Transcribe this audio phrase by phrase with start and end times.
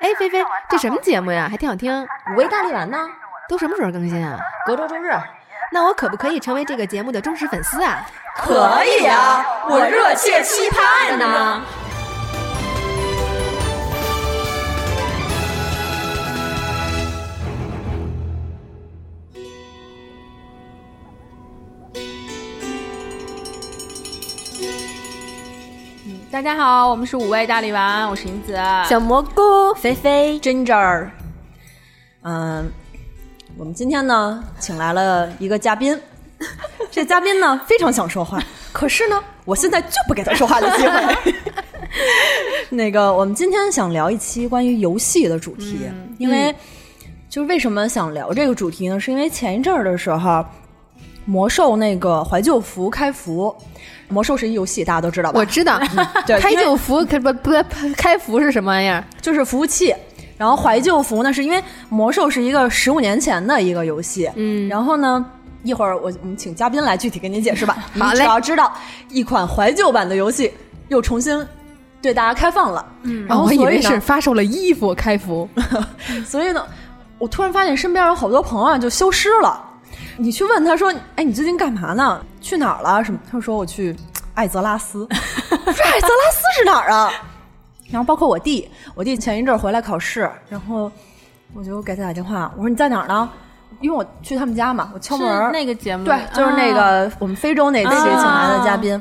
[0.00, 1.48] 哎，菲菲，这什么节目呀？
[1.50, 2.06] 还挺好听。
[2.30, 2.98] 五味大力丸呢？
[3.48, 4.38] 都什么时候更新啊？
[4.64, 5.10] 隔周周日。
[5.72, 8.06] 那我可不可以成为这个节目的忠实粉丝啊？
[8.36, 11.62] 可以啊，我热切期盼呢。
[26.38, 28.56] 大家好，我们是五味大力丸，我是银子，
[28.88, 31.08] 小蘑菇，菲菲，Ginger。
[32.22, 32.70] 嗯，
[33.56, 36.00] 我们今天呢，请来了一个嘉宾。
[36.92, 41.42] 这嘉宾呢，非常想说话，可是呢，我现在就不给他说话的机会。
[42.70, 46.54] 那个，我们今天想聊一期关于游戏的主题，因为
[47.28, 49.00] 就是为什么想聊这个主题呢？
[49.00, 50.46] 是因为前一阵儿的时候，
[51.28, 53.54] 魔兽那个怀旧服开服。
[54.08, 55.38] 魔兽是一游戏，大家都知道吧？
[55.38, 55.78] 我知道，
[56.26, 57.52] 对，开旧服开不不
[57.94, 59.04] 开服是什么玩意儿？
[59.20, 59.94] 就是服务器。
[60.38, 64.30] 然后怀旧服呢，是因为魔兽是一个十五年前的一个游戏。
[64.36, 65.22] 嗯，然后呢，
[65.62, 67.76] 一会儿我我们请嘉宾来具体给您解释吧。
[67.98, 68.20] 好嘞。
[68.20, 68.72] 只要知道
[69.10, 70.50] 一款怀旧版的游戏
[70.88, 71.46] 又重新
[72.00, 72.82] 对大家开放了。
[73.02, 75.46] 嗯，然后我以为是发售了衣服开服，
[76.24, 76.64] 所以呢，
[77.18, 79.67] 我突然发现身边有好多朋友就消失了。
[80.18, 82.20] 你去问他说：“哎，你最近干嘛呢？
[82.40, 83.02] 去哪儿了？
[83.04, 83.96] 什么？”他说：“我去
[84.34, 85.06] 艾泽拉斯。
[85.08, 87.10] ”我说：“艾泽拉斯是哪儿啊？”
[87.88, 90.90] 然后包括我弟，我弟前一阵回来考试，然后
[91.54, 93.30] 我就给他打电话，我说：“你在哪儿呢？”
[93.80, 95.52] 因为我去他们家嘛，我敲门。
[95.52, 99.00] 那个节目对，就是那个我们非洲那期请来的嘉宾。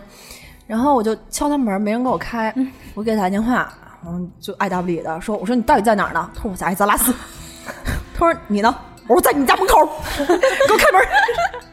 [0.68, 2.54] 然后我就敲他门，没人给我开，
[2.94, 3.73] 我给他打电话，
[4.04, 7.12] 然后就爱答不理的说：“我说你到底在哪儿呢？”他说：“我在艾泽拉斯。”
[8.14, 8.76] 他说：“你呢？”
[9.08, 9.86] 我说在你家门口，
[10.17, 11.02] 给我开门。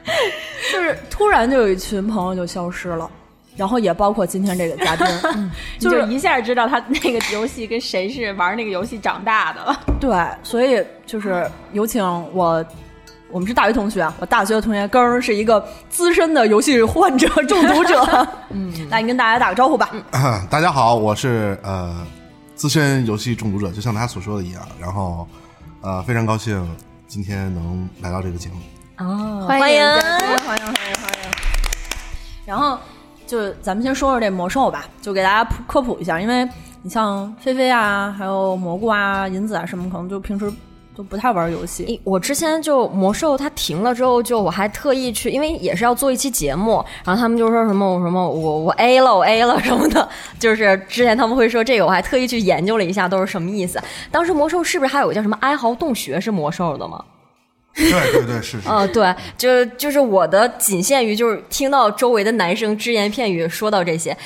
[0.73, 3.11] 就是突然就有一群朋友就消失了，
[3.57, 5.07] 然后也包括今天这个嘉宾，
[5.79, 9.81] 就是一下知道他那个游戏跟谁是玩那个游戏长大的了。
[10.01, 12.65] 对，所以就是有请我，
[13.31, 18.27] 我们是大学同学啊，我大学的同学根儿是一个资深的游戏患者、中毒者。
[18.51, 19.91] 嗯，那，你跟大家打个招呼吧。
[20.49, 22.07] 大家好，我是呃
[22.55, 24.63] 资深游戏中毒者，就像他所说的一样。
[24.81, 25.27] 然后
[25.83, 26.65] 呃，非常高兴。
[27.07, 28.57] 今天能来到这个节目
[28.99, 31.31] 哦，欢迎欢迎欢迎欢迎！
[32.47, 32.79] 然后
[33.27, 36.49] 就咱们先说说这魔兽吧，就给大家科普一下，因为
[36.83, 40.53] 你像菲菲啊，还有蘑菇啊、银子啊什么，可能就平时。
[40.97, 42.01] 都不太玩游戏。
[42.05, 53.83] 我之前就魔兽它停了之后，就我还特意去，因为也是要做一期节目，然后他们就说什么我什么我我 A 了我 A 了什么的，就是之前他们会说这个，我还特意去研究了一下都是什么意思。
[54.11, 57.05] 当时魔兽是不是还有个叫什么哀嚎洞穴是魔兽的吗？
[57.75, 58.69] 对对对是是。
[58.69, 64.17] 嗯，对，就就是我的仅限于就是听到周围的男生只言片语说到这些。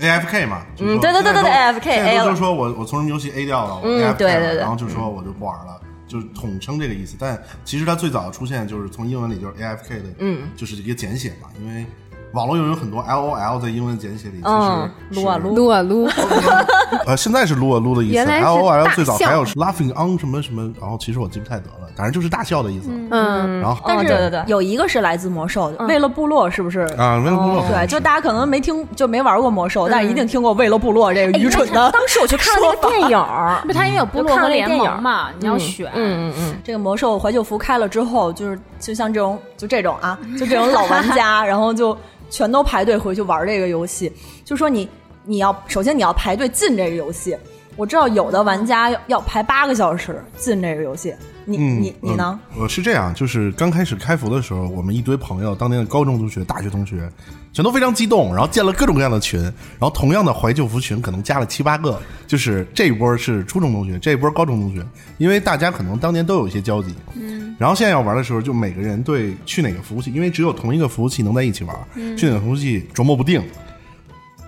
[0.00, 5.78] A F K 嘛，嗯，对对对对对 A F K A 了，就是说我我从什么游戏 A 掉了，嗯，对对对，然后就说我就不玩了。
[6.08, 11.86] 就是统称这个意思，但其实它最早出现就是从英文里就是 A F K 的，嗯，就是一个简写嘛，因为。
[12.32, 15.66] 网络又有很多 L O L 在英文简写里，其实撸啊撸。
[15.66, 16.04] 啊撸，
[17.08, 18.18] 呃，现在是撸啊撸的意思。
[18.18, 22.88] L O L 最早还有 laughing on 什么什么，然后其实我记不太得了，反正就是大笑的意思。
[23.10, 26.82] 嗯，然后但是对对对，有一个是来自魔兽的，为了部落是不是？
[26.96, 27.64] 啊，为了部落。
[27.68, 31.90] 对，就大家可能没听，就没玩过魔兽，但是一定听过为了部落这个愚蠢的。
[31.90, 33.18] 当时我去看了那个电影，
[33.66, 35.90] 不，它因为有部落和联盟嘛，你要选。
[35.96, 41.98] 嗯嗯嗯，这个魔兽怀旧服开了之后，就是就像这种就这种啊，就这种老玩家， 然后就。
[42.30, 44.12] 全都排队回去玩这个游戏，
[44.44, 44.86] 就说你
[45.24, 47.34] 你要首先你要排队进这个游戏。
[47.78, 52.36] 我知道有的玩家要要排八个小时进这个游戏，你你你呢？
[52.58, 57.08] 我是这样，就是刚开始开服的时候，我们一堆朋友，当年的高中同学、大学同学，
[57.52, 59.52] 全都非常激动，然后建了各种各样的群，然
[59.82, 64.84] 后同样的怀旧服群可能加了七八个，就是这一波是初中同学，这一波高中同学，
[65.18, 71.76] 因为大家可能当年都有一些交集，嗯，然后现在要玩的时候，就每个人对去哪个服务器，因为只有同一个服务器能在一起玩，
[72.16, 73.40] 去哪个服务器琢磨不定，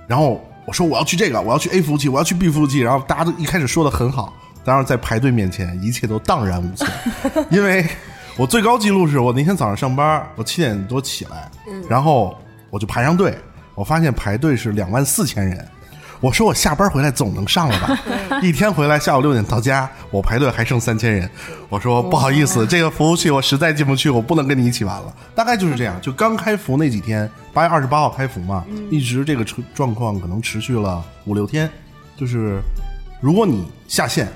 [0.08, 0.44] 然后。
[0.70, 4.32] 我说我要去这个，我要去 A 服务器，我要去 B 服务器，然后大家都一开始说的很好，
[4.64, 6.88] 当然在排队面前，一切都荡然无存。
[7.50, 7.84] 因为
[8.36, 11.50] 我最高记录是我那天早上上班，我七点多起来，
[11.88, 12.38] 然后
[12.70, 13.36] 我就排上队，
[13.74, 15.68] 我发现排队是两万四千人。
[16.20, 18.40] 我说我下班回来总能上了吧？
[18.42, 21.28] 一天回来下午六点到家，我排队还剩三千人。
[21.70, 25.14] 我说不好意思，这个服务器我实在进不去，我不能跟你一起玩了。
[25.34, 29.44] 大概就是这样，就刚开服那几天，八月二十八号开服嘛，一直这个
[29.74, 31.70] 状况可能持续了五六天。
[32.16, 32.60] 就是
[33.20, 34.28] 如果你下线，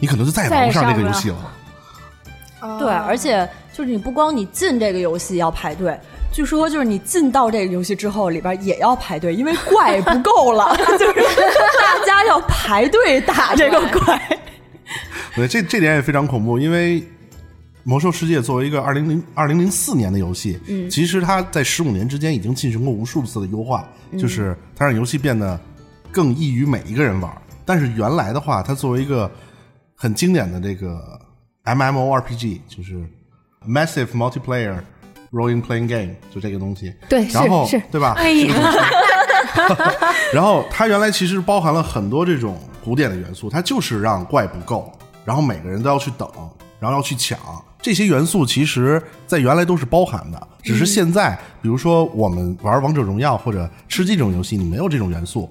[0.00, 1.36] 你可能就再也玩不上这个游戏了。
[2.78, 6.00] 对，而且就是你不光你进这个游戏要排队。
[6.34, 11.22] 据说就是你进到这个游戏之后，里边也要排队，因为怪不够了， 就是
[11.80, 14.20] 大家要排队打这个怪。
[15.36, 17.00] 对，这这点也非常恐怖，因为
[17.84, 23.88] 《魔兽世界》作为一个二零零二零零四年的游戏，嗯，其实它在十五年之间已经进行过无数次的优化，
[24.18, 25.56] 就是它让游戏变得
[26.10, 27.32] 更易于每一个人玩。
[27.64, 29.30] 但是原来的话，它作为一个
[29.94, 31.00] 很经典的这个
[31.64, 33.08] MMORPG，就是
[33.64, 34.78] Massive Multiplayer
[35.34, 38.14] Role Playing Game，就这个东西，对然后是是对吧？
[38.16, 38.54] 哎呀，
[40.32, 44.92] 然后它原来其实包含了很多这种古典的元素，它就是让怪不够，
[45.24, 46.28] 然后每个人都要去等，
[46.78, 47.38] 然后要去抢。
[47.82, 55.50] 这些元素其实在原来都是包含的，只是现在，比如说我们玩王者荣耀或者吃鸡这种游戏，你没有这种元素。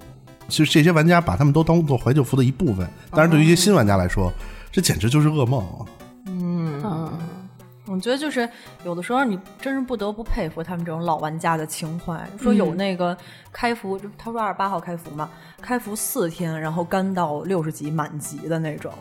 [0.50, 4.32] 其实这些玩家把他们都当做怀旧服的一部分，但是对于一些新玩家来说，
[4.72, 5.64] 这简直就是噩梦。
[7.94, 8.48] 我觉得就是
[8.84, 12.20] 有的时候你真是不得不佩服他们这种老玩家的情怀。
[12.42, 13.16] 说有那个
[13.52, 15.30] 开服，就他说二十八号开服嘛，
[15.62, 18.92] 开服四天，然后干到六十级满级的那种。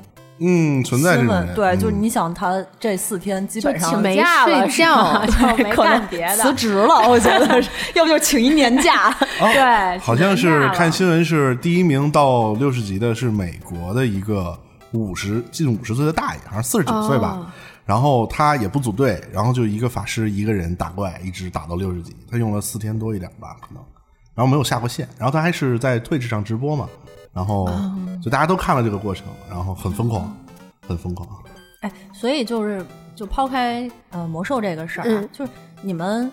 [0.44, 1.16] 嗯，存在
[1.54, 7.62] 对，就是嗯你想他这四天基本上没假了睡觉是吧 就没干别的，辞职了，我觉得，
[7.94, 9.14] 要不就请一年假。
[9.38, 14.58] 对，好像是看新闻是第一名到六十级的是美国的一个
[14.92, 17.38] 五十近五十岁的大爷，好像四十九岁吧。
[17.40, 17.46] 哦
[17.84, 22.14] 然后他也不组队，然后就一个法师一个人打怪，一直打到六十级。
[22.30, 23.82] 他用了四天多一点吧，可能，
[24.34, 25.08] 然后没有下过线。
[25.18, 26.88] 然后他还是在 Twitch 上直播嘛，
[27.32, 30.34] 然后哦就大家都看了这个过程，然后很疯狂，
[30.86, 31.28] 很疯狂。
[31.80, 32.84] 哎，所以就是
[33.16, 36.30] 就抛开呃魔兽这个事儿、啊，嗯就是你们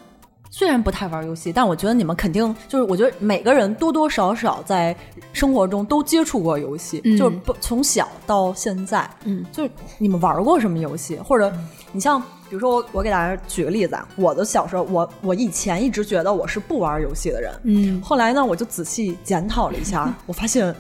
[0.51, 4.96] 虽然不太玩游戏，但我觉得你们肯定就是，我觉得每个人多多少少在
[5.31, 11.54] 生活中都接触过游戏，嗯就是不从小到现在，嗯，就是你们玩过什么游戏，或者
[11.92, 12.19] 你像
[12.50, 20.74] 比如说我我给大家举个例子啊，我的小时候，我我以前一直觉得我是不玩游戏的人，嗯，后来呢，我就仔细检讨了一下， 我发现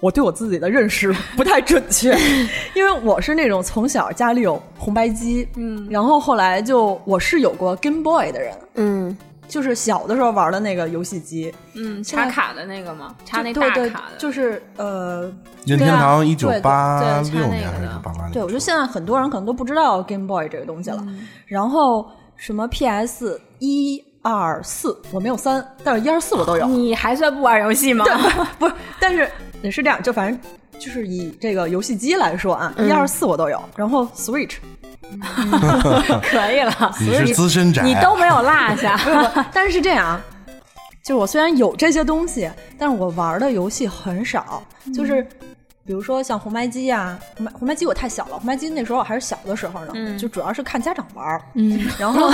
[0.00, 2.16] 我对我自己的认识 不太准确，
[2.74, 9.18] 因为我是那种从小家里有红白机，嗯，然后后来就我是有过 Game Boy 的人，嗯，
[9.48, 13.14] 就是小的时候玩的那个游戏机，嗯，插卡的那个吗？
[13.24, 15.22] 插那大卡的，就是呃，
[15.66, 18.32] 任天堂一九对八六年还是插那个的八八年？
[18.32, 21.04] 对，我觉得现在很多人可能都不知道 Game Boy 这个东西了。
[21.46, 26.66] 然后什么 PS 一二四，我没有三，但是一二四我都有。
[26.66, 28.04] 你还算不玩游戏吗？
[28.58, 29.28] 不是，但是
[29.62, 30.40] 也是这样，就反正
[30.78, 33.62] 就是以这个游戏机来说啊，一二四我都有。
[33.76, 34.56] 然后 Switch
[36.22, 39.48] 可以了，你是资深宅，你都没有落下。
[39.52, 40.20] 但是是这样啊，
[41.04, 44.62] 就是我虽然有这些东西，但是我玩的游戏很少，
[44.94, 45.26] 就是。
[45.86, 52.30] 比如说像红白机啊、红白红白机我太小了，红白机那时候我还是小的时候呢，就主要是看家长玩儿，嗯，然后，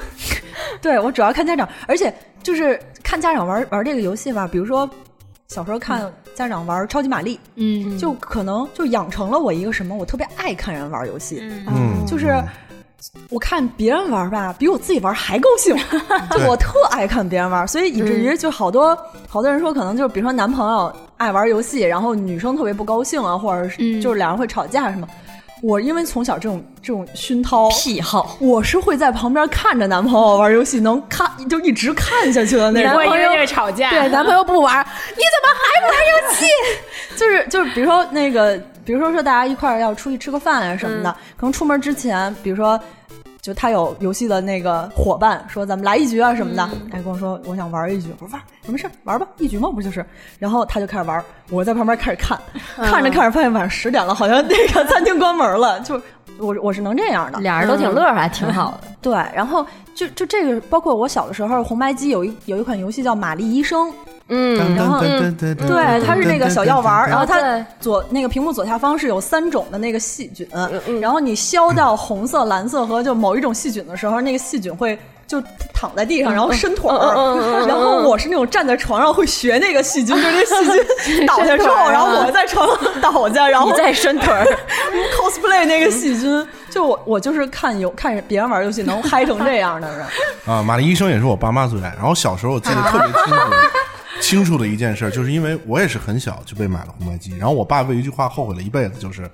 [0.80, 2.10] 对我主要看家长，而且
[2.42, 4.48] 就是看家长玩玩这个游戏吧。
[4.50, 4.88] 比如说
[5.50, 12.40] 小时候看家长玩超级玛丽，嗯，就可能就养成了我一个什么，我特别爱看人玩游戏，嗯，就是。
[13.30, 15.74] 我看别人玩吧，比我自己玩还高兴，
[16.32, 18.94] 就我特爱看别人玩，所以以至于就好多、
[19.26, 25.08] 好多人说，可能就是比如说男朋友爱玩游戏，然后女生特别不高兴啊，或者是嗯就是两人会吵架什么。
[25.62, 32.92] 我因为从小这种这种熏陶癖好，我是会在旁边看着男朋友玩游戏，能看就一直看下去的那种。
[32.92, 33.90] 你会因为吵架？
[33.90, 36.46] 对，男朋友不玩，你怎么还玩游戏？
[37.16, 42.80] 就 是就是，比如说那个，比如说说大家一块儿要出去吃个饭啊什么的，可能出门之前，比如说。
[43.40, 50.04] 就他有游戏的那个伙伴说咱们来一局啊什么的，哎跟我说我想玩一局，我说玩没事玩吧，一局嘛不就是？
[50.38, 52.38] 然后他就开始玩，我在旁边开始看，
[52.76, 56.00] 看着看着发现晚上十点了，好像那个餐厅关门了，就
[56.38, 58.88] 我我是能这样的，俩人都挺乐呵，还挺好的。
[59.00, 63.88] 对，然后就就这个，包括我小的时候，红白机有一有一款游戏叫《玛丽医生》，
[64.30, 70.48] 嗯，然后对对，它是那个小药丸儿，然后它左那个屏幕左下方是有三种的那个细菌，
[71.00, 74.98] 然后你消掉红色、蓝色和就某一种细菌的时候，那个细菌会。
[75.30, 75.40] 就
[75.72, 80.44] 躺在地上，然后伸腿儿，然后我是那种站在床上会学那个细菌，就是那
[81.04, 84.44] 细菌 倒下之后，然后我在床上倒下，然后你再伸腿儿，
[85.14, 86.44] cosplay 那个细菌。
[86.68, 90.04] 就我我就是看有看别人玩游戏能嗨成这样的人，
[90.52, 91.94] 啊，玛丽医生也是我爸妈最爱。
[91.96, 93.54] 然后小时候我记得特别清楚，
[94.20, 99.30] 清楚的一件事，就是因为我也是很小就被买了红白机，然后我爸为一句话后悔了一辈子，就是。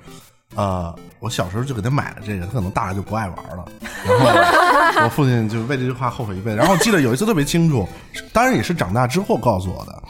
[0.54, 3.64] 呃，我小时候就给他买了这个，他可能大了就不爱玩了。
[4.06, 4.18] 然
[4.94, 6.56] 后 我父亲就为这句话后悔一辈子。
[6.56, 7.86] 然后我记得有一次特别清楚，
[8.32, 10.02] 当然也是长大之后告诉我的，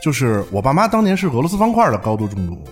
[0.00, 2.62] 就是我爸妈当年是俄罗斯方块的高度中毒，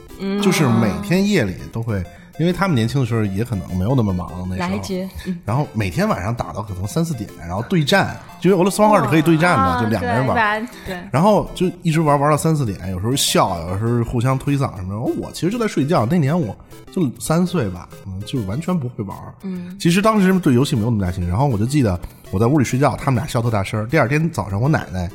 [0.40, 2.04] 就是每天夜里都会
[2.38, 5.08] 因为他们年轻的时候也可能没有那么忙那时候。
[5.44, 10.36] 然后每天晚上打到可能三四点，然后对战，因为俄罗斯方块是可以对战的，啊就两个人玩。
[10.36, 10.96] 般对。
[11.10, 14.98] 然后就一直玩玩到三四点，有时候笑，有时候互相推搡什么的。
[15.20, 16.54] 我其实就在睡觉，那年我
[16.92, 19.16] 就三岁吧，嗯，就完全不会玩。
[19.42, 21.28] 嗯，其实当时对游戏没有那么大兴趣。
[21.28, 21.98] 然后我就记得
[22.30, 23.86] 我在屋里睡觉，他们俩笑特大声。
[23.88, 25.10] 第二天早上，我奶奶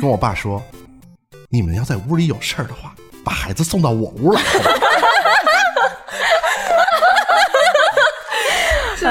[0.00, 0.62] 跟我爸说
[1.50, 4.40] ：“你们要在屋里有事儿的话，把孩子送到我屋来。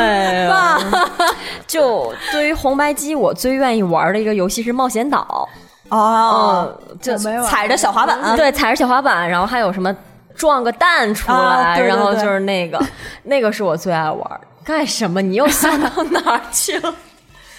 [0.04, 0.80] 哎呀，
[1.68, 5.48] 就对于红白机，我最愿意玩的一个游戏是冒险岛。
[5.90, 9.96] 哦，嗯，就踩着小滑板，对，踩着小滑板，然后还有什么
[10.36, 12.84] 撞个蛋出来，啊对对对然后就是那个，
[13.24, 14.42] 那个是我最爱玩。
[14.64, 15.22] 干什么？
[15.22, 16.94] 你又想到哪儿去了？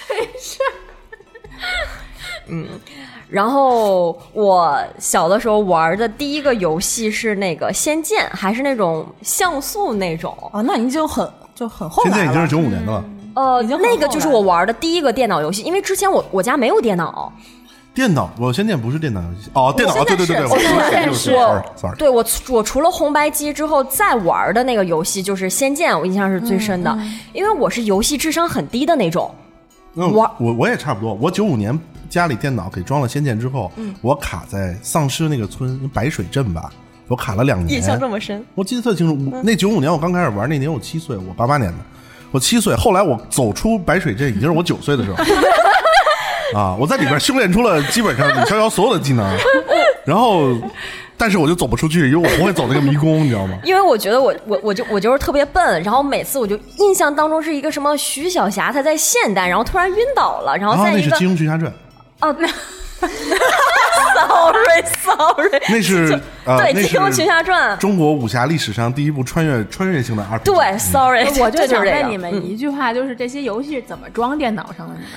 [0.09, 0.59] 没事。
[2.47, 2.67] 嗯，
[3.29, 10.37] 然后我小的时候玩的第一个游戏是那个《仙剑》，还是那种像素那种。
[10.53, 12.49] 啊，那你就很就很后来了现在已经是。
[12.49, 13.05] 九五年的了。
[13.35, 17.33] 呃，那个就是我玩的第一个电脑游戏，因为之前我我家没有电脑，
[17.93, 19.51] 电脑，我仙剑不是电脑游戏。
[19.55, 26.97] 哦，电脑，对对对对，我说现在是是 sorry sorry，对我我除了红白机之后再玩的那个游戏就是《仙剑》，我印象是最深的，
[27.33, 29.35] 因为我是游戏智商很低的那种。
[29.93, 31.77] 那玩我我也差不多，我九五年
[32.09, 33.93] 家里电脑给装了仙剑之后，嗯。
[34.01, 36.73] 我卡在丧尸那个村白水镇吧，
[37.09, 39.31] 我卡了两年，印象这么深，我记得特清楚。
[39.31, 41.79] 我那九五年我刚开始玩，那年我七岁，我八八年的，
[42.31, 42.75] 我七岁。
[42.77, 45.17] 后来我走出白水镇，已经是我九岁的时候。
[46.55, 46.77] 啊！
[46.79, 49.27] 我在里边修炼出了基本上李逍遥所有的技能，
[50.07, 50.55] 然后，
[51.17, 53.59] 但是我就走不出去，因为我不会走那个迷宫，你知道吗？
[53.65, 61.73] 因为我觉得我我我就我就是特别笨，然后每次我就印象当中是一个什么徐小霞她在现代，然后突然晕倒了，然后啊，那是在一个《金庸群侠传》，
[62.21, 62.47] 哦那
[64.15, 70.45] sorry sorry，那是呃，对那《金庸群侠传》中国武侠历史上第一部穿越穿越性的 RPG。
[70.45, 74.95] 对，sorry，我就想问你们一句话，就是这些游戏怎么装电脑上的？
[74.95, 75.11] 你们？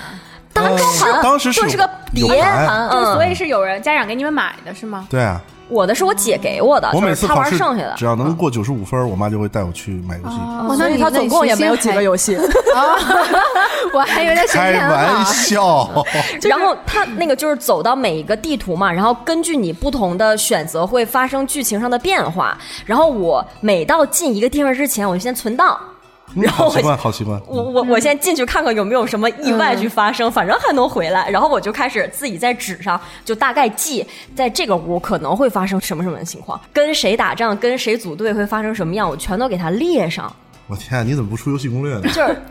[0.54, 5.06] 当呃盘，当时是就是个碟嗯，所以是有人家长给你们买的是吗？
[5.10, 5.39] 对啊，
[5.70, 8.06] 我的是我姐给我的，她次考试玩剩下的只。
[8.06, 10.38] 要能过九十五分，我妈就会带我去买游戏。
[10.68, 12.38] 哇所以他总共也没有几个游戏。
[13.94, 15.26] 我还以为他神开玩。
[15.26, 15.90] 笑，
[16.44, 22.58] 然后他那个就是走到每一个地图嘛，然后根据你不同的选择会发生剧情上的变化。
[22.86, 25.78] 然后我每到进一个地方之前，我就先存档。
[26.41, 27.41] 然后我好习惯，好习惯。
[27.48, 31.29] 我我我先进去看看有没有什么意外去发生，反正还能回来。
[31.29, 40.32] 然后我就开始自己在纸上就大概记，在这个屋可能会发生什么什么情况，跟谁打仗，跟谁组队会发生什么样，我全都给它列上。
[40.67, 42.01] 我天啊，你怎么不出游戏攻略呢？
[42.13, 42.41] 就是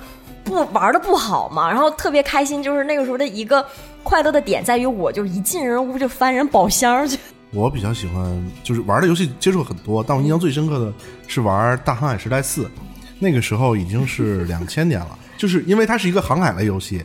[0.43, 3.65] 不玩的不好嘛，然后特别开心，就是那个时候的一个
[4.03, 7.19] 快乐的点在于，我就一进人屋就翻人宝箱去。
[7.53, 10.93] 我比较喜欢，就是玩的游戏接触很多，但我印象最深刻的
[11.27, 12.65] 是玩《大航海时代四》，
[13.19, 17.03] 那个时候已经是两千年了，就是因为它是一个航海类游戏。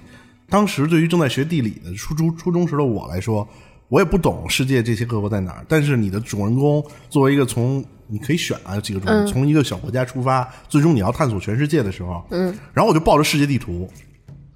[0.50, 3.48] 当时对于正在学地理的初中初中时的我来说，
[3.88, 13.90] 我也不懂世界这些各国在哪儿，但是你的主人公作为一个从你可以选啊几个主人，从一个小国家出发，最终你要探索全世界的时候，嗯，然后我就抱着世界地图，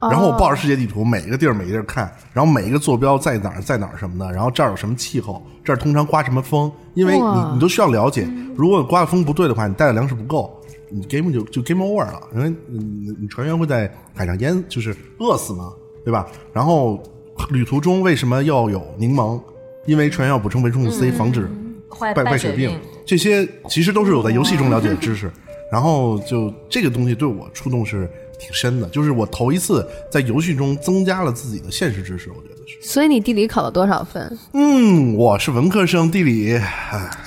[0.02, 10.62] 然后我抱着世界地图，每一个地儿每一个地儿看，然后每一个坐标在哪儿在哪儿什么的，然后这儿有什么气候，这儿通常刮什么风，因为你你都需要了解，如果刮的风不对的话，你带的粮食不够，
[10.96, 15.74] 你 game 就就 game over 了，因为你你船员会在海上淹，就是饿死嘛，
[16.06, 16.25] 对吧？
[16.54, 17.04] 然后
[17.50, 19.42] 旅途中为什么要有柠檬？
[19.86, 21.48] 因为船员要补充维生素 C，防止
[21.90, 25.30] 坏败败血病，这些其实都是我在游戏中了解的知识。
[25.72, 28.10] 然后就这个东西对我触动是
[28.40, 32.55] 挺深的，就是我头一次在游戏中增加了自己的现实知识，我觉得是。
[32.82, 34.38] 所以你地理考了多少分？
[34.54, 36.60] 嗯，我是文科生，地理，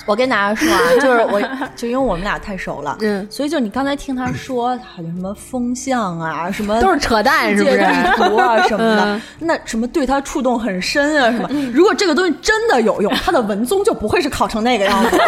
[0.06, 1.40] 我跟大家说啊， 就是我，
[1.76, 11.48] 就因为我们俩太熟了，嗯所以就你刚才听他说，好像什么风向啊， 什么都是扯淡是不是世界地图啊什么的嗯，那什么对他触动很深啊什么。
[11.72, 15.18] 如果这个东西真的有用， 他的文综就不会是考成那个样子。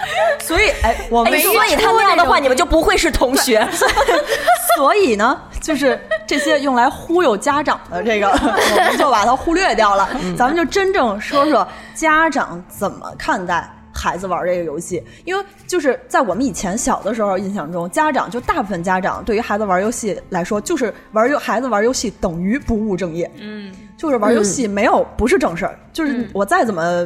[0.40, 3.66] 所以，哎，我们哎，所以他那样的话，你们就不会是同学。
[4.76, 10.08] 所以呢，就是这些用来忽悠家长的这个， 我们就把它忽略掉了。
[10.36, 27.04] 咱们就真正说说家长怎么看待孩子玩这个游戏，因为就是在我们以前小的时候印象中，家长就大部分家长对于孩子玩游戏来说，就是玩游孩子玩游戏等于不务正业，嗯，就是玩游戏没有不是正事儿，就是我再怎么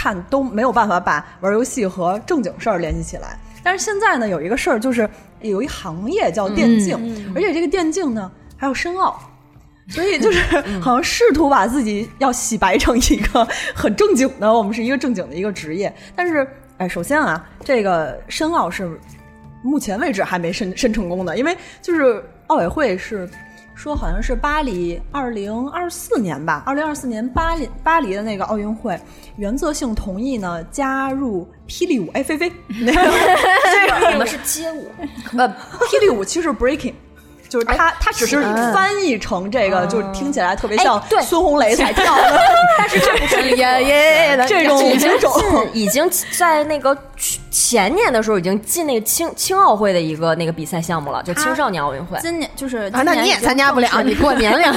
[0.00, 3.38] 看都没有办法把玩游戏和正经事儿联系起来。
[3.62, 5.06] 但是现在呢，有一个事儿就是
[5.42, 6.96] 有一行业叫电竞，
[7.34, 9.20] 而且这个电竞呢还有申奥。
[9.88, 10.40] 所以就是
[10.80, 18.98] 好像试图把自己要洗白成一个很正经的，我们是一个正经的一个职业，但是哎，首先啊，这个申奥是
[19.62, 23.28] 目前为止还没申申成功的，因为就是奥委会是
[23.80, 29.00] 说好像是巴黎二零二四年吧，二零二四年巴黎巴黎的那个奥运会
[29.36, 33.00] 原则性同意呢加入霹雳舞，哎，菲菲，那个
[33.72, 34.86] 这个我们是街舞，
[35.34, 35.48] 呃，
[35.88, 36.92] 霹雳舞其实是 breaking。
[37.50, 38.40] 就是他他只是
[38.72, 42.40] 翻译成这个，就听起来特别像孙红雷才跳的，
[42.78, 45.32] 但是这不是耶耶这种已经这种
[45.72, 52.16] 进，已经在那个去前年的时候已经进那个青青奥会的一个那个比赛项目了，就青少年奥运会。
[52.20, 54.72] 今年就是啊，那你也参加不了，你过年龄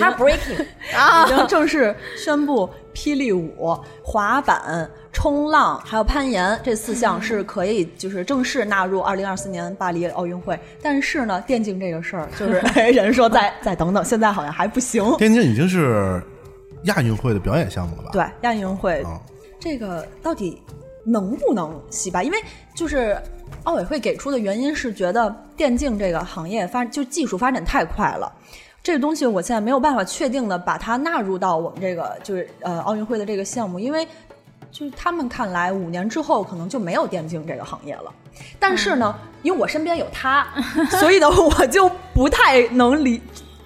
[0.00, 0.64] 他 breaking
[0.96, 10.58] 啊已经正式宣布霹雳舞、滑板、冲浪还有攀岩这四项是可以就是正式纳入二零二四年巴黎奥运会。
[10.82, 12.60] 但是呢，电竞这个事儿就是
[12.92, 15.04] 人说再再等等，现在好像还不行。
[15.16, 16.22] 电竞已经是
[16.84, 18.10] 亚运会的表演项目了吧？
[18.12, 19.20] 对，亚运会嗯
[19.60, 20.60] 这个到底
[21.04, 22.22] 能不能洗白？
[22.22, 22.38] 因为
[22.74, 23.16] 就是
[23.64, 28.32] 奥委会给出的原因是觉得电竞这个行业发就技术发展太快了。
[28.82, 34.06] 这个东西我现在没有办法确定的把它纳入到我们这个就是呃奥运会的这个项目，因为
[34.70, 38.12] 就是他们看来五年之后可能就没有电竞这个行业了。
[38.58, 40.46] 但是呢，因为我身边有他，
[40.98, 43.20] 所以呢我就不太能理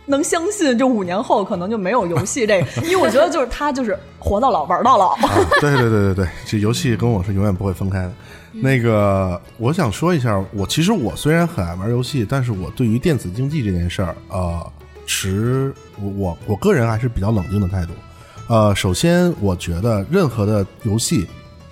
[0.05, 5.15] 能相信，就五年后可能就没有游戏这个，因为我觉得就是他就是活到老玩到老。
[5.15, 5.19] 啊，
[5.61, 8.13] 对对对对对，这游戏跟我是永远不会分开的。
[8.53, 14.73] 那个，我想说一下，我其实我虽然很爱玩游戏，但是我对于电子竞技这件事儿，呃，
[15.07, 17.93] 持我我我个人还是比较冷静的态度。
[18.49, 21.27] 呃，首先，我觉得任何的游戏，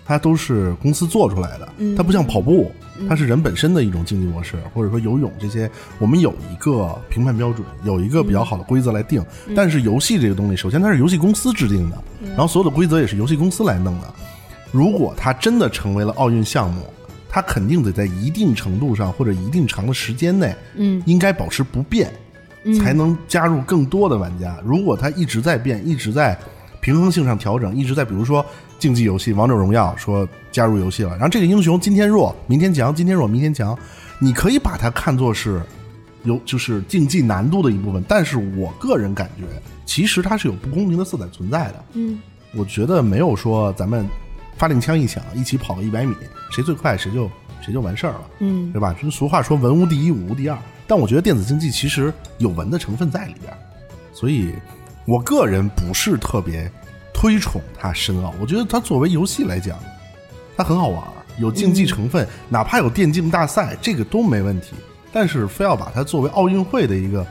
[0.04, 2.72] 它都是公司做出来的，它不像跑步，
[3.08, 9.24] 它是人本身的一种竞技模式，或者说游泳这些，我们有一个评判标准，有一个比较好的规则来定。
[9.54, 11.98] 但是游戏这个东西，首先它是游戏公司制定的，
[12.30, 14.14] 然后所有的规则也是游戏公司来弄的。
[14.72, 16.82] 如果它真的成为了奥运项目，
[17.28, 22.12] 它肯定得在一定程度上或者一定长的时间内，嗯，应该保持不变，
[22.78, 24.56] 才能加入更多的玩家。
[24.64, 26.38] 如果它一直在变，一直在
[26.80, 28.44] 平衡性上调整，一直在比如说
[28.78, 33.76] 竞技游戏《王者荣耀》说加入游戏了，然后这个英雄今天弱，明天强，今天弱，明天强，
[34.19, 35.62] 你可以把它看作是
[36.25, 39.45] 有就是竞技难度的一部分，但是我个人感觉，
[39.86, 41.84] 其实它是有不公平的色彩存在的。
[41.95, 42.19] 嗯，
[42.54, 44.06] 我觉得没有说咱们
[44.56, 46.15] 发令枪一响，一起跑个一百米，
[46.50, 47.30] 谁最快谁就
[47.62, 48.95] 谁就完事儿了，嗯，对吧？
[49.00, 53.52] 就俗话说文无第一，武无第二，但我觉得电子竞技其实有文的成分在里边，
[54.12, 54.54] 所以
[55.06, 56.70] 我个人不是特别
[57.12, 58.34] 推崇它深奥。
[58.40, 59.78] 我觉得它作为游戏来讲，
[60.56, 61.02] 它很好玩，
[61.38, 64.75] 有竞技成分，哪怕有电竞大赛，这个都没问题。
[65.12, 67.25] 但是非要把它作为奥运会的一个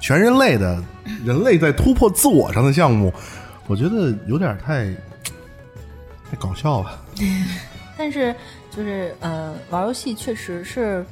[0.00, 0.80] 全人类的
[1.24, 3.12] 人类在突破自我上的项目，
[3.66, 4.94] 我觉得有点太
[6.30, 7.04] 太搞笑了。
[7.98, 8.34] 但是
[8.70, 11.04] 就是呃，玩游戏确实是，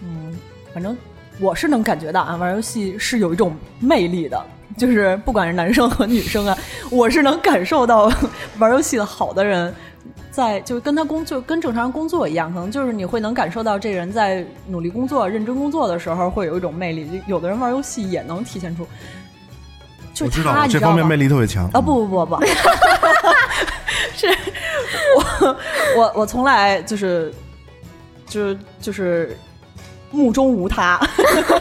[0.00, 0.32] 嗯，
[0.72, 0.96] 反正
[1.40, 4.42] 我是能感觉到啊，玩游戏是有一种魅力的，
[4.78, 6.56] 就是不管是男生和女生啊，
[6.90, 8.10] 我是能感受到
[8.58, 9.74] 玩游戏的好的人。
[10.30, 17.04] 在就跟他工就跟正常人工作一样，可能就是你会能感受到这人在努力工作、认真工作的时候会有一种魅力。
[17.06, 18.86] 就有的人玩游戏也能体现出，
[20.14, 22.42] 就他，道这方面魅力特别强啊不不不不，
[24.16, 24.26] 是
[25.16, 25.56] 我
[25.98, 27.30] 我我从来就是
[28.26, 29.36] 就是就是
[30.12, 31.00] 目中无他，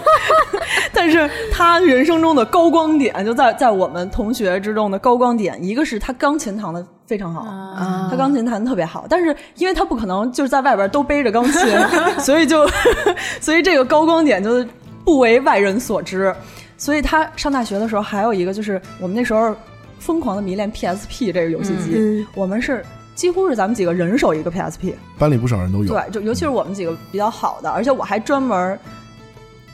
[0.94, 7.42] 但是他人生中的高光点就在在我们同学之中的高光点，一个是他钢琴弹的非常好。
[7.42, 11.62] 啊他钢琴弹的特别好，但是因为他不可能就是在外边都背着钢琴，
[12.20, 12.70] 所以就
[13.40, 14.66] 所以这个高光点就
[15.06, 16.34] 不为外人所知。
[16.78, 19.56] 所以他上大学的时候还有一个就是我们那时候
[20.00, 22.84] 疯狂的迷恋 PSP 这个游戏机，嗯我们是
[23.22, 25.94] 几乎是咱们几个人手一个 PSP，班里不少人都有。
[25.94, 28.80] 对，就尤其是我们几个比较好的，而且我还专门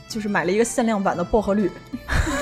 [0.05, 1.71] 就是买了一个限量版的薄荷绿，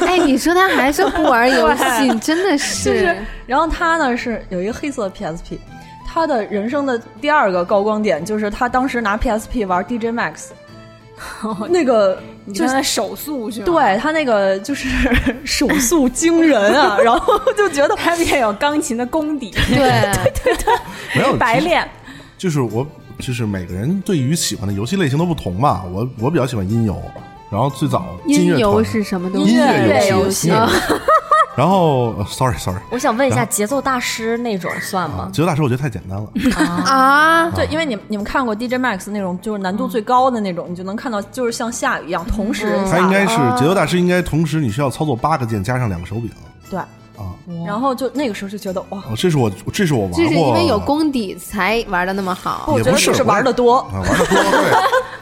[0.01, 3.15] 哎，你说他还是不玩游戏，真的是，就是，
[3.45, 5.59] 然后他呢是有一个黑色的 PSP，
[6.07, 10.47] 他的人生的第二个高光点就是他当时拿 PSP 玩 DJ Max，
[11.69, 12.17] 那个
[12.53, 13.65] 就是手速是吗？
[13.65, 14.87] 对他那个就是
[15.45, 19.77] 手速惊人啊， 然后就觉得他也有钢琴的功底，对
[20.43, 20.73] 对对，
[21.15, 21.87] 没有白练。
[22.37, 22.85] 就是我，
[23.19, 25.83] 就是每个人对于喜欢的游戏类型都不同嘛。
[25.91, 27.01] 我我比较喜欢音游，
[27.49, 29.53] 然后最早音游是什么东西？
[29.53, 30.91] 音乐游戏，戏音乐游戏
[31.55, 35.29] 然后呃 sorry sorry，我想问一下，节奏大师那种算吗？
[35.31, 36.29] 节奏大师我觉得太简单了。
[36.85, 46.29] 啊，对，因为你们你们看过 DJ Max 那种就是难度最高的那种，你就能看到就是像下雨一样同时下它应该是啊节奏大师，应该同时你需要操作八个键加上两个手柄。
[46.69, 47.31] 对，啊。
[47.65, 52.65] 然后就那个时候就觉得哇，哦，这是我这是我玩过，这是因为有功底才玩的那么好。
[52.67, 54.71] 我觉得也不是就是玩的多啊，玩的多，对，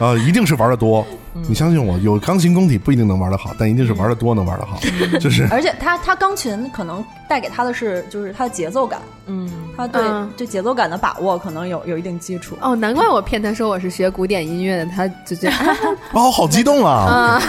[0.00, 1.06] 呃，一定是玩的多。
[1.48, 4.78] 你相信我，有钢琴功底不一定能玩得好，但一定是玩得多能玩得好。
[5.18, 12.56] 就是而且他他钢琴可能带给他的是就是他的节奏感，嗯，他对嗯对节奏感的把握可能有有一定基础。
[12.60, 15.76] 哦，难怪我骗他说我是学古典音乐的，他就觉得啊
[16.12, 17.42] 哦，好激动啊！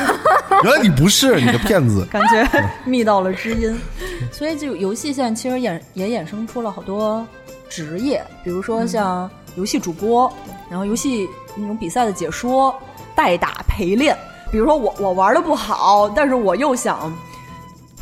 [0.63, 2.05] 原来你不是，你个骗子。
[2.09, 2.47] 感觉
[2.85, 3.79] 觅到了知音，
[4.31, 7.25] 所以就游戏现在其实衍也衍生出了好多
[7.69, 10.31] 职业，比如说像游戏主播，
[10.69, 12.73] 然后游戏那种比赛的解说、
[13.15, 14.17] 代打陪练。
[14.51, 17.11] 比如说我我玩的不好，但是我又想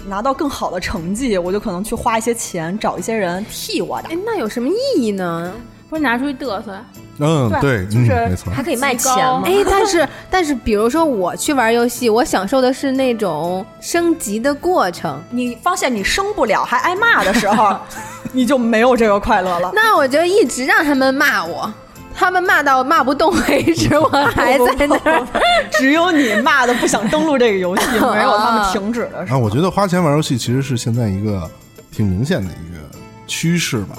[0.06, 5.54] 拿到更好的成绩，我就可能去花一些钱找一些人替我打哎。，那有什么意义呢？
[5.90, 6.76] 不是拿出去嘚瑟，
[7.20, 8.52] 嗯，对，就是嗯，没错。
[8.52, 9.44] 还可以卖钱吗？
[9.46, 15.22] 哎，但是但是，比如说我去玩游戏，我享受的是那种升级的过程。
[15.30, 17.78] 你发现你升不了还挨骂的时候，
[18.34, 19.72] 你就没有这个快乐了。
[19.76, 21.72] 那我就一直让他们骂我，
[22.16, 25.28] 他们骂到骂不动为止，我还在那儿。
[25.72, 29.40] 只有你骂的不想登录这个游戏，没有他们停止的时啊，候。
[29.40, 31.50] 我觉得花钱玩游戏其实是现在一个
[31.92, 32.98] 挺明显的一个
[33.28, 33.98] 趋势吧，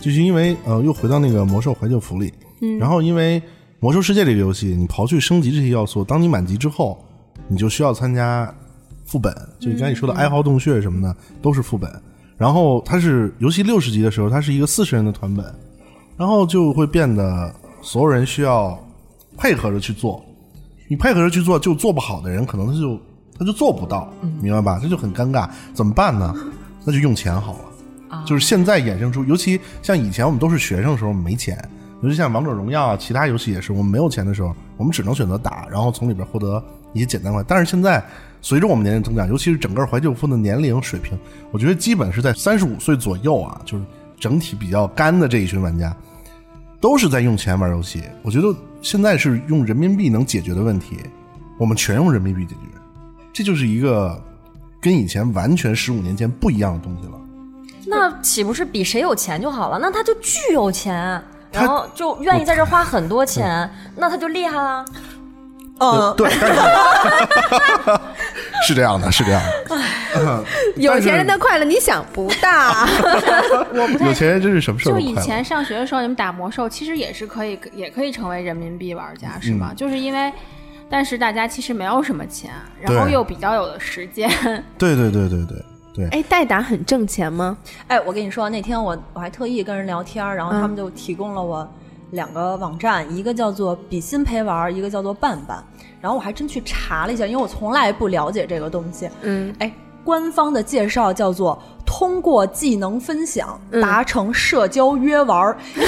[0.00, 3.42] 就是因为呃，又回到那个魔兽怀旧服里，嗯，然后因为
[3.80, 7.02] 魔兽世界这个游戏，你刨去升级这些要素，当你满级之后，
[7.48, 8.52] 你就需要参加
[9.04, 11.90] 副本，就你刚才你说的哀嚎洞穴什么的都是副本，
[12.36, 15.44] 然后它是游戏六十级的时候，它是一个四十人的团本，
[16.16, 18.78] 然后就会变得所有人需要
[19.36, 20.24] 配合着去做，
[20.88, 23.00] 你配合着去做，就做不好的人可能他就
[23.38, 24.78] 他就做不到，明白吧？
[24.82, 26.34] 这就很尴尬，怎么办呢？
[26.84, 28.24] 那就用钱好了。
[28.24, 31.58] 就是现在衍生出，尤其像以前我们都是学生的时候没钱，
[32.00, 37.42] 尤其像王者荣耀啊，其他游戏也是，我们没有钱的时候，我们只能选择打，然后从里边获得一些简单快。
[37.42, 38.00] 但是现在
[38.40, 41.18] 随着我们年龄增长，尤其是整个怀旧风的年龄水平，
[41.50, 43.84] 我觉得基本是在三十五岁左右啊，就是
[44.24, 45.94] 整体比较干的这一群玩家，
[46.80, 48.02] 都是在用钱玩游戏。
[48.22, 50.98] 我觉得现在是用人民币能解决的问题，
[51.58, 52.60] 我们全用人民币解决，
[53.34, 54.18] 这就是一个
[54.80, 57.20] 跟以前完全十五年前不一样的东西了。
[57.86, 59.78] 那岂不是比谁有钱就好了？
[59.78, 64.82] 那他就巨有钱，然后就愿意在这儿花很多钱， 那他就厉害了。
[65.80, 68.00] 嗯，对，但
[68.64, 70.44] 是是这样的，是这样的。
[70.76, 72.72] 有钱人的快乐你想不到。
[73.74, 75.20] 我不有钱人真是什么事儿就都快乐。
[75.20, 79.70] 以前上学的时候，你们打魔兽其实也是可以，也可以成为人民币玩家，是吗？
[79.72, 80.32] 嗯就是因为，
[80.88, 82.50] 但是大家其实没有什么钱，
[82.80, 84.28] 然后又比较有的时间，
[84.78, 87.56] 对对对对对对，哎，代打很挣钱吗？
[87.88, 91.68] 哎，我跟你说，那天我我还特意跟人聊天，然后他们就提供了我
[92.12, 95.62] 两个网站，一个叫做比心陪玩，一个叫做伴伴。
[96.04, 99.08] 然后我还真去查了一下，因为我从来不了解这个东西。
[99.22, 99.72] 嗯，哎，
[100.04, 105.56] 官方的介绍叫做通过技能分享达成社交约玩儿。
[105.74, 105.82] 哎，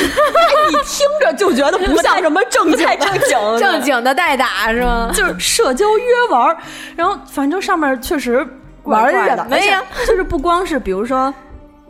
[0.71, 5.11] 你听着就觉得不像什么正经正经正经的代打是吗？
[5.13, 6.57] 就是社交约玩儿，
[6.97, 8.43] 然后反正上面确实
[8.83, 9.83] 怪玩怪的什么呀？
[9.93, 11.31] 而且就是不光是比如说，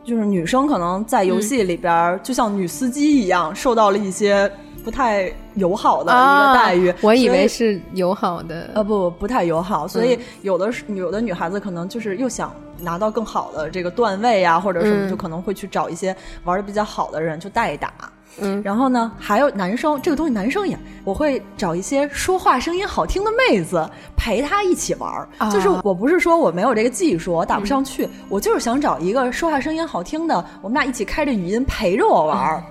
[0.03, 4.51] 就是女生可能在游戏里边儿，就像女司机一样，受到了一些
[4.85, 6.89] 不太友好的一个待遇。
[6.89, 8.71] 啊我以为是友好的。
[8.75, 17.93] 呃不不太友好，所以有的是有的女孩子可能就是又想拿到更好的这个段位啊，或者什么，嗯就可能会去找一些玩的比较好的人去代打。
[18.41, 25.29] 嗯然后呢，还有男生这个东西，男生也我会找一些说话声音好听的妹子陪他一起玩儿。
[25.39, 32.63] 啊就是我不是说我没有这个技术，我打不上去，我就是想找一个说话声音好听的，我们俩一起开着语音陪着我玩儿。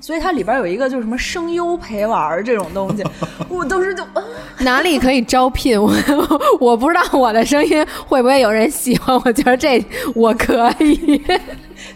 [0.00, 3.04] 所以它里边有一个就是什么声优陪玩儿这种东西，
[3.48, 4.02] 我当时就。
[4.04, 4.22] 啊
[4.58, 5.92] 哪里可以招聘我？
[6.60, 9.14] 我不知道我的声音会不会有人喜欢。
[9.24, 11.20] 我觉得这我可以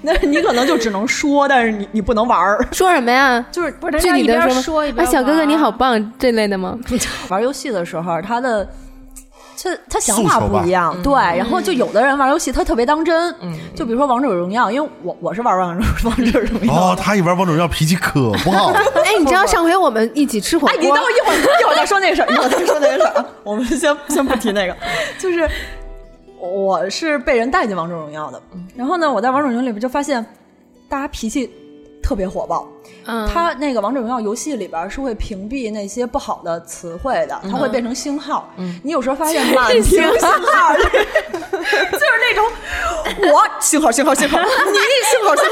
[0.02, 2.66] 那你可能就只能说，但是你你不能玩儿。
[2.72, 3.44] 说什么呀？
[3.52, 4.62] 就是不是具体的一边吗？
[4.62, 6.78] 说一边啊，小哥哥你好棒这类的吗？
[7.28, 8.66] 玩游戏的时候，他的
[9.62, 11.12] 他他想法不一样，对。
[11.12, 13.34] 然后就有的人玩游戏他特别当真，
[13.74, 18.72] 就比如说王者荣耀，因为我我是玩王者王者荣耀哦，他一玩王者荣耀脾气可不好。
[19.04, 23.26] 哎，你知道上回我们一起吃火锅，哎，你等我一会儿，一会儿再说那个事儿，一会儿再说那个事儿啊。
[23.42, 24.74] 我们先先不提那个，
[25.18, 25.46] 就是
[26.40, 28.42] 我是被人带进王者荣耀的，
[28.74, 30.24] 然后呢，我在王者荣耀里边就发现
[30.88, 31.50] 大家脾气
[32.03, 32.66] 特别火爆，
[33.05, 38.48] 嗯，它那个王者荣耀游戏里边是会屏蔽那些不好的词汇的，它会变成星号。
[38.83, 42.44] 你有时候发现满屏 星号， 就是那种
[43.33, 45.44] 我星号星号星号， 你星号星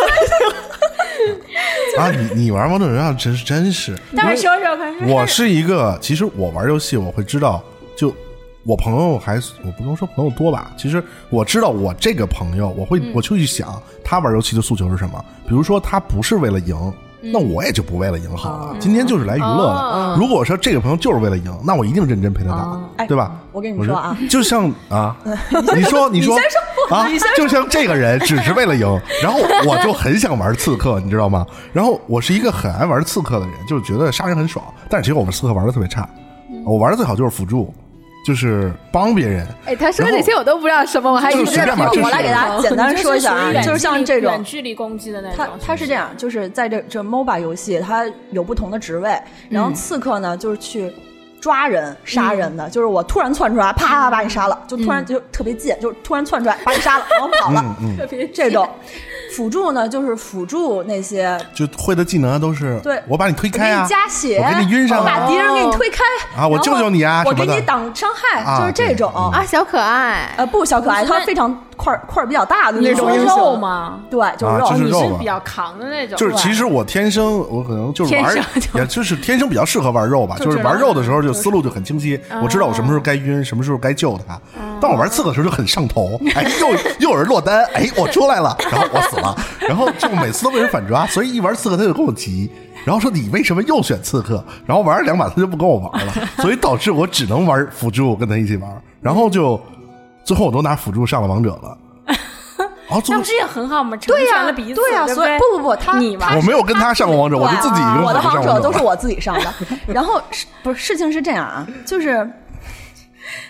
[1.97, 7.63] 号，啊，你你玩王者荣耀真是真是，但是说说看，我是一个，其实我玩游戏我会知道，
[7.95, 8.15] 就
[8.65, 15.25] 我朋友还我不能说朋友多吧，其实我知道我这个朋友，我会我就去想他玩游戏的诉求是什么。
[15.47, 16.77] 比如说他不是为了赢，
[17.21, 18.77] 那我也就不为了赢好了。
[18.79, 20.17] 今天就是来娱乐的。
[20.19, 23.41] 如果说这个朋友就是为了赢，那我一定认真陪他打，哎对吧？
[23.53, 25.17] 我跟你说啊，就像 啊，
[25.75, 26.37] 你说你说
[26.91, 31.47] 啊，就像这个人只是为了赢， 然后我就很想玩刺客，你知道吗？
[31.73, 36.09] 然后我是一个很爱玩刺客的人，就是觉得杀人很爽，但是其实我们刺客玩的特别差，
[36.65, 37.73] 我玩的最好就是辅助，
[38.27, 39.47] 就是帮别人。
[39.65, 50.93] 哎，他说这些我都不知道什么，我还一直在就是我来给大家简单说一下啊，远就是像这种远距离攻击的那种它，它是这样，就是在这这 MOBA 游戏，它有不同的职位，然后刺客呢就是去
[51.41, 58.69] 抓人、杀人的，就是我突然窜出来，啪啪把你杀了，就突然就特别近，就是突然窜出来把你杀了，然后跑了，嗯特别这种。
[59.39, 66.03] 辅助呢，就是辅助那些就会的技能都是，对我把你推我给你开啊，加血，我给你晕上啊我把敌人给你推开
[66.37, 69.13] 啊我救救你啊我什么的给你挡伤害，啊就是这种。
[69.15, 73.61] 啊，小可爱，呃，不，小可爱，他非常块儿块儿比较大的那种英肉雄？
[73.61, 74.01] 吗？
[74.11, 74.71] 对，就是啊肉。
[74.73, 84.37] 你就是肉吧是比较扛的那种，就是其实我天生我可能就是玩天生，也就是天生比较适合玩肉吧，就是玩肉的时候就思路就很清晰，我知道我什么时候该晕，什么时候该救他。
[84.81, 86.69] 当我玩刺客的时候就很上头， 哎，又
[87.01, 89.28] 又有人落单，哎，我出来了，然后我死了，
[89.61, 92.51] 然后就每次都被人反抓，所以一玩刺客他就跟我急。
[92.85, 94.43] 然后说你为什么又选刺客？
[94.65, 99.61] 然后玩了两把他就不跟我玩了，所以导致我只能玩辅助跟他一起玩，然后就
[100.25, 101.77] 最后我都拿辅助上了王者了。
[102.87, 103.95] 然后最后那不是也很好吗？
[103.99, 109.55] 对呀、成全了彼此，对呀、对所以不不不，他你嘛他我没有跟他上过王者，我就自己用我的王者都是我自己上的。
[109.87, 111.67] 然后是不是事情是这样啊？
[111.85, 112.27] 就是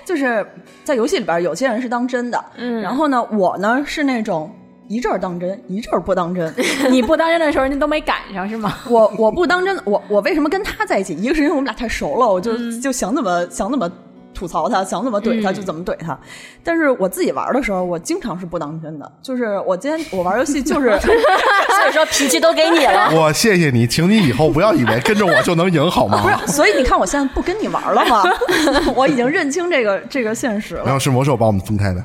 [0.05, 0.45] 就是
[0.83, 4.53] 在游戏里边，有些人是当真的，嗯，然后呢，我呢是那种
[4.88, 6.53] 一阵儿当真，一阵儿不当真。
[6.90, 8.74] 你不当真的时候，人家都没赶上是吗？
[8.88, 11.14] 我我不当真，我我为什么跟他在一起？
[11.14, 13.90] 一个是因为我们俩太熟了，我就、就想怎么想怎么
[14.35, 16.18] 吐槽他，想怎么怼他就怎么怼他。
[16.64, 20.98] 但是我自己玩的时候，我经常是不当真的，就是我今天我玩游戏就是。
[21.79, 23.09] 所以说脾气都给你了。
[23.14, 26.20] 我谢谢你，请你以后不要以为跟着我就能赢好吗？
[26.22, 28.24] 不是所以你看，我现在不跟你玩了吗？
[28.96, 30.83] 我已经认清这个这个现实了。
[30.85, 32.03] 然后是魔兽把我们分开的，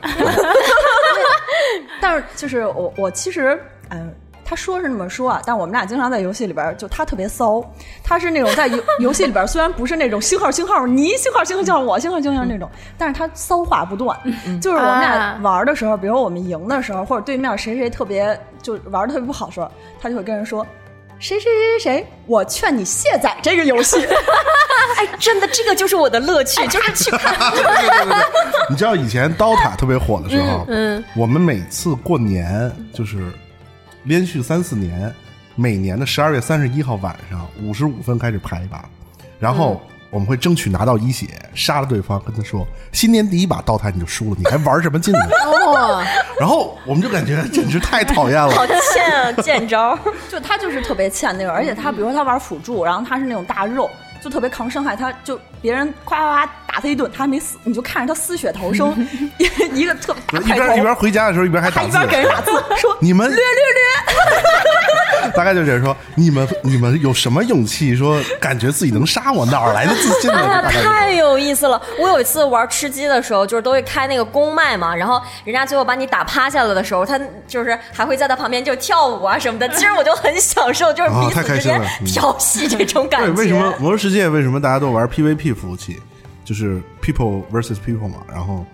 [2.04, 3.58] 但是就是我我其实，
[3.92, 4.14] 嗯、
[4.44, 7.64] 他说是那么说啊，但我们俩经常在游戏里边儿，就他特别骚，
[8.04, 14.20] 他是那种在游游戏里边儿虽然不是那种星号星号你星号星号我星号星号那种，但是他骚话不断，
[14.62, 20.68] 就是我们俩啊玩的时候，比如我们赢的时候，或者对面谁谁特别就玩的特别不好的时候，他就会跟人说。
[21.24, 23.96] 谁谁谁谁谁，我劝你卸载这个游戏。
[24.98, 27.34] 哎，真的，这个就是我的乐趣，就是去看。
[27.56, 28.16] 对对对对，
[28.70, 33.32] 你知道以前刀塔特别火的时候，嗯，我们每次过年就是
[34.04, 35.16] 连续三四年，
[35.56, 38.84] 每年的十二月三十一号晚上五十五分开始排一把，
[39.40, 39.82] 然后
[40.14, 45.20] 我们会争取拿到一血，杀了对方，跟他说新年第一把刀塔你就输了，你还玩什么劲呢？
[45.66, 46.04] 哦，
[46.40, 48.64] 然后我们就感觉简直太讨厌了好。
[48.68, 49.98] 欠啊， 见招。
[50.30, 53.90] 就他就是特别欠那个，而且他比如说他玩辅助，然后他是那种大肉，
[54.22, 58.90] 就特别抗伤害，他就别人夸夸夸打他一顿，他还没死，你就看着他丝血逃生，
[59.74, 69.46] 一个特一边一边回家的时候，一边还打字他一边，给人打字 说你们略略略， 大概就这样说，你们你们有什么勇气说感觉自己能杀我？
[69.46, 70.64] 哪来的自信呢？
[70.72, 71.80] 太有意思了！
[72.00, 79.70] 我有一次玩吃鸡的时候，就是都会开那个公麦嘛，然后人家最后把你打趴下了的时候，他就是还会在他旁边就跳舞啊什么的。
[79.70, 83.34] 其实我就很享受，就是啊彼此之间太开心了嗯调戏这种感对，觉。
[83.36, 86.02] 为什么魔兽世界为什么大家都玩 PVP 服务器？
[86.44, 88.18] 就是 people versus people 嘛。
[88.30, 88.66] 然后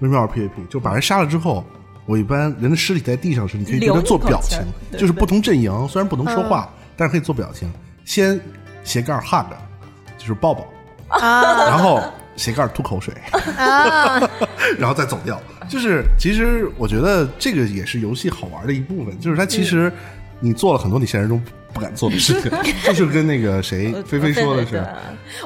[0.00, 0.66] 为什么要玩 PVP？
[0.68, 1.64] 就把人杀了之后，
[2.06, 4.58] 我一般人的尸体在地上时，你可以对他做表情
[4.98, 7.72] 就是不同阵营虽然不能说话，但是可以做表情。
[8.04, 8.40] 先
[8.82, 9.46] 斜盖 hug，
[10.18, 10.66] 就是抱抱，
[11.08, 12.02] 啊然后
[12.34, 13.14] 斜杠吐口水，
[13.56, 14.18] 啊，
[14.76, 15.40] 然后再走掉。
[15.68, 19.90] 就是其实我觉得这个也是游戏好玩的一部分，就是它其实
[20.42, 22.50] 你做了很多你现实中不敢做的事情，
[22.84, 24.84] 就是跟那个谁菲菲说的是，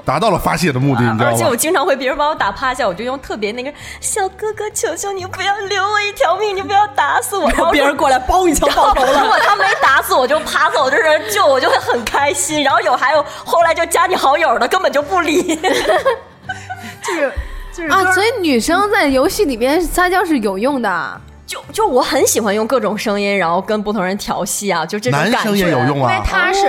[0.05, 1.55] 达到了发泄的目的，你知道吗而且我？
[1.55, 7.49] 经常会别人把我打趴下，我就用特别那个小哥哥，求求你不要留我一条命，你不要打死我。
[7.51, 9.29] 然后别人过来嘣一枪爆头了 如。
[9.29, 12.63] 果他没打死我就趴走，就是救我就会很开心。
[12.63, 15.57] 然后有还有后来就加你好友的根本就不理。
[17.05, 17.33] 就是
[17.73, 21.21] 就是啊，所以女生在游戏里面撒娇是有用的。
[21.47, 25.37] 就就我很喜欢用各种声音，然后跟不同人调戏啊，就这种感觉。
[25.37, 26.67] 男生也有用因为啊，他是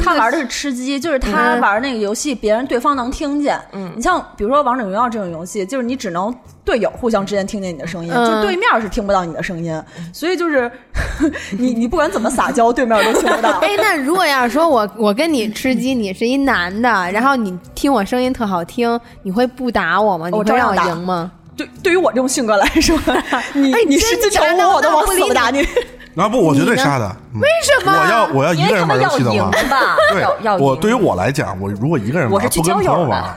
[0.00, 3.60] 他玩的是吃鸡，就是他玩那个游戏，别人对方能听见。
[3.72, 6.32] 嗯，你像比如说王者荣耀这种游戏，就是你只能
[6.64, 9.82] 队友互相之间听见你的声音，嗯就对面是听不到你的声音，
[10.12, 10.70] 所以就是
[11.58, 13.58] 你你不管怎么撒娇，对面都听不到。
[13.58, 20.28] 哎，那如果要是说我我跟你吃鸡，你是一男的，然后你听我声音特好听，你会不打我吗？
[20.28, 21.32] 你会让我我照样赢吗？
[21.56, 22.98] 对，对于我这种性格来说，
[23.54, 25.66] 你哎你是真的，我都往死了打你。
[26.14, 27.08] 那不，我绝对杀他。
[27.40, 29.50] 为什么我要我要一个人玩游戏的话
[30.12, 33.36] 对要要我对于我来讲，我如果一个人玩，我是去不跟朋交友的友玩，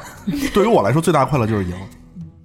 [0.54, 1.74] 对于我来说最大快乐就是赢，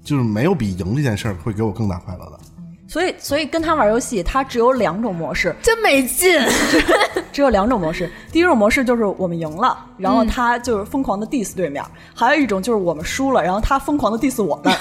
[0.04, 2.38] 就是没有比赢这件事儿会给我更大快乐的。
[2.86, 6.40] 所以，所以跟他玩游戏，他只有两种模式，真没劲。
[7.32, 8.10] 只有两种模式。
[8.32, 14.74] 第一种模式就是我们赢了，然后他就是疯狂的 diss 对面；还有一种就是我们输了，然后他疯狂的 diss 我们。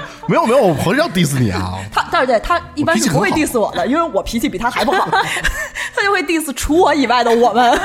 [0.28, 1.78] 没有没有，我很少 diss 你啊。
[1.92, 5.08] 他但是对他一般是不会 diss 我的，因为我脾气比他还不好，
[5.94, 7.70] 他就会 diss 除我以外的我们。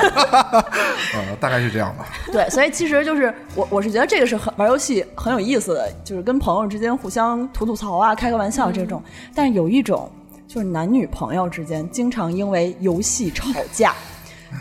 [1.14, 2.06] 呃，大概是这样吧。
[2.32, 9.02] 对，所以其实就是我我是觉得这个是很玩游戏很有意思的，就是跟朋友之间互相吐吐槽啊、开个玩笑这种。
[9.34, 10.10] 但是有一种
[10.46, 13.94] 就是男女朋友之间经常因为游戏吵架。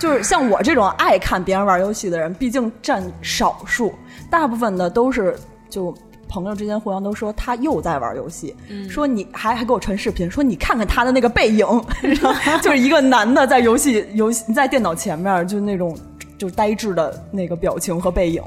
[0.02, 3.96] 就是像我这种爱看别人玩游戏的人，毕竟占少数，
[4.30, 5.96] 大部分的都是就
[6.28, 8.56] 朋友之间互相都说他又在玩游戏，
[8.90, 11.66] 说你还还给我传视频，说你看看他的那个背影，
[12.62, 15.98] 就是一个男的在游戏游戏在电脑前面就那种
[16.38, 18.42] 就呆滞的那个表情和背影，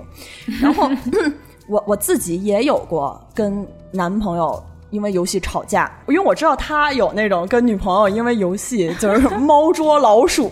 [0.60, 0.90] 然后
[1.68, 4.62] 我我自己也有过跟男朋友。
[4.90, 10.50] 因为游戏吵架，因为我知道他有那种跟女朋友因为游戏就是猫捉老鼠，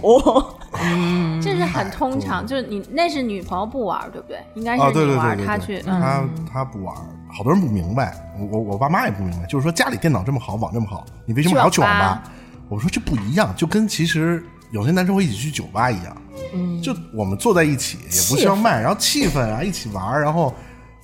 [1.42, 4.38] 这是很通常，就是你那是女朋友不玩，对不对？
[4.54, 6.94] 应该啊，是你对对对他去，他他不玩，
[7.30, 12.22] 好多人不明白，我我我爸妈也不明白，就是说家里电脑这么好，网这么好，你为什么还要去网去网吧？
[12.68, 16.16] 我说这不一样，就跟其实有些男生会一起去酒吧一样，
[16.54, 20.54] 嗯，就我们坐在一起也不需要麦，然后气氛啊，一起玩，然后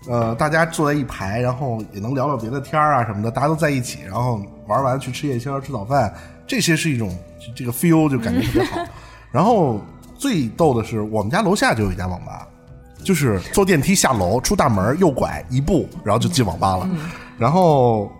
[0.09, 6.13] 呃大家坐在一排，然后也能聊聊别的天儿啊什么的，大家都在一起，然后玩完去吃夜宵、吃早饭，
[6.47, 7.17] 这些是一种
[7.57, 8.85] 这个 feel 就感觉特别好。
[9.35, 9.81] 然后
[10.17, 12.49] 最逗的是，我们家楼下就有一家网吧。
[13.03, 16.89] 就是坐电梯下楼，出大门右拐一步，然后就进网吧了。
[17.37, 18.11] 然后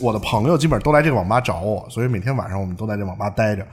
[0.00, 3.64] 我的朋友基本上都来这个网吧找我，所以每天晚上我们都在这网吧待着。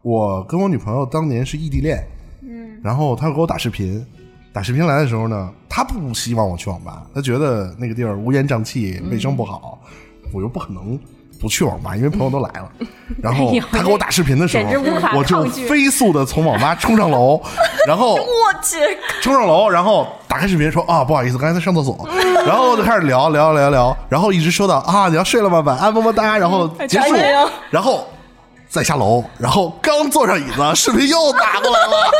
[0.00, 2.02] 我跟我女朋友当年是异地恋，
[2.40, 4.02] 嗯，然后她给我打视频，
[4.50, 9.78] 打视频来的时候呢，她不希望我去网吧，她觉得那个地儿乌烟瘴气，卫生不好，
[10.32, 10.98] 我又不可能。
[11.40, 12.68] 不去网吧，因为朋友都来了。
[13.22, 14.64] 然后他给我打视频的时候
[15.16, 17.40] 我就飞速的从网吧冲上楼，
[17.88, 18.22] 然后我
[18.62, 18.76] 去，
[19.22, 22.08] 冲上楼，然后打开视频说啊，不好意思，刚才在上厕所，
[22.46, 25.60] 然后就开始聊聊聊聊，然后一直说到啊，你要睡了吗？
[25.60, 27.14] 晚安，么么哒，然后结束。
[27.70, 28.06] 然后
[28.68, 32.10] 再下楼，然后刚坐上椅子，视频又打过来了。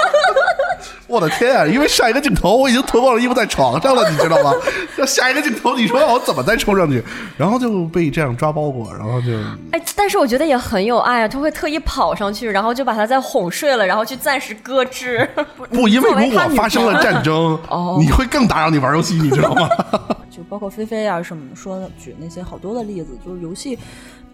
[1.07, 1.67] 我的天啊！
[1.67, 4.53] 因为上一个镜头我已经脱光了衣服在床上了，你知道吗？
[4.99, 7.03] 要下一个镜头，你说让我怎么再冲上去？
[7.37, 9.29] 然后就被这样抓包裹，然后就
[9.73, 15.27] 哎，但是我觉得也很有爱啊，他会特意跑上去，然后就把他再哄睡了，然后去暂时搁置。
[15.71, 17.59] 不，因为如果发生了战争，
[17.99, 19.67] 你会更打扰你玩游戏，你知道吗？
[20.31, 23.79] 就包括菲菲啊什么说的，举那些好多的例子，就是游戏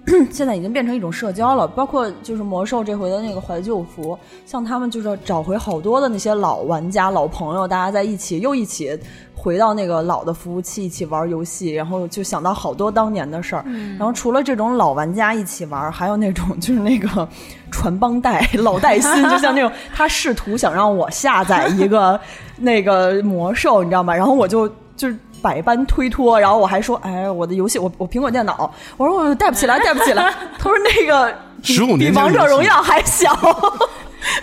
[0.30, 1.66] 现在已经变成一种社交了。
[1.66, 8.98] 包括就是魔兽这回的那个怀旧服，像他们就是找回好多的那些老玩家、老朋友，大家在一起又一起
[9.34, 13.64] 回到那个老的服务器一起玩游戏，然后就想到好多当年的事儿。
[13.98, 17.28] 然后除了这种老玩家一起玩，还有那种就是那个
[17.70, 22.20] 传帮带、 老带新，就像那种他试图想让我下载一个
[22.58, 24.14] 那个魔兽，你知道吗？
[24.14, 25.16] 然后我就就是。
[25.44, 30.32] 百般推脱，然后我还说，哎，我的游戏，我我苹果电脑，我说我带不起来，带不起来。
[30.58, 31.30] 他说那个
[31.62, 33.30] 比15比年王者荣耀还小。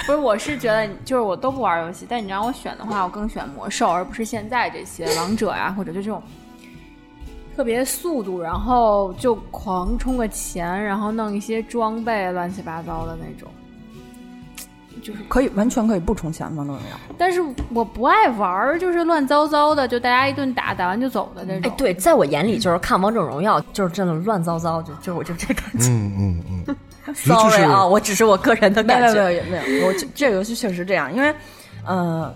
[0.05, 6.21] 不是，我是觉得就是我都不玩游戏，但你让我选的话，我更选魔兽，而不是现在这些王者呀、或者就这种
[7.55, 13.51] 特别速度，然后就狂充个钱，然后弄一些装备乱七八糟的那种。
[15.01, 16.97] 就是，可以完全可以不充钱王者荣耀。
[17.17, 17.41] 但是
[17.73, 21.71] 我不爱玩儿，就是乱糟糟的，就大家一顿打，打完就走的那种。
[21.71, 25.89] 哎，对，在我眼里就是看王者荣耀就是真的乱糟糟，就就我就这感觉。
[25.89, 26.75] 嗯嗯嗯。
[27.15, 29.13] Sorry 啊，我只是我个人的感觉。
[29.13, 31.33] 没有没有没有，我这这个游戏确实这样，因为，
[31.83, 32.31] 呃，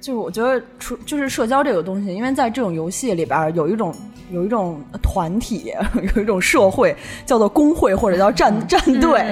[0.00, 3.94] 就是我觉得出就是社交这个东西，因为在这种游戏里边有一种
[4.32, 5.72] 有一种团体，
[6.16, 9.24] 有一种社会叫做工会或者叫战战队。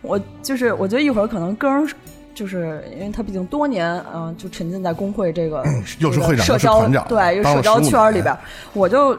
[0.00, 1.86] 我就是我觉得一会儿可能根儿。
[2.34, 5.62] 就是因为他毕竟多年，嗯、就沉浸在工会这个
[5.98, 8.40] 又是会长又是社交团长对，又社交圈儿里边儿，
[8.72, 9.18] 我就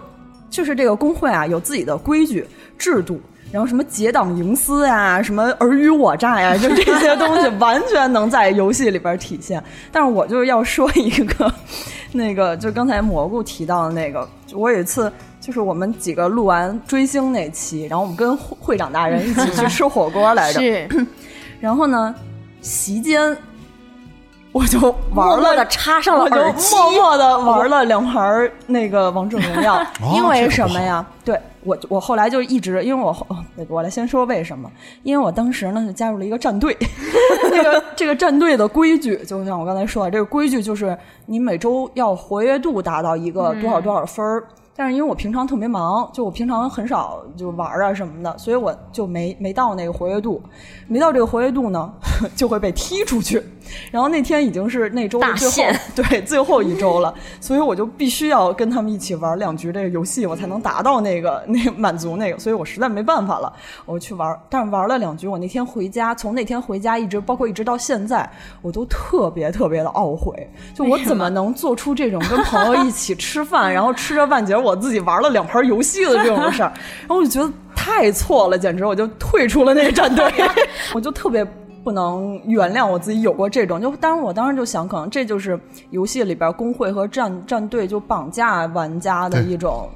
[0.50, 2.46] 就是这个工会啊，有自己的规矩
[2.78, 9.64] 制度，然后什么结党营私呀，什么尔虞我诈呀，就这些东西 完全能在游戏里边体现。
[9.92, 11.54] 但是我就是要说一个，
[12.12, 20.60] 那个就刚才蘑菇提到的那个，我有一次就是我们几个录完追星那期，然后我们跟会会长大人一起去吃火锅来着。
[20.60, 20.88] 是
[21.62, 22.14] 然后呢，
[22.62, 23.36] 席间
[24.52, 24.80] 我就
[25.14, 31.06] 玩默默了的插上了默默的玩了两盘那个王者荣耀， 哦因为什么呀？
[31.24, 33.16] 对我我后来就一直，因为我
[33.70, 34.70] 我来先说为什么，
[35.04, 36.76] 因为我当时呢就加入了一个战队，
[37.50, 40.98] 那个这个战队的规矩，就像我刚才说的，这个规矩就是
[41.28, 44.44] 你每周要活跃度达到一个多少多少分儿。
[44.82, 50.42] 但是因为我平常特别忙，就我平常很少就玩儿啊什么的，所以我就没没到那个活跃度，
[50.88, 51.94] 没到这个活跃度呢，
[52.36, 53.40] 就会被踢出去。
[53.92, 63.54] 然后那天已经是那周的最后对最后一周了，所以我就必须要跟他们一起玩两局这个游戏，我才能达到那个那个满足那个，所以我实在没办法了，
[63.86, 64.36] 我去玩。
[64.50, 68.28] 但是玩了两局，我那天回家，从那天回家一直包括一直到现在，
[68.64, 80.32] 我都特别特别的懊悔，就我怎么能做出这种跟朋友一起吃饭，然后吃着半截我自己玩了两盘游戏的这种事儿， 然后我就觉得太错了，简直我就退出了那个战队，
[80.94, 81.46] 我就特别。
[81.84, 85.60] 不能原谅我自己有过这种，就当然我当时就想，可能这就是
[85.90, 89.90] 游戏里边工会和战战队就绑架玩家的一种。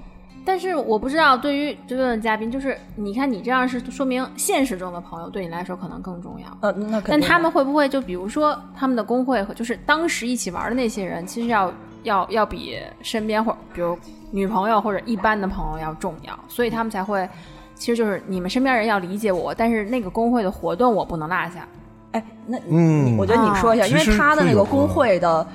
[0.44, 6.48] 但是我不知道，对于这位嘉宾，就是你看你这样是说明现实中的朋友对你来说可能更重要。
[6.62, 11.72] 呃，那肯定但他们会不会就比如说他们的工会和就是当时一起玩的那些人，其实要
[12.06, 13.98] 要要比身边或比如
[14.32, 17.28] 女朋友或者一般的朋友要重要，所以他们才会，
[17.76, 21.68] 其实就是你们身边人要理解我，但是那个工会的活动我不能落下。
[22.12, 25.46] 哎，那嗯我觉得你说一下，因为他的那个工会的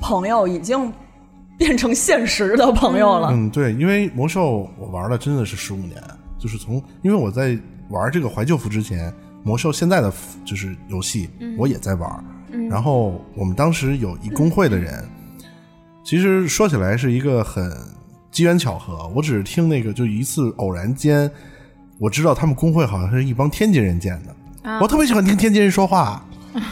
[0.00, 0.92] 朋友已经
[1.58, 3.30] 变成现实的朋友了。
[3.32, 6.00] 嗯，对，因为魔兽我玩了真的是十五年，
[6.38, 10.12] 就是从因为我在玩这个怀旧服之前，魔兽现在的
[10.44, 11.28] 就是游戏
[11.58, 12.24] 我也在玩，
[12.70, 15.06] 然后我们当时有一工会的人，
[16.04, 17.72] 其实说起来是一个很
[18.30, 21.30] 机缘巧合，我只是听那个就一次偶然间，
[21.98, 26.22] 我知道他们工会好像是一帮天津人建的，我特别喜欢听天津人说话。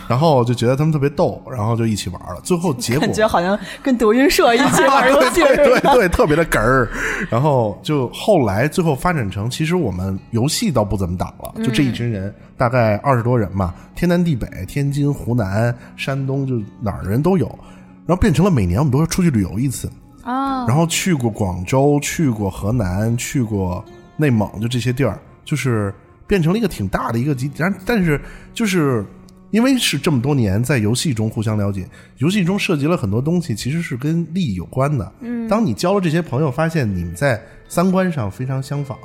[0.06, 2.40] 然后就觉得他们特别逗，然后就一起玩了。
[2.44, 6.88] 最后结果感觉好像跟德云社一起玩 游戏对对特别的哏儿。
[7.28, 17.58] 然后就后来最后发展成，其实我们游戏倒不怎么打了，就这一群人，大概二十多人嘛，天南地北，天津、湖南、山东，就哪儿的人都有。
[18.06, 19.88] 然后变成了每年我们都要出去旅游一次，
[20.24, 23.84] 哦，然后去过广州，去过河南，去过
[24.16, 25.94] 内蒙，就这些地儿，就是
[26.26, 27.50] 变成了一个挺大的一个集。
[27.56, 28.20] 然但是
[28.52, 29.04] 就是
[29.50, 31.88] 因为是这么多年在游戏中互相了解，
[32.18, 35.12] 游戏中涉及了很多东西，其实是跟利益有关的。
[35.20, 38.98] 嗯，当你交了这些朋友，发现你们在三观上非常相仿，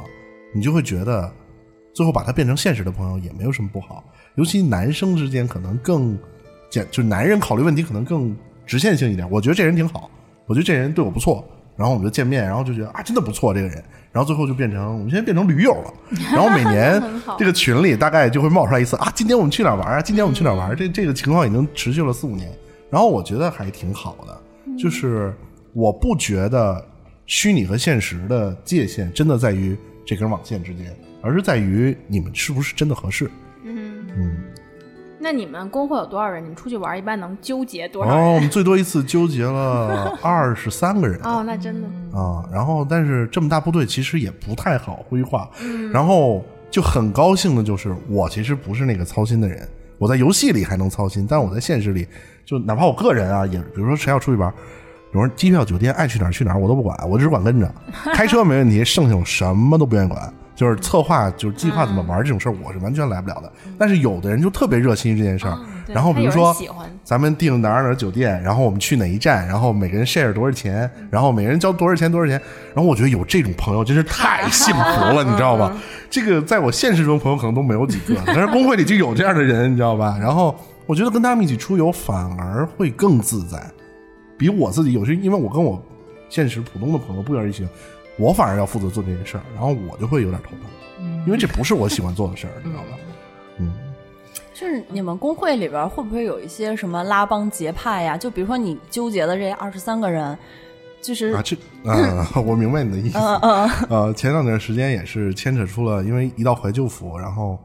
[0.55, 1.31] 你就会觉得
[1.93, 4.03] 最后把它变成现实的朋友也没有什么不好。
[4.35, 6.17] 尤其男生之间可能更
[6.69, 8.35] 简，就是男人考虑问题可能更
[8.67, 9.27] 直线性一点。
[9.31, 10.11] 我觉得这人挺好，
[10.45, 11.43] 我觉得这人对我不错，
[11.75, 15.93] 然后我们就见面，然后就觉得啊，真的不错这个人，然后最后就变成我们现在变成驴友了。
[16.33, 17.01] 然后每年
[17.39, 20.01] 这个群里大概就会冒出来一次啊，今天我们去哪儿玩啊？
[20.01, 20.75] 今天我们去哪儿玩？
[20.75, 22.51] 这这个情况已经持续了四五年，
[22.91, 25.33] 然后我觉得还挺好的，就是
[25.73, 26.83] 我不觉得
[27.25, 30.85] 虚拟和现实的界限真的在于这根网线之间，
[31.21, 33.29] 而是在于你们是不是真的合适。
[33.63, 34.41] 嗯，
[35.19, 36.43] 那你们工会有多少人？
[36.43, 38.39] 你们出去玩一般能纠结多少哦，我？
[38.39, 41.19] 们最多一次纠结了 二十三个人。
[41.23, 45.49] 哦，那真的啊，然后但是这么大部队其实也不太好规划，
[45.91, 52.07] 然后就很高兴的就是我其实不是那个操心的人，我在游戏里还能操心，但我在现实里
[52.45, 57.69] 就哪怕我个人啊，也比如说谁要出去玩，比如说机票、酒店爱去哪儿去哪儿我都不管，我只管跟着，
[58.13, 60.31] 开车没问题，剩下我什么都不愿意管。
[60.57, 63.51] 就是策划，就是计划怎么玩这种事儿，我是完全来不了的。
[63.77, 65.55] 但是有的人就特别热心于这件事儿，
[65.93, 66.51] 然后比如说
[67.03, 72.41] 咱们订哪儿哪儿酒店，然后我们去哪一站，然后每个人 share 多少钱，然后每个人交多少钱多少钱，
[72.73, 75.77] 然后我觉得有这种朋友真是太 幸福了，你知道吗？
[76.09, 80.17] 这个在我现实中朋友可能都没有几个，但是工会里就有这样的人，你知道吧？
[80.19, 80.55] 然后
[80.87, 83.61] 我觉得跟他们一起出游反而会更自在，
[84.39, 85.79] 比我自己有些，因为我跟我
[86.29, 87.67] 现实普通的朋友不一样一起，
[88.17, 92.89] 我反而要负责做这个事儿，然后我就会有点头疼，因为这不是我喜欢做的事儿，你知道吧？
[93.59, 93.73] 嗯。
[94.53, 98.17] 就是你们工会里边会不会有一些什么拉帮结派呀？
[98.17, 100.35] 就比如说你纠结的这二十三个人，
[100.99, 101.55] 就是啊，这
[101.85, 103.19] 啊， 我明白你的意思。
[103.87, 107.59] 呃，前两段时间也是牵扯出了，因为一到怀旧服，然后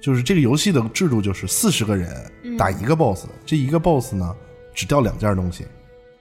[0.00, 2.08] 就是这个游戏的制度就是四十个人
[2.56, 4.32] 打一个 BOSS，、这一个 BOSS 呢
[4.72, 5.66] 只掉两件东西，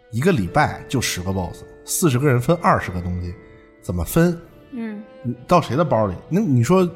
[0.09, 3.31] 一个礼拜就十个 BOSS，四十个人分二十个东西，
[3.85, 4.35] 怎么分？
[4.71, 5.03] 嗯，
[5.47, 6.15] 到谁的包里？
[6.27, 6.89] 那你说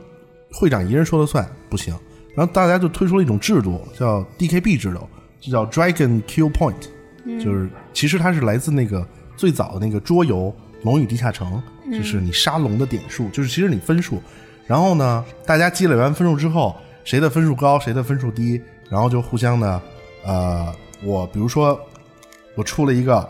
[0.52, 1.94] 会长一人说了算不行，
[2.36, 5.08] 然后大家就推出了一种制度，叫 DKB 制度，
[5.40, 11.62] 就叫 Dragon Kill Point，、就是其实它是来自那个最早的那个桌游龙与地下城，
[11.92, 14.20] 就是你杀龙的点数，就是其实你分数。
[14.66, 18.60] 然后呢，大家积累完分数之后，谁的分数高，谁的分数低，
[18.90, 19.82] 然后就互相的，
[20.26, 20.74] 呃，
[21.04, 21.80] 我比如说
[22.56, 23.30] 我出了一个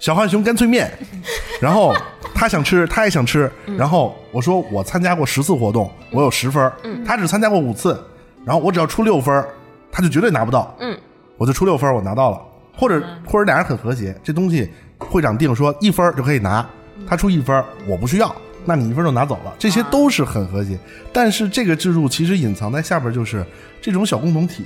[0.00, 0.90] 小浣熊干脆面，
[1.60, 1.94] 然后
[2.34, 6.72] 他想吃，他也想吃，然后我说我参加过十次活动，我有十分，
[7.06, 8.02] 他只参加过五次，
[8.44, 9.44] 然后我只要出六分，
[9.92, 10.98] 他就绝对拿不到，嗯，
[11.36, 12.40] 我就出六分，我拿到了，
[12.74, 16.66] 或者或者俩人很和谐，这东西会长定说一分就可以拿，
[17.06, 18.34] 他出一分，我不需要，
[18.64, 20.78] 那你一分就拿走了，这些都是很和谐。
[21.12, 23.44] 但是这个制度其实隐藏在下边，就是
[23.82, 24.64] 这种小共同体，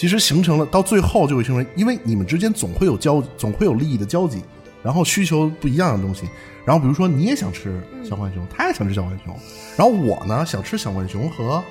[0.00, 4.42] 其实形成了到最后就会形成，因为你们之间总会有交，总会有利益的交集，
[4.82, 6.26] 然后需求不一样的东西，
[6.64, 9.36] 然后比如说你也想吃小浣熊，他也想吃小浣熊，
[9.76, 11.62] 然后我呢想吃小浣熊和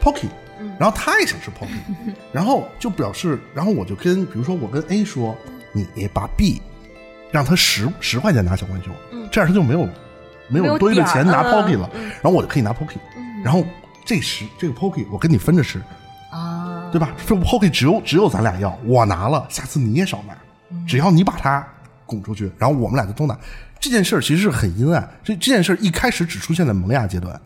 [0.00, 0.28] Pocky，
[0.78, 1.76] 然后他也想吃 Pocky，
[2.32, 5.36] 然后就表示，然后我就跟比如说我跟 A 说，
[5.74, 6.62] 你把 B
[7.30, 8.94] 让他十十块钱拿小浣熊，
[9.30, 9.86] 这样他就没有
[10.48, 11.52] 没有多余的钱拿嗯。
[11.52, 11.90] Pocky 了，
[12.22, 12.96] 然后我就可以拿 Pocky，
[13.44, 13.62] 然后
[14.06, 15.84] 这十这个 Pocky 我跟你分着吃，啊，
[16.94, 17.10] 对吧？
[17.26, 21.66] 这 Pocky 只有只有咱俩要，我拿了，下次你也少拿，只要你把它
[22.06, 23.36] 拱出去，然后我们俩就都拿。
[23.80, 27.40] 这件事儿其实是很阴暗，这这件事儿一开始只出现在萌芽阶段，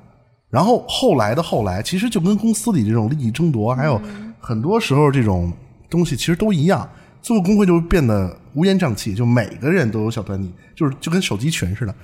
[0.51, 3.99] 然后后来的后来，其实就跟公司里这种利益争夺，还有
[4.38, 5.51] 很多时候这种
[5.88, 6.86] 东西其实都一样。
[7.22, 11.94] 最后工会就变得乌烟瘴气，就每个人都有小团体，就是就跟手机群似的，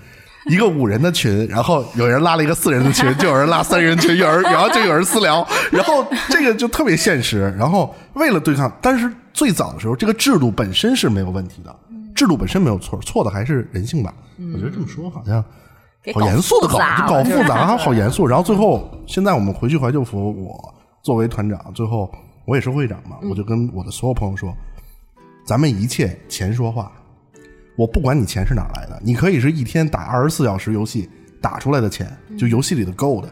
[0.46, 7.54] 一个五人的群，然后有人拉了一个四人的群，就有人拉三人群，有人然后就有人私聊，然后这个就特别现实。
[7.58, 11.74] 然后为了对抗，但是最早的时候，这个制度本身是没有问题的，
[12.14, 14.12] 制度本身没有错，错的还是人性吧。
[14.52, 15.42] 我觉得这么说好像
[16.12, 16.78] 好严肃的搞，
[17.08, 18.26] 搞复杂，好严肃。
[18.26, 22.12] 然后最后，现在我们回去怀旧服，我作为团长，最后
[22.46, 24.54] 我也是会长嘛，我就跟我的所有朋友说，
[25.46, 26.92] 咱们一切钱说话。
[27.76, 31.08] 我不管你钱是哪来的，你可以是一天打二十四小时游戏
[31.40, 32.06] 打出来的钱，
[32.38, 33.24] 就游戏里的 gold。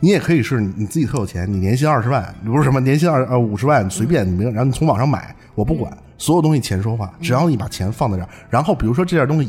[0.00, 9.48] 你也可以是你自己特有钱，你年薪二十万，不是什么年薪二呃五十万，随便你没有，然后你从网上买，我不管，所有东西钱说话，只要你把钱放在这儿，然后比如说这件东西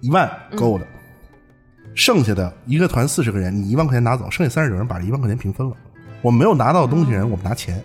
[0.00, 0.80] 一一万 gold，、
[1.94, 5.76] 剩下的一个团四十个人，你一万块钱拿走，剩下三十九人把这一万块钱平分了。
[6.20, 7.80] 我没有拿到的东西人，我们拿钱。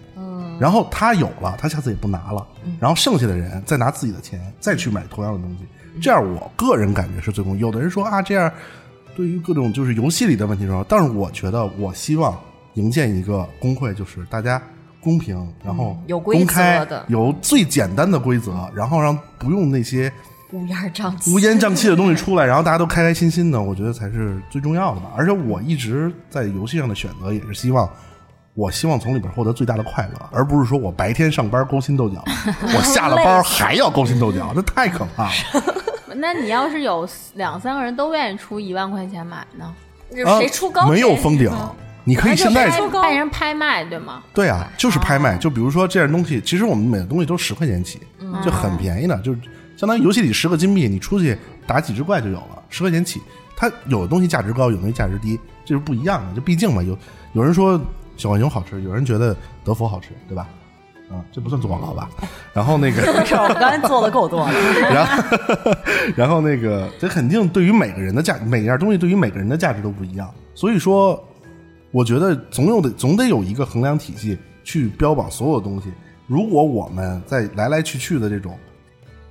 [0.60, 2.46] 然后他有了，他下次也不拿了。
[2.80, 5.66] 然后剩下的人再拿自己的钱再去买同样的东西，
[6.00, 7.62] 这样我个人感觉是最公平。
[7.62, 8.52] 有的人说啊，这样
[9.16, 12.40] 对于各种就是游戏里的问题说，但是我觉得我希望
[12.76, 14.62] 营建一个工会，就是大家
[15.00, 15.36] 公平，
[15.66, 20.12] 然后有规则公开的有最简单的规则，然后让不用那些
[20.52, 25.12] 乌烟瘴气，乌烟瘴气的东西出来， 然后大家都开开心心的，我觉得才是最重要的吧。
[25.18, 27.90] 而且我一直在游戏上的选择也是希望。
[28.54, 32.24] 我希望从里边获得最大的快乐，而不是说我白天上班勾心斗角，
[32.76, 35.32] 我下了班还要勾心斗角，这太可怕了。
[36.16, 39.74] 那你要是有两三个人都愿意出一万块钱买呢？
[40.12, 41.50] 就是谁出高啊、没有封顶，
[42.04, 44.22] 你可以现在拍办人拍卖对吗？
[44.34, 45.38] 对啊，就是拍卖。
[45.38, 48.02] 就比如说这样东西，其实我们每个东西都十块钱起，
[48.44, 49.34] 就很便宜的，就
[49.78, 53.22] 相当于游戏里十个金币，你出去打几只怪就有了，十块钱起。
[53.56, 56.36] 它有的东西价值高，有的东西价值低，这是不一样的。
[56.36, 56.98] 就毕竟嘛，有
[57.34, 57.80] 有人说
[58.18, 60.48] 小浣熊好吃，有人觉得德芙好吃，对吧？
[61.10, 62.10] 啊，这不算做广告吧？
[62.54, 64.54] 然后那个，是我刚才做的够多了。
[64.80, 65.76] 然后，
[66.16, 70.34] 然后那个，这肯定对于每个人的价，每样东西对于每个人的价值都不一样。
[70.56, 71.22] 所以说，
[71.92, 75.92] 我觉得总有的总得有一个衡量体系去标榜所有东西。
[76.28, 78.58] 如果我们在来来去去的这种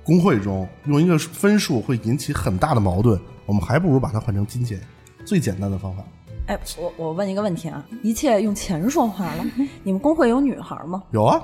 [0.03, 4.79] 工会中用一个分数会引起很大的矛盾，我们还不如把它换成金钱，
[5.25, 6.03] 最简单的方法。
[6.51, 9.45] 哎，我我问一个问题啊，一切用钱说话了，
[9.83, 11.01] 你们工会有女孩吗？
[11.11, 11.41] 有啊，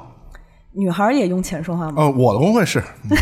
[0.73, 1.93] 女孩也用钱说话吗？
[2.03, 3.15] 呃，我的工会是， 嗯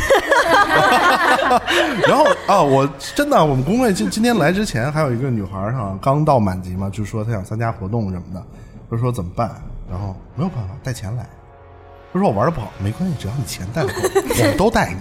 [2.08, 8.44] 然后啊，我真的，我们工会今今天来之前，还有一个女孩儿哈，刚到满级嘛，就说她想参加活动什么的，
[8.90, 9.52] 就说怎么办，
[9.88, 11.24] 然后没有办法带钱来，
[12.12, 14.98] 她说我玩的不好，没关系，只要你钱带我们都带你。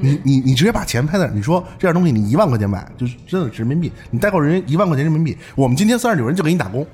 [0.00, 6.86] 你你你直接把钱拍在那儿，你说这样东西你一万块钱买，就是真的是人民币，你代购人一万块钱人民币，我们今天三十九人就给你打工，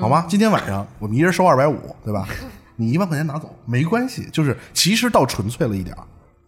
[0.00, 0.24] 好吗？
[0.28, 2.28] 今天晚上我们一人收二百五，对吧？
[2.76, 6.02] 你一万块钱拿走没关系，就是其实倒纯粹了一点儿，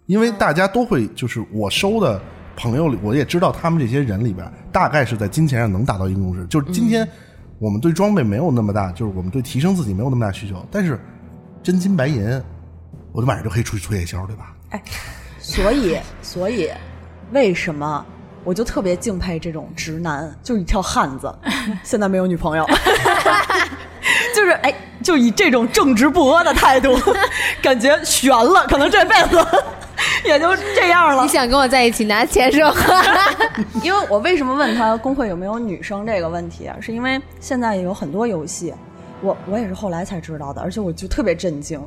[0.06, 2.20] 因为大家都会，就是我收的
[2.56, 6.44] 朋友里，我也知道他们这些人里边，大概是在金钱上能达到一个共识。
[6.46, 7.06] 就是今天
[7.58, 10.98] 我们对装备没有那么大，就是我们对提升自己没有那么大需求，但是
[11.62, 12.42] 真金白银，
[13.12, 14.56] 我就晚上就可以出去做夜宵，对吧？
[15.44, 16.70] 所以，所以，
[17.32, 18.04] 为什么
[18.42, 21.32] 我就特别敬佩这种直男，就是一条汉子，
[21.84, 22.66] 现在没有女朋友，
[24.34, 26.98] 就是哎，就以这种正直不阿的态度，
[27.60, 29.46] 感觉悬了，可能这辈子
[30.24, 31.28] 也就这样了你。
[31.28, 33.02] 想跟我在一起拿钱说话？
[33.82, 36.74] 因为我为什么问他工会有没有女生这个问题啊？
[36.80, 38.72] 是因为现在有很多游戏，
[39.20, 41.78] 我我也是后来才知道的，而且我就特别震惊，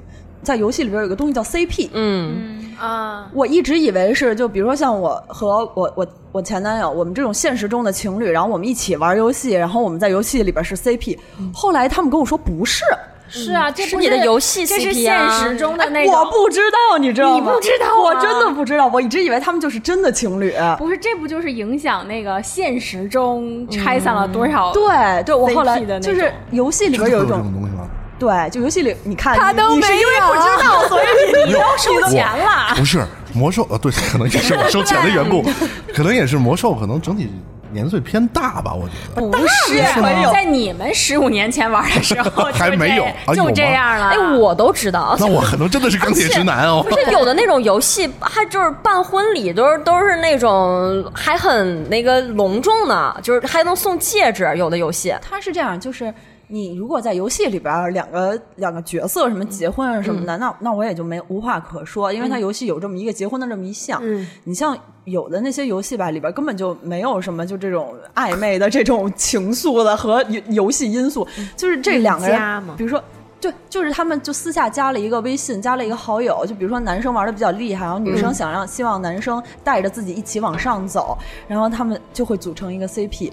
[0.43, 11.17] 在游戏里边有个东西叫 CP，嗯，啊，我一直以为是就比如说像我和我我我前男友，我们这种现实中的情侣，然后我们一起玩游戏，然后我们在游戏里边是 CP，、
[11.53, 12.83] 后来他们跟我说不是。
[13.29, 16.15] 是啊，这不是你的游戏这是 CP 现啊实中的那种。
[16.15, 17.35] 我不知道，你知道吗？
[17.35, 20.53] 你不知道我啊真的不知道，我一直以为他们就是真的情侣。
[20.77, 24.71] 不是，这不就是影响那个现实中拆散了多少？
[24.71, 27.89] 对对，我后来 CP 就是游戏里边有一种东西吗？
[28.19, 31.05] 对，就游戏里你看他都你你是因为没有不知道，所以
[31.45, 32.73] 你没有收钱了。
[32.75, 35.43] 不是魔兽呃，对，可能也是我收钱的缘故，
[35.93, 37.29] 可能也是魔兽，可能整体
[37.69, 39.21] 年岁偏大吧，我觉得。
[39.21, 40.01] 不是是
[40.31, 44.07] 在你们十五年前玩的时候 还没有啊就这样了。
[44.09, 45.15] 哎，我都知道。
[45.19, 46.83] 那我可能真的是钢铁直男哦。
[46.89, 54.51] 不是有的那种游戏，还就是办婚礼都是都是那种还很那个隆重呢，就是还能送戒指。
[54.57, 56.11] 有的游戏，它是这样，就是
[56.47, 63.99] 你如果在游戏里边两个两个角色什么结婚啊什么的，那那我也就没无话可说，因为它游戏有这么一个结婚的这么一项。
[64.01, 73.03] 嗯你像有的那些游戏吧，里边根本就没有什么就这种暧昧的这种情愫的和游游戏因素，就是这两个人，比如说。
[73.39, 76.43] 对，就是他们就私下加了一个微信，加了一个好友。
[76.47, 81.15] 就比如说男生玩的比较厉害，然后女生想让、希望男生带着自己一起往上走，
[81.47, 83.31] 然后他们就会组成一个 CP，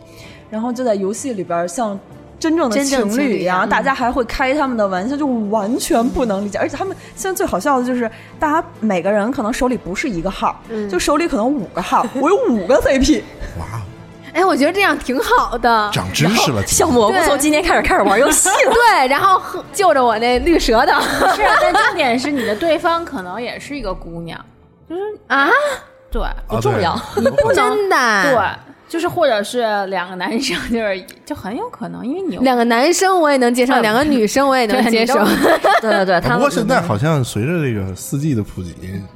[0.51, 1.99] 然后就在游戏里边像
[2.39, 6.59] 真正的情侣一样，大家还会开他们的玩笑，就完全不能理解。
[6.59, 10.61] 而且他们现在最好笑的就是，大家每个人可能手里不是一个号，
[10.91, 13.23] 就手里可能五个号，我有五个 CP。
[13.59, 13.81] 哇，
[14.33, 15.91] 哎，我觉得这样挺好的。
[15.93, 18.55] 长知识了，小蘑菇从今天开始开始玩游戏了。
[18.75, 21.01] 对，然后呵就着我那绿舌头
[21.35, 24.39] 是，但重点是你的对方可能也是一个姑娘，
[24.89, 25.49] 就是啊，
[26.11, 26.23] 对。
[26.49, 27.01] 不重要。
[27.17, 28.23] 你不能真的。
[28.25, 28.64] 对，
[28.95, 35.15] 就是或者是两个男生，就是就很有可能，因为你两个男生我也能接受， 两个女生我也能接受。
[35.81, 38.73] 对对对，不过现在好像随着这个四 G 的普及，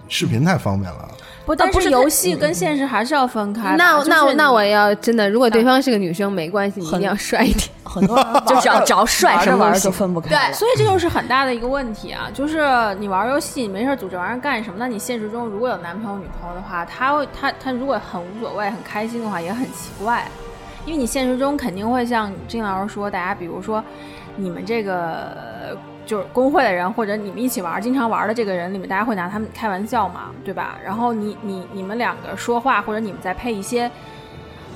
[0.09, 1.09] 视频太方便了。
[1.47, 3.77] 不，但不是游戏跟现实还是要分开的。
[3.77, 7.69] 那那那我要真的，如果对方是个女生，没关系，你一定要帅一点。
[7.89, 10.53] 很多人就只要只要帅玩什么都分不开对。
[10.53, 12.61] 所以这就是很大的一个问题啊，就是
[12.99, 14.77] 你玩游戏，你没事组这玩意儿干什么？
[14.79, 20.27] 那你现实中如果有男朋友、女朋友的话，他会他他如果很无所谓、很开心的话，也很很奇怪，
[20.87, 23.85] 因为你现实中肯定会像金老师说，大家比如说
[24.37, 30.79] 你们这个就是工会的人，或者你们一起玩、经常玩的这个人里面，大家会拿他们开玩笑嘛，对吧？
[30.83, 33.91] 然后你你你们两个说话，或者你们在配一些。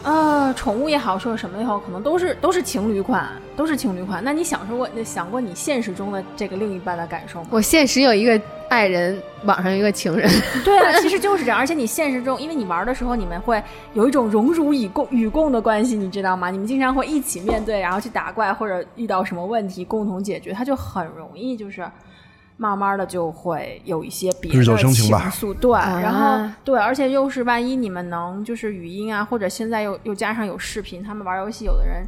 [0.05, 4.23] 呃，宠物也好，说什么也好，可能都是都是情侣款，都是情侣款。
[4.25, 7.49] 那你享受过、想过你现实中的这个另一半的感受吗？
[7.51, 10.29] 我现实有一个爱人，网上有一个情人，
[10.65, 11.59] 对啊，其实就是这样。
[11.59, 13.63] 而且你现实中，因为你玩的时候，你们会
[13.95, 16.51] 有一种荣辱与共与共的关系，你知道吗？
[16.51, 21.89] 你们经常会一起面对，然后去打怪，或者遇到什么问题共同解决，它就很容易就是。
[22.63, 32.05] 慢慢的就会有一些别的情愫，对，啊然后对，而且又是万一你们能就是语音啊，或者现在又又加上有视频，他们玩游戏，有的人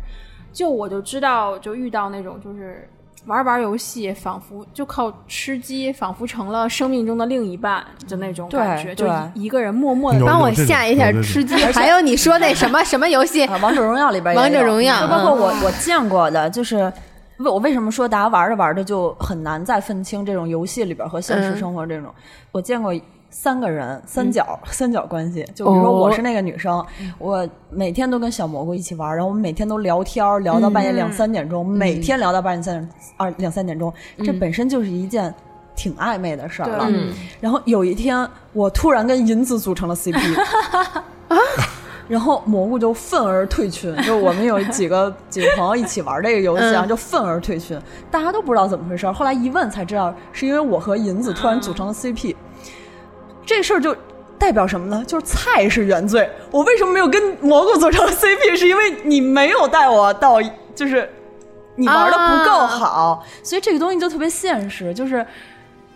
[0.52, 2.88] 就我就知道，就遇到那种就是
[3.26, 11.56] 玩玩游戏，仿佛就靠吃鸡，仿佛成了生命中的另一半的那种感觉，就一一个人默默的帮我下一下吃鸡。
[11.72, 13.58] 还有你说那什么什么游戏 啊，？
[13.60, 16.92] 王者荣耀里边王者荣耀就包括嗯我我见过的，就是为
[17.38, 21.56] 我为什么说大家玩着玩着就很难再分清这种游戏里边和现实嗯。
[21.56, 22.12] 生活这种？
[22.52, 22.94] 我见过。
[23.36, 26.86] 三个人三角、三角关系，就比如说我是那个女生，
[27.18, 35.34] 我每天都跟小蘑菇一起玩，然后我们每天都聊天，聊到半夜两三点钟，每天聊到半夜三点二两三点钟，这本身就是一件
[35.74, 36.86] 挺暧昧的事儿了。
[36.88, 37.12] 嗯。
[37.40, 40.14] 然后有一天，我突然跟银子组成了 CP，
[42.08, 43.94] 然后蘑菇就愤而退群。
[44.02, 47.78] 就我们有几个几个朋友一起玩这个游戏啊，嗯就愤而退群，
[48.10, 49.12] 大家都不知道怎么回事儿。
[49.12, 52.34] 后来一问才知道，是因为我和银子突然组成了 CP，、
[53.44, 53.96] 这事儿就。
[54.36, 55.02] 代表什么呢？
[55.06, 56.28] 就是菜是原罪。
[56.50, 58.56] 我为什么没有跟蘑菇组成 CP？
[58.56, 60.38] 是因为你没有带我到，
[60.74, 61.08] 就是
[61.76, 64.92] 你玩的不够好，所以这个东西就特别现实。
[64.92, 65.24] 就是，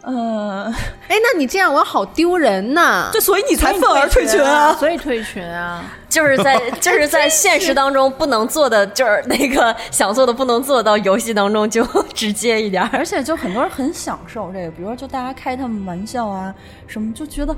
[0.03, 0.73] 呃，
[1.09, 3.11] 哎，那你这样我好丢人呐！
[3.13, 4.73] 就所以你才愤而退群啊！
[4.79, 5.85] 所以退群啊。
[6.09, 11.85] 就是在 就是在现实当中不能做的，就是那个 想做的不能做到，游戏当中就
[12.15, 12.89] 直接一点儿。
[12.93, 16.55] 而且就很多人很享受这个，比如说就大家开他们玩笑啊
[16.87, 17.55] 什么，就觉得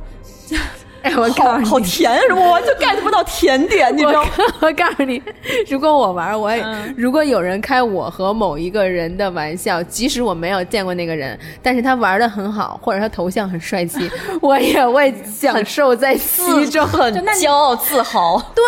[1.03, 4.31] 哎，我告好诉你，好甜，我完全 get 不到甜点，你知道吗？
[4.61, 5.23] 我 我告诉你，
[5.69, 6.65] 如果我玩，我也、
[6.97, 14.11] 如果有人开我和某一个人的玩笑，即使我没有见过那个人，但是他玩的很好，或者他头像很帅气，
[14.43, 16.87] 我也会享受在其中。
[16.87, 18.41] 很骄傲自豪。
[18.55, 18.65] 对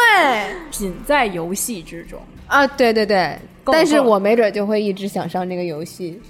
[0.70, 2.18] 仅在游戏之中。
[2.46, 6.20] 啊，对对对，够但是我没准就会一直想上这个游戏。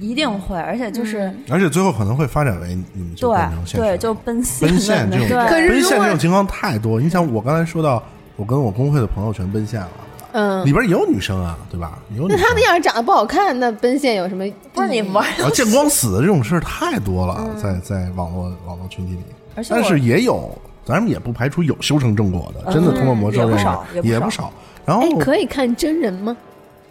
[0.00, 7.00] 一定会，而且就是、而且最后可能会发展为你们就对变成现实对，就奔现奔现这种，奔现这种情况太多。
[7.00, 8.02] 你想，我刚才说到，
[8.36, 9.90] 我跟我工会的朋友全奔现了，
[10.32, 11.98] 嗯，里边也有女生啊，对吧？
[12.16, 12.38] 有女生。
[12.40, 14.44] 那他们要是长得不好看，那奔现有什么？
[14.72, 20.50] 不是你玩见光死的这种事儿太多了，在在网络网络群体里，但是也有，
[20.84, 24.52] 咱们也不排除有修成正果的，真的通过魔咒认识也不少也不少也不少。
[24.84, 26.36] 然后哎，可以看真人吗？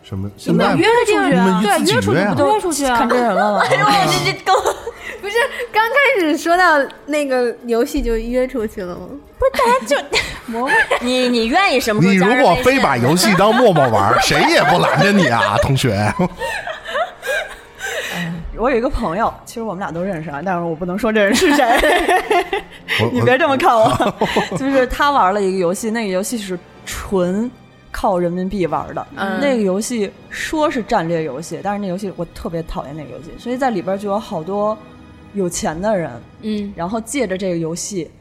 [0.07, 0.29] 什么？
[0.37, 3.09] 现在约出去啊，对，自己约出去不就约出去啊看？
[3.09, 3.63] 真人了吗？
[3.67, 4.55] 哎呦，这这更
[5.19, 5.35] 不是，
[5.71, 6.77] 刚开始说到
[7.07, 9.07] 那个游戏就约出去了吗？
[9.39, 9.97] 不是大家就
[11.01, 16.13] 你你愿意什么时候你如果非把游戏当陌陌玩， 谁也不拦着你啊， 同学。
[18.57, 21.65] 我有一个朋友，其实我们俩都认识啊，但是我不能说这人是谁。
[23.11, 24.15] 你别这么看我，
[24.57, 27.51] 就是他玩了一个游戏，那个游戏是纯
[27.97, 29.07] 靠人民币玩的。
[29.15, 34.77] 嗯那个游戏说是战略游戏，但是那游戏我特别讨厌那个游戏，所以在里边就有好多
[35.33, 38.11] 有钱的人，嗯，然后借着这个游戏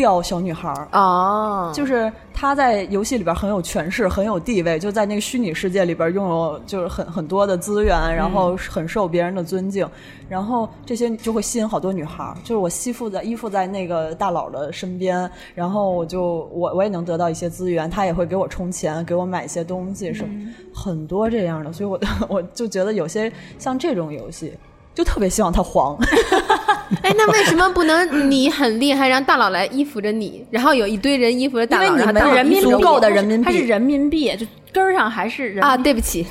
[0.00, 0.88] 钓小女孩儿。
[0.92, 9.86] 哦，就是他在游戏里边很有权势，很有地位，就在那个虚拟世界里边拥有就是很很多的资源，然后很受别人的尊敬，
[10.26, 12.34] 然后这些就会吸引好多女孩儿。
[12.42, 20.34] 就是我吸附在依附在那个大佬的身边，然后我就我我也能得到一些资源，他也会给我充钱，给我买一些东西什么，
[20.74, 21.70] 很多这样的。
[21.70, 24.54] 所以我 我就觉得有些像这种游戏，
[25.00, 25.96] 就特别希望它黄。
[27.02, 35.76] 哎，那为什么不能 你很厉害，让大佬来依附着你，然后有一堆人依附着大佬，因为你没有然后大佬人民币足够的人民币它是人民币，就根儿上还是人啊？
[35.76, 36.26] 民币对不起，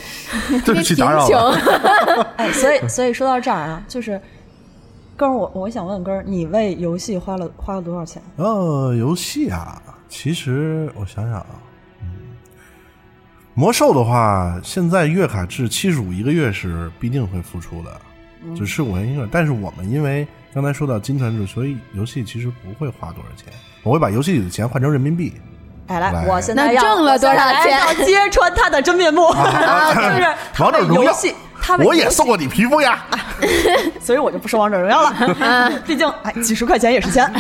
[0.66, 1.56] 对不起，贫打扰了。
[1.58, 2.24] 穷。
[2.38, 4.22] 哎，所以所以说到这儿啊，就是
[5.18, 8.22] 根儿，我我想问根儿，你为游戏花了花了多少钱？
[8.36, 11.46] 呃，游戏啊，其实我想想啊，
[12.02, 12.08] 嗯，
[13.54, 18.02] 魔兽的话，现在月卡制七十五一个月是必定会付出的，
[18.56, 19.28] 只是我一个。
[19.32, 25.34] 但是我们因为刚才说到金团制，所以游戏其实不会花多少钱，我会把游戏里的钱换成人民币。
[25.88, 30.28] 哎，来，来我现在挣了多少钱要揭穿他的真面目， 啊、就是
[30.60, 31.14] 王者荣耀，
[31.62, 33.06] 他我也送过你皮肤呀。
[34.02, 37.32] 所以我就不说王者荣耀了， 毕竟哎几十块钱也是钱。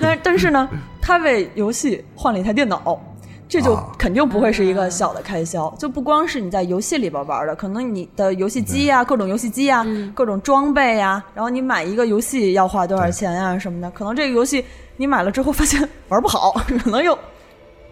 [0.00, 0.68] 但但是呢，
[1.00, 3.00] 他为游戏换了一台电脑。
[3.48, 14.64] 这就啊肯定不会是一个小的开销，就不光是你在游戏里边玩的，可能你的游戏机呀、各种游戏机呀、各种装备呀，然后你买一个游戏要花多少钱呀什么的，可能这个游戏
[14.96, 17.16] 你买了之后发现玩不好， 可能又，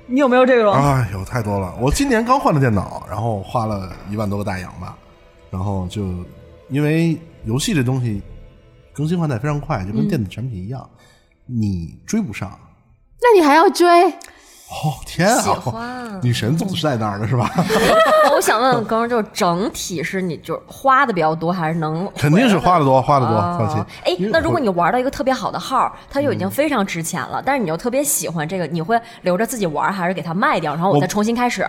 [0.06, 0.72] 你有没有这种？
[0.72, 1.06] 啊？
[1.12, 1.74] 有，太多了！
[1.80, 4.96] 我今年刚换了电脑，然后花了一万多个大洋吧，
[5.50, 6.02] 然后就
[6.68, 8.20] 因为游戏这东西
[8.92, 10.88] 更新换代非常快，就跟电子产品一样，
[11.46, 12.50] 你追不上。
[13.20, 13.86] 那你还要追？
[14.70, 15.54] 哦天喜啊！
[15.60, 17.50] 欢女神总是在那儿的是吧？
[18.34, 23.84] 我想问问哥，就是整体是你就是花的比较多，还是能 肯定是花的多，花的多，哦放心。
[24.04, 31.68] 哎，那如果你玩到一个特别好的号，它就已经非常值钱了，但是你又特别喜欢这个，你会留着自己玩，还是给它卖掉，然后我我再重新开始？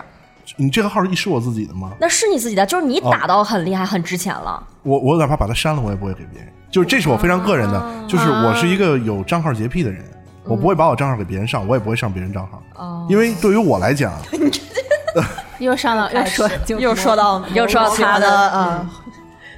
[0.57, 1.91] 你这个号是我自己的吗？
[1.99, 4.61] 那是你自己的，就是你打到很厉害、很值钱了。
[4.83, 6.49] 我我哪怕把它删了，我也不会给别人。
[6.71, 10.03] 就是这是我非常个人的，就是我是一个有账号洁癖的人，
[10.45, 14.13] 我不会把我账号给别人上，我也不会上别人账号，因为对于我来讲
[15.59, 18.89] 又上到 又说又说到又说到他的啊，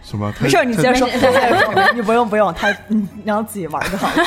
[0.04, 0.32] 什么？
[0.40, 1.08] 没事，你接着说，
[1.96, 4.24] 你不用不用，他嗯让自己玩就好了。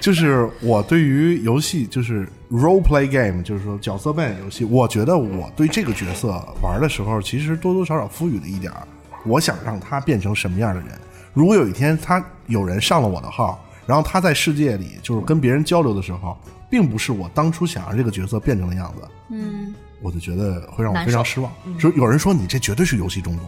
[0.00, 6.28] 就是我对于游戏，就是 role play game，就是说角色扮演游戏，我觉得我对这个角色
[6.62, 8.82] 玩的时候，其实多多少少赋予了一点儿，
[9.24, 10.90] 我想让他变成什么样的人。
[11.34, 16.36] 如果有一天他有人上了我的号，然后他在世界里就是跟别人交流的时候，
[16.68, 21.50] 并不是我当初想让这个角色变成的样子，嗯，我就觉得会让我非常失望。
[21.78, 23.42] 说有人说你这绝对是游戏中毒，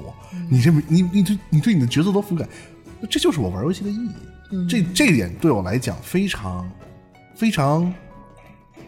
[0.48, 2.48] 你这你你对你对你的角色都覆盖，
[3.10, 4.66] 这就是我玩游戏的意义。
[4.66, 6.68] 这这一点对我来讲非常
[7.34, 7.92] 非常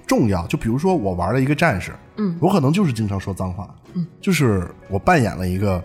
[0.07, 0.47] 重要。
[0.47, 5.85] 就比如说我玩了一个战士，嗯，我可能就是经常说脏话，嗯，就是我扮演了一个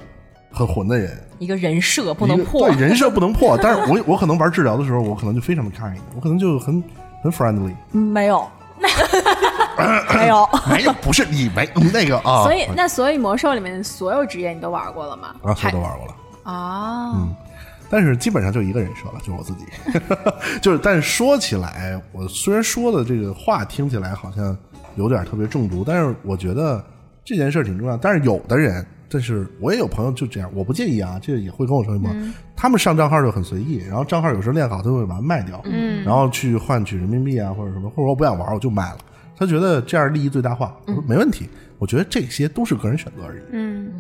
[0.58, 3.58] 很混的人，一个人设不能破对，人设不能破。
[3.62, 6.84] 但是我我可能玩治疗的时候，我可能就非常的 kind，我可能就很
[7.22, 7.74] 很 friendly。
[7.94, 8.48] 嗯没有，
[8.80, 10.50] 没有。
[10.70, 15.36] 没有，不是你没那个啊，所以那所以魔兽里面所有职业你都玩过了吗？
[15.44, 16.16] 啊，所有都玩过了。
[16.44, 17.36] 啊，嗯
[17.90, 19.66] 但是基本上就一个人设了，就是我自己。
[20.62, 24.58] 就是，但是说起来，我虽然说的这个话听起来好像
[24.96, 26.84] 有点特别中毒，但是我觉得
[27.24, 27.96] 这件事儿挺重要。
[27.96, 32.10] 但是有的人，但是我也有朋友就这样，我不介意啊，这也会跟我说什么，
[32.56, 38.98] 他们上账号就很随意，然后账号有时候练好，他会把它卖掉，嗯，然后去换取人民币啊或者什么，或者我不想玩我就卖了。
[39.38, 41.48] 他觉得这样利益最大化，我说没问题，
[41.78, 43.40] 我觉得这些都是个人选择而已。
[43.52, 43.92] 嗯，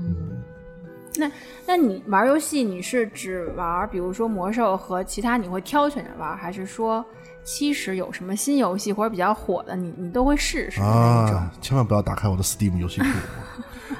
[1.15, 1.31] 那
[1.65, 7.05] 那你玩游戏，你是只玩比如说魔兽和其他，你会挑选着玩，还是说
[7.47, 10.81] 其实有什么新游戏或者比较火的，你你都会试试？
[10.81, 13.07] 啊，千万不要打开我的 Steam 游戏库。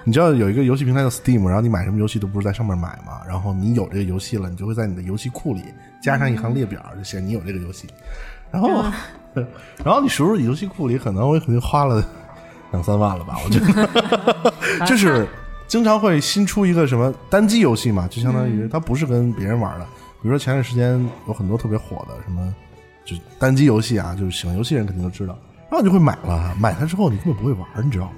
[0.04, 5.64] 你知道有一个游戏平台叫 Steam，然后你买什么游戏都不是在上面买嘛，然后你有这个游戏了，你就会在你的游戏库里
[6.04, 7.88] 加上一行列表，就写你有这个游戏。
[8.52, 8.84] 然后，
[9.82, 12.04] 然后你数数游戏库里，可能我肯定花了
[12.72, 13.38] 两三万了吧？
[13.46, 14.52] 我觉得，
[14.86, 15.26] 就是
[15.68, 19.86] 经常会新出一个什么单机游戏嘛，就相当于它不是跟别人玩的。
[20.22, 22.54] 比如说前段时间有很多特别火的什么，
[23.08, 25.34] 就单机游戏啊，就是喜欢游戏人肯定都知道，
[25.70, 28.12] 然后你就会买了，买它之后你根本不会玩，你知道吗？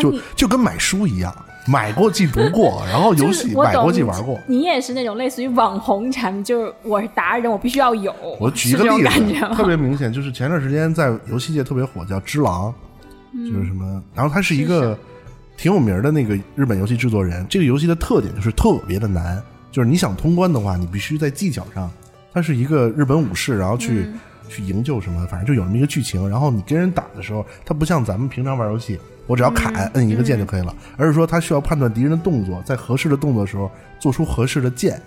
[0.00, 1.32] 就啊就就跟买书一样，
[1.66, 4.36] 买过既读过，然后游戏买过既玩过。
[4.48, 8.12] 你也是那种类似于网红产品，就是我是达人，我必须要有。
[8.40, 9.64] 我举一个例子，特？
[9.64, 12.74] 别明显，就是前段时间在游戏界特别火，叫《只狼》，
[13.52, 14.98] 就是什么，然后它是一个
[15.56, 17.46] 挺有名的那个日本游戏制作人。
[17.48, 19.40] 这个游戏的特点就是特别的难，
[19.70, 21.90] 就是你想通关的话，你必须在技巧上，
[22.32, 24.06] 它是一个日本武士，然后去、
[24.52, 26.28] 去营救什么，反正就有这么一个剧情。
[26.28, 35.00] 然后你跟人打的时候，它不像咱们平常玩游戏，我只要砍、摁一个键就可以了，而是说它需要判断敌人的动作，在合适的动作的时候做出合适的键。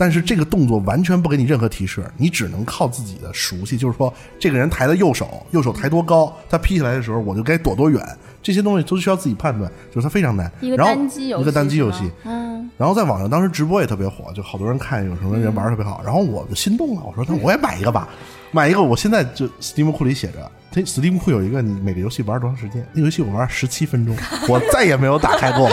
[0.00, 8.02] 但是这个动作完全不给你任何提示，你只能靠自己的熟悉，就是说这个人抬的右手，右手抬多高，他劈起来的时候我就该躲多远，
[8.42, 10.50] 这些东西都需要自己判断，就是它非常难。
[10.62, 18.08] 一个然后单机游戏一个单机游戏，嗯，然后在网上当时直播也特别火，就好多人看，有什么人玩的特别好，然后我就心动了，我说那我也买一个吧，
[18.52, 18.80] 买一个。
[18.80, 24.16] 我现在就 Steam 库里写着，它 Steam 库有一个你每个游戏玩多长时间，那游戏我玩十七分钟，
[24.48, 25.68] 我再也没有打开过。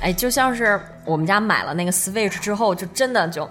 [0.00, 3.48] 哎，就像是我们家买了那个 Switch 之后，就真的就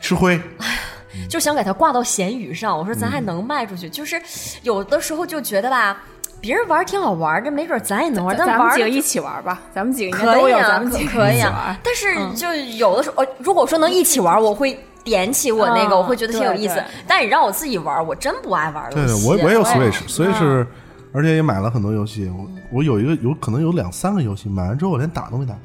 [0.00, 0.40] 吃灰，
[1.28, 2.76] 就想给它挂到闲鱼上。
[2.76, 4.20] 我说咱还能卖出去，就是
[4.62, 5.96] 有的时候就觉得吧，
[6.40, 11.78] 别人玩挺好玩，这没准咱也能玩，但咱们几个一起玩吧，咱们几个应该都有，可以啊，咱们几个可以一起玩啊。。
[11.82, 16.86] 但是就有的时候，呃，如果说能一起玩，我会点起我那个，嗯我会觉得挺有意思对对。
[17.06, 19.26] 但你让我自己玩，我真不爱玩对游戏。
[19.26, 20.66] 我我也有 Switch，Switch，
[21.12, 22.30] 而且也买了很多游戏。
[22.36, 22.46] 我
[22.78, 25.60] 我有一个有可能有两三个游戏，买完之后我连打都没打开，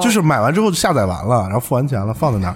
[0.00, 2.54] 就是买完之后就下载完了，然后付完钱了放在那儿，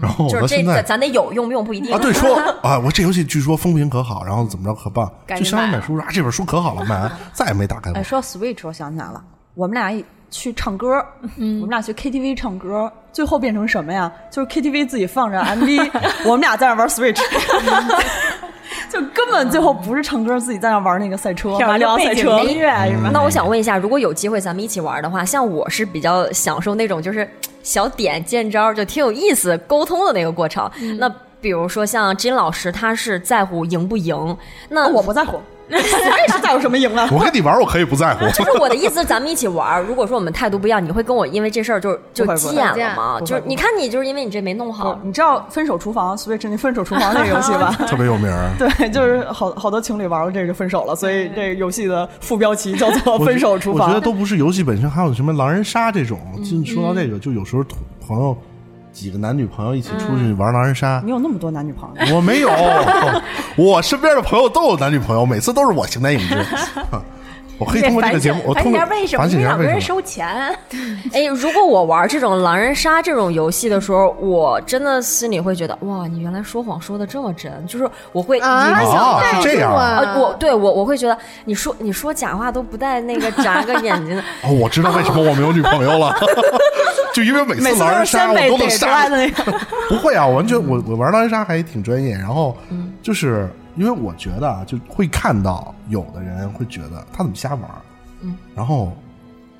[0.00, 1.94] 然后我就是这到现在咱得有用不用不一定。
[1.94, 7.98] 啊，对，说 啊，我这游戏据说风评可好，然后怎么着可棒，就相当于买书说啊，这本书可好了，买完 再也没打开过。
[7.98, 8.02] 哎，。
[8.02, 9.22] 说到 Switch，我想起来了，
[9.54, 11.04] 我们俩一去唱歌，
[11.36, 11.56] 嗯。
[11.60, 14.10] 我们俩去 KTV 唱歌，最后变成什么呀？
[14.30, 15.90] 就是 KTV 自己放着 MV，
[16.24, 17.20] 我们俩在那玩 Switch，
[18.88, 22.40] 就根本最后不是唱歌，自己在那玩那个赛车，马里奥赛车。
[22.40, 23.10] 音乐是吗？
[23.12, 27.28] 那我想问一下，如果有机会咱们一起玩的话，像我是比较享受那种就是
[27.62, 30.70] 小点见招，就挺有意思沟通的那个过程。
[30.98, 31.08] 那
[31.40, 34.36] 比如说像金老师，他是在乎赢不赢，
[34.68, 35.40] 那我不在乎
[35.78, 37.08] Switch 在乎什么赢啊？
[37.12, 38.26] 我跟你玩，我可以不在乎。
[38.36, 39.82] 就是我的意思，咱们一起玩。
[39.84, 43.20] 如果说我们态度不一样，你会跟我因为这事儿就 就急眼了吗？
[43.20, 47.74] 就是你看你就是因为你这没弄好，你知道《分手厨房》Switch 那《分手厨房》那个游戏吧？
[47.86, 48.50] 特别有名儿。
[48.58, 54.00] 对，就是好好多情侣玩了这个就分手了，所以这个游戏的副标题叫做《分手厨房我觉得》。
[54.04, 56.18] 都不是游戏本身，还有什么狼人杀这种。
[56.42, 57.64] 就说到这个，就有时候
[58.06, 58.36] 朋友
[58.92, 62.16] 几个男女朋友一起出去玩狼人杀，你有那么多男女朋友？
[62.16, 62.50] 我没有，
[63.56, 66.34] 我身边的朋友都有男女朋友，每次都是我形单影只。
[66.36, 67.02] 啊
[67.60, 69.26] 我可以通过这个节目，我通过省一下为什么？
[69.26, 69.78] 因为两个人。
[69.78, 70.26] 收钱，
[71.12, 78.64] 哎，如果我玩这种狼人杀这种游戏的时候，我真的心里会觉得，哇，你原来说谎说的这么真，就是我会啊
[79.34, 79.98] 是这样啊。
[79.98, 81.14] 呃，我对我我会觉得
[81.44, 84.16] 你说你说假话都不带那个 眨个眼睛。
[84.16, 86.16] 的，哦，我知道为什么我没有女朋友了，
[87.14, 89.08] 就因为每每次狼人杀我都能杀。
[89.88, 97.62] 不会啊，我完全我我玩狼人杀还挺专业，然后嗯就是因为我觉得啊，就会看到有的人会觉得他怎么瞎玩，
[98.20, 98.96] 嗯，然后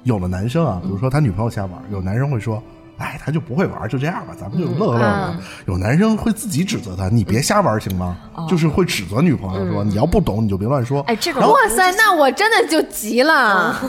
[0.04, 2.62] 有的男生啊，比如说他女朋友瞎玩，有男生会说。
[3.00, 5.34] 哎，他就不会玩，就这样吧，咱们就乐呵乐呵。
[5.66, 8.16] 有男生会自己指责他，你别瞎玩行吗？
[8.48, 11.00] 就是会指责女朋友说，你要不懂你就别乱说。
[11.02, 13.32] 哎，这种哇塞，那我真的就急了。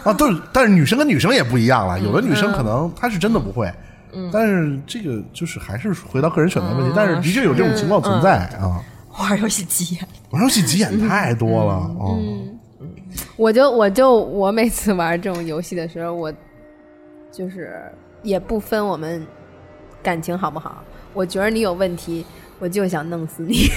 [0.04, 3.72] 啊，对，但是女生跟女生也不一样了，有的女生可能她是真的不会，
[4.32, 8.82] 但是这个就是还是回到个人选择问题，但是的确有这种情况存在啊。
[9.20, 10.08] 玩游戏急眼。
[10.30, 12.18] 玩游戏急眼太多了，哦，
[13.36, 16.32] 我就我就我每次玩这种游戏的时候，我
[17.30, 17.92] 就是
[18.24, 19.26] 也不分我们
[20.04, 20.84] 感情好不好？
[21.14, 22.26] 我觉得你有问题，
[22.60, 23.70] 我就想弄死你。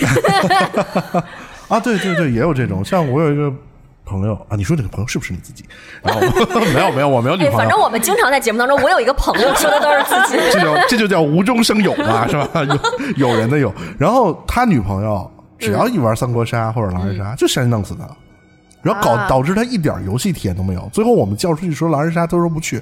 [1.69, 2.85] 啊，对对对，也有这种。
[2.85, 3.53] 像我有一个
[4.05, 5.65] 朋友啊，你说这个朋友是不是你自己？
[6.03, 6.21] 然后
[6.73, 7.59] 没有没有，我没有女哎，朋友。
[7.59, 10.39] 反正我们经常在节目当中，我有一个朋友说的都是自己。
[10.53, 12.49] 这就这就叫无中生有嘛，是吧？
[13.17, 13.73] 有有人的有。
[13.99, 15.29] 然后他女朋友
[15.59, 18.07] 只要一玩三国杀或者狼人杀，就先弄死他，
[18.83, 20.89] 然后搞啊导致他一点游戏体验都没有。
[20.93, 22.81] 最后我们叫出去说狼人杀，他说不去。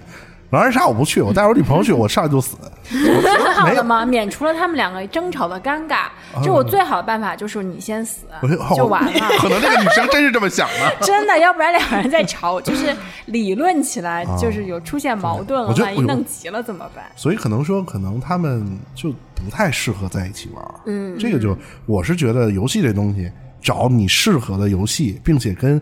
[0.52, 2.58] 狼人杀我不去，我带我女朋友去，我上来就死。
[2.92, 4.04] 我没有，好的吗？
[4.04, 6.08] 免除了他们两个争吵的尴尬。
[6.44, 9.12] 就我最好的办法就是你先死我就就完了。
[9.38, 10.94] 可能那个女生真是这么想的。
[11.00, 12.94] 真的，要不然两个人在吵，就是
[13.24, 17.02] 理论起来就是有出现矛盾了，万一弄急了怎么办？
[17.16, 20.62] 所以可能说，可能他们就不太适合在一起玩。
[20.84, 23.32] 嗯，这个就我是觉得游戏这东西，
[23.62, 25.80] 找你适合的游戏，并且跟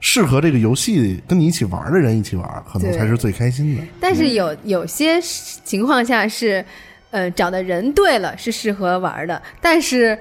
[0.00, 3.82] 适合这个游戏跟你一起玩的人一起玩，可能才是最开心的。
[4.00, 6.64] 但是有有些情况下是，
[7.10, 10.18] 呃，找的人对了是适合玩的，但是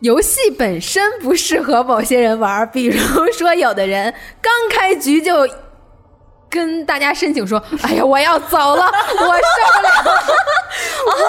[0.00, 2.68] 游戏本身不适合某些人玩。
[2.70, 2.98] 比如
[3.32, 4.12] 说，有的人
[4.42, 5.48] 刚开局就
[6.50, 9.88] 跟大家申请说：“哎呀，我要走了，我受不了，
[11.06, 11.12] 我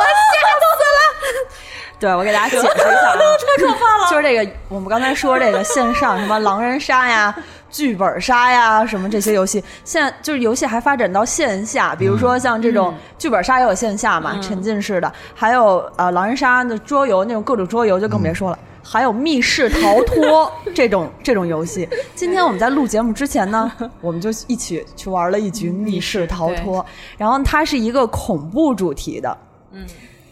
[1.97, 4.09] 对，我给大家解释一下啊， 太可怕了。
[4.11, 7.33] 就是这个，我们刚才说这个线上什么狼人杀呀、
[7.75, 18.57] 剧本杀呀，什么这些游戏，现在就是游戏还发展到线下，比如说像这种剧本杀也有线下嘛，沉浸式的，还有呃狼人杀的桌游那种各种桌游就更别说了。
[18.81, 23.69] 还有密室逃脱 这种这种游戏，今天我们在录节目之前呢，
[23.99, 26.85] 我们就一起去玩了一局密室逃脱，
[27.17, 29.37] 然后它是一个恐怖主题的，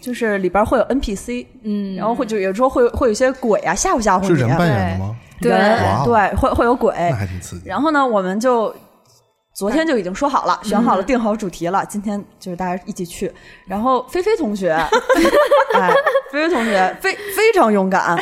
[0.03, 5.15] 就是里边会有 NPC，嗯，然后会就有时候会会有一些鬼啊吓唬吓唬你，是人扮演的吗？
[5.41, 5.51] 对
[6.03, 7.69] 对，会会有鬼，那还挺刺激。
[7.69, 8.75] 然后呢，我们就
[9.53, 11.85] 昨天就已经说好了，选好了，定好主题了。
[11.85, 13.31] 今天就是大家一起去。
[13.65, 14.71] 然后菲菲同学，
[15.73, 15.93] 哎，
[16.31, 18.17] 菲菲同学非非常勇敢，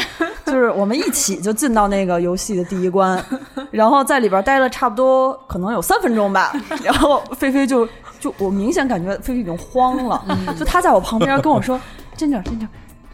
[0.46, 3.24] 就是我们一起就进到那个游戏的第一关，
[3.72, 6.54] 然后在里边待了差不多可能有三分钟吧。
[6.84, 7.88] 然后菲菲就
[8.22, 10.24] 就我明显感觉菲菲已经慌了，
[10.58, 11.78] 就他在我旁边跟我说
[12.16, 12.68] ：“真的真的，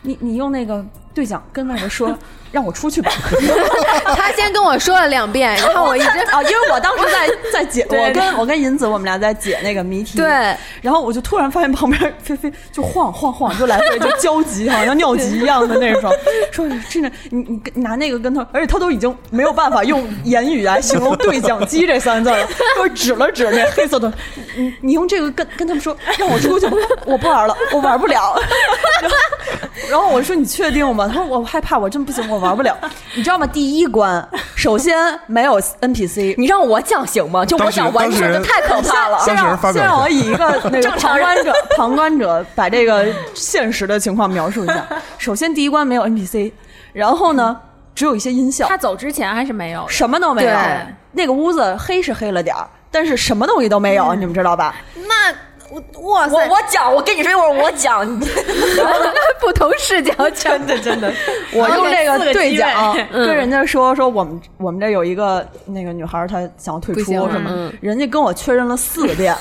[0.03, 2.15] 你你用那个对讲跟那边说，
[2.57, 3.11] 让我出去吧。
[4.17, 10.27] ”他先跟我说了两遍， 然后我一直啊，因为我当时在 在解，我跟我跟银子我们俩在解那个谜题，对，
[10.81, 16.11] 然后我就突然发现旁边菲菲就晃晃晃，就来回就焦急，好像尿急一样的那种，
[16.51, 24.11] 说真的，你你跟拿那个跟他，而且他都已经没有办法用言语来形容对讲机这三个字了，就是指了指那黑色的，
[24.55, 26.65] 你你用这个跟跟他们说，让我出去，
[27.05, 28.35] 我不玩了，我玩不了。
[29.01, 29.17] 然后
[29.91, 31.07] 然后我说你确定吗？
[31.07, 32.75] 他说我害怕，我真不行，我玩不了。
[33.15, 33.47] 你知道吗？
[33.47, 34.95] 第一关首先
[35.27, 37.45] 没有 NPC，你让我讲行吗？
[37.45, 39.19] 就我想完事人这太可怕了。
[39.19, 44.85] 先让先让我以一个那个旁观者 旁观者把这个现实的情况描述一下。
[45.17, 46.51] 首先第一关没有 NPC，
[46.93, 47.57] 然后呢
[47.95, 50.79] 只有一些音效他，走之前还是没有，什么都没有对。
[51.13, 54.75] 那个屋子黑是黑了点儿，但是什么东西都没有，你们知道吧？
[55.07, 55.16] 那
[55.69, 58.25] 我哇我塞，我讲，我跟你说一会儿我讲，你
[59.39, 61.11] 不同视角真的真的，
[61.53, 69.35] 我用这个对讲跟人家说说我们我们这有一个那个女孩儿她想要退出什么嗯，人家跟我确认了四遍，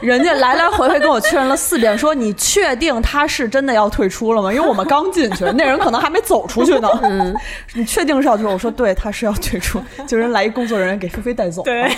[0.00, 4.52] 人家来来回回跟我确认了四遍，说你确定她是真的要退出了吗？
[4.52, 6.88] 因为我们刚进去，那人可能还没走出去呢。
[7.74, 8.52] 你确定是要退出？
[8.52, 11.62] 我说对，她是要退出，就人来一工作人员给菲菲带走。
[11.62, 11.90] 对，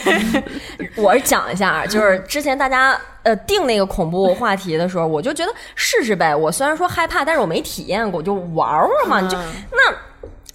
[0.97, 2.99] 我是讲一下啊，就是之前大家
[3.29, 6.35] 呃定那个恐怖话题的时候，我就觉得试试呗。
[6.35, 9.21] 我虽然说害怕，但是我没体验过，就玩玩嘛。
[9.21, 9.37] 你就
[9.71, 9.95] 那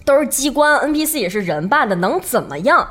[0.04, 2.86] 都是机关，NPC 也是人扮的，能怎么样？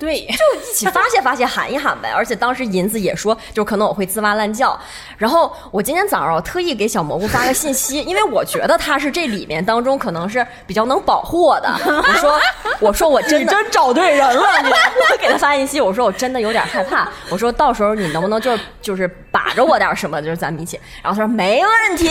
[0.00, 2.10] 对，就一起发泄发泄，喊一喊呗。
[2.10, 4.78] 而且当时银子也说，就可能我会滋哇乱叫。
[5.18, 11.68] 然后我今天早上我特意给小蘑菇发个信息，因为我觉得他是这里面当中可能是比较能保护我的。
[11.84, 12.40] 我说，
[12.80, 14.70] 我说我真的真找对人了，你。
[15.12, 20.78] 我给他发信息，我说我真的有点害怕，我说到时候你能不能就就是把着我点什么，就是咱们一起。
[21.02, 22.10] 然后他说没问题，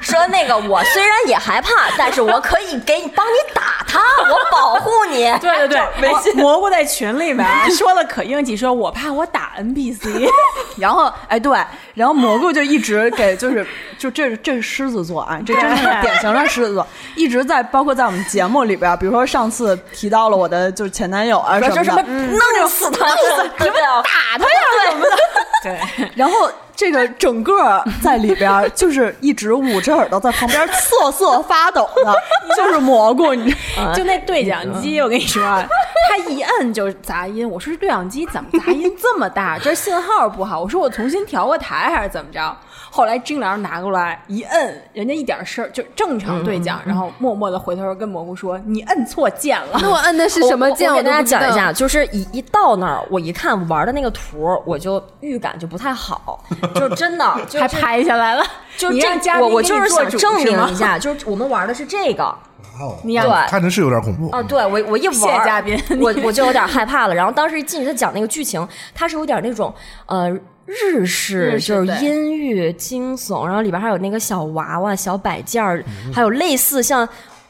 [0.00, 5.24] 说那个我虽然也害怕，但是我可以给你帮你打他，我保护你。
[5.40, 10.28] 对 对对，蘑蘑菇在群里面说了可硬气，说我怕我打 NPC，
[10.78, 11.58] 然后，哎，对，
[11.94, 13.66] 然后蘑菇就一直给，就是，
[13.98, 23.14] 就这这是狮子座啊，这真的是典型的狮子座， 一直在，包括在我们节目里边，比如说上次提到了我的就是前男友啊什么么的，弄死他，
[23.58, 23.82] 对不对？
[23.82, 25.16] 打他呀，什么的？
[25.62, 32.14] 对， 然后这个整个在里边就是一直捂着耳朵在旁边瑟瑟发抖的，
[32.56, 33.54] 就是蘑菇，你
[33.94, 35.64] 就那对讲机，我跟你说啊，
[36.08, 37.48] 他一摁就杂音。
[37.48, 39.58] 我说这对讲机怎么杂音这么大？
[39.58, 40.60] 这信号不好。
[40.60, 42.56] 我说我重新调个台还是怎么着？
[42.94, 49.80] 后来金良拿过来一摁，人家一点事儿就正常对讲，然后默默的回头跟蘑菇说：“你摁错键了。
[49.82, 50.88] 那我摁的是什么键？
[50.88, 56.38] 我给大家讲一下，就是一一到那儿，我一看玩的那个图，我就预感就不太好，
[56.76, 58.44] 就真的就还拍下来了，
[58.76, 62.38] 就你让嘉这，宾我我就是想证明一下，就是我们玩的是这个啊，
[62.80, 67.14] 哦对看着是有点恐怖啊对我我一玩谢嘉宾我我就有点 害怕了。
[67.16, 68.64] 然后当时一进去他讲那个剧情，
[68.94, 69.74] 他是有点那种
[70.06, 70.32] 呃。
[70.66, 77.08] 日式日式就是对阴郁惊悚，然后里边还有那个小娃娃、小摆件儿，还有类似像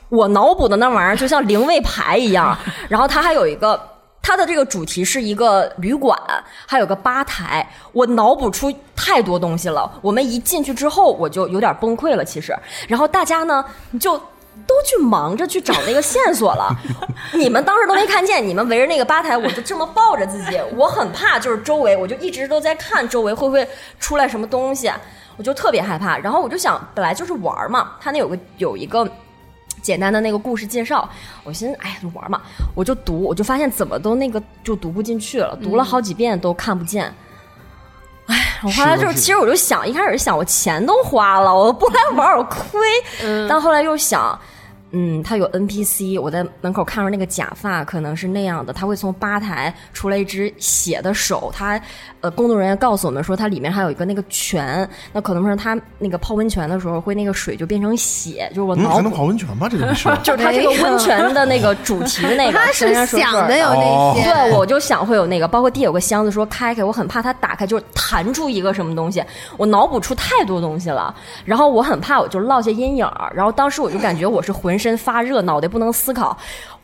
[0.08, 2.56] 我脑补的那玩意儿，就像灵位牌一样。
[2.88, 3.80] 然后它还有一个，
[4.20, 6.18] 它的这个主题是一个旅馆，
[6.66, 7.66] 还有个吧台。
[7.92, 9.90] 我脑补出太多东西了。
[10.02, 12.24] 我们一进去之后，我就有点崩溃了。
[12.24, 12.56] 其实，
[12.88, 13.64] 然后大家呢
[14.00, 14.20] 就。
[14.66, 16.68] 都去忙着去找那个线索了，
[17.34, 23.68] 你们当时都没看见，你们围着那个吧台，我就这么抱着自己，我很怕，就是周围，我就一直都在看周围会不会
[24.00, 24.90] 出来什么东西，
[25.36, 26.16] 我就特别害怕。
[26.18, 29.08] 然后我就想，本来就是玩嘛，他那有个有一个
[29.82, 31.08] 简单的那个故事介绍，
[31.42, 32.40] 我寻思，哎呀，就玩嘛，
[32.74, 37.12] 我就读，我就发现怎么都那个就读不进去了，读了好几遍都看不见。
[38.62, 42.80] 我后来就是，其实我就想，一开始想，我钱都花了，我不来玩我亏。
[43.48, 44.38] 但后来又想，嗯，
[45.22, 51.80] 他有 NPC，我在门口看着那个假发，可能是那样的，他会从吧台出来一只血的手，他
[52.20, 59.14] 呃，工作人员告诉我们说，它里面还有一个那个泉，那可能是他那个泡温泉的时候会那个水就变成血，就是我嗯，还能。
[59.14, 59.68] 泡温泉吗？
[59.70, 60.08] 这个是。
[60.24, 69.22] 就是他这个温泉的那个主题的那个，他是想的有那些，对，我就想会有那个，包括地有个箱子说开开，我很怕它打开就是弹出一个什么东西，
[69.56, 71.14] 我脑补出太多东西了，
[71.44, 76.36] 然后我很怕我就落下阴影儿，然后当时我就感觉我是浑身身发热，脑袋不能思考，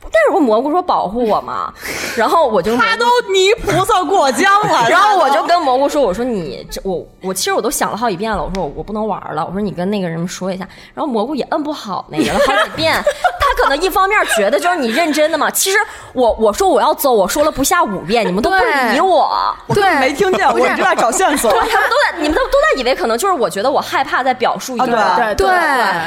[0.03, 1.73] 但是我蘑菇说保护我嘛，
[2.17, 12.95] 然后我就他都泥菩萨过江了， 然后我就跟蘑菇说：“我说你这我我其实我都想了好几遍了，我说我我不能玩了，我说你跟那个人说一下。”然后蘑菇也摁不好那个了好几遍，
[13.39, 15.79] 他可能一方面觉得就是你认真的嘛，其实
[16.13, 18.57] 我我说我要走，我说了不下五遍，你们都不
[18.93, 19.31] 理我。
[19.67, 21.51] 我没听见，我是一直在找线索。
[21.53, 25.49] 他们都在，你们都都在以为可能就是我觉得我害怕在表述一个，啊对对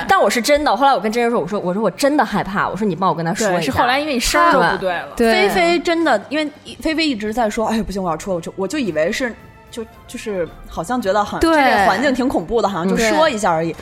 [0.08, 0.76] 但我是真的。
[0.76, 3.83] 后来我跟真人说，我说我说我真的害怕，我说你帮我跟他说，一下。
[3.84, 5.34] 是后来因为你声儿都不对了，对。
[5.34, 6.50] 菲菲真的，因为
[6.82, 9.34] 菲菲一直在说，哎不行，我要出，我就我就以为是
[9.70, 13.76] 就就是好像觉得很这个环境挺恐怖的，好像就说一下而已。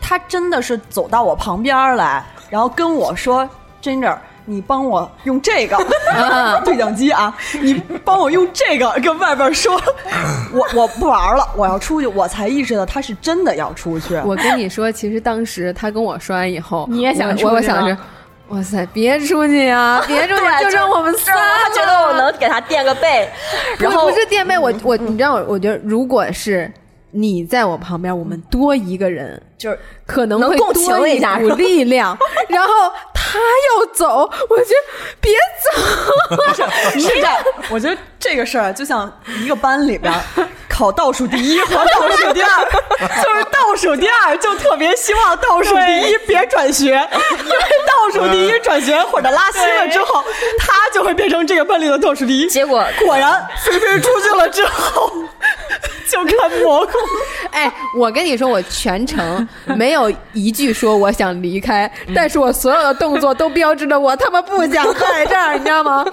[0.00, 3.48] 他真的是走到我旁边来，然后跟我说
[3.82, 5.78] ：“Ginger，你帮我用这个
[6.62, 7.74] 对讲机啊，你
[8.04, 9.80] 帮我用这个 跟外边说，
[10.52, 14.14] 我我不玩了，我要出去。”我才意识到他是真的要出去。
[14.26, 17.96] 我跟你说，其实当时他跟我说完以后，你也想我出去吗我我想着，
[18.48, 23.28] 哇塞，别出去啊， 别出去，对就剩我们仨他觉得我能给他垫个背，
[23.78, 26.70] 然后不不是垫背，我我你知道，我觉得如果是
[27.14, 32.16] 你在我旁边，我们多一个人，就是可能会多情一下股力量。
[32.48, 32.68] 然后
[33.14, 36.98] 他要走，我觉得别走。
[36.98, 37.36] 是这样，
[37.70, 39.10] 我觉得这个事儿就像
[39.42, 40.12] 一个班里边
[40.68, 42.64] 考倒数第一和倒数第二，
[43.22, 50.24] 就是倒数第二就特别希望倒数第一别转学，因为倒数第一转学或者拉稀了之后，
[50.58, 52.48] 他就会变成这个班里的倒数第一。
[52.48, 55.12] 结果果然，菲菲出去了之后，
[56.10, 56.92] 就看蘑菇。
[57.50, 59.46] 哎，我跟你说，我全程
[59.76, 66.04] 没有一句说我想离开，但是我所有的动作都标志着我他妈不想在这儿，你知道吗？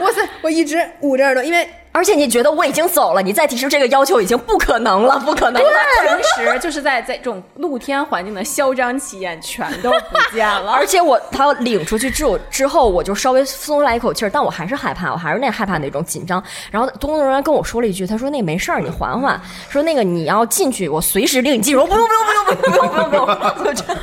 [0.00, 5.68] 哇塞，我一直捂着耳朵，因为而且你觉得我已经走了，你再提出这个要求已经不可能了，不可能了。
[6.02, 10.70] 平时就是在在这种露天环境的嚣张气焰全都不见了。
[10.70, 16.42] 而且我他领出去之后之后，我就稍微松来一口气儿，但我还是害怕，我还是那害怕那种紧张。
[16.70, 21.76] 然后工作人员跟我说了一句，他说那没事儿，你缓缓，说那个你要进去，我随时领你进去。
[21.76, 23.98] 我说不用不用不用不用不用不用不用，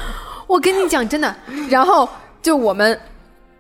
[0.46, 1.34] 我跟你讲真的，
[1.70, 2.08] 然后
[2.42, 3.00] 就我们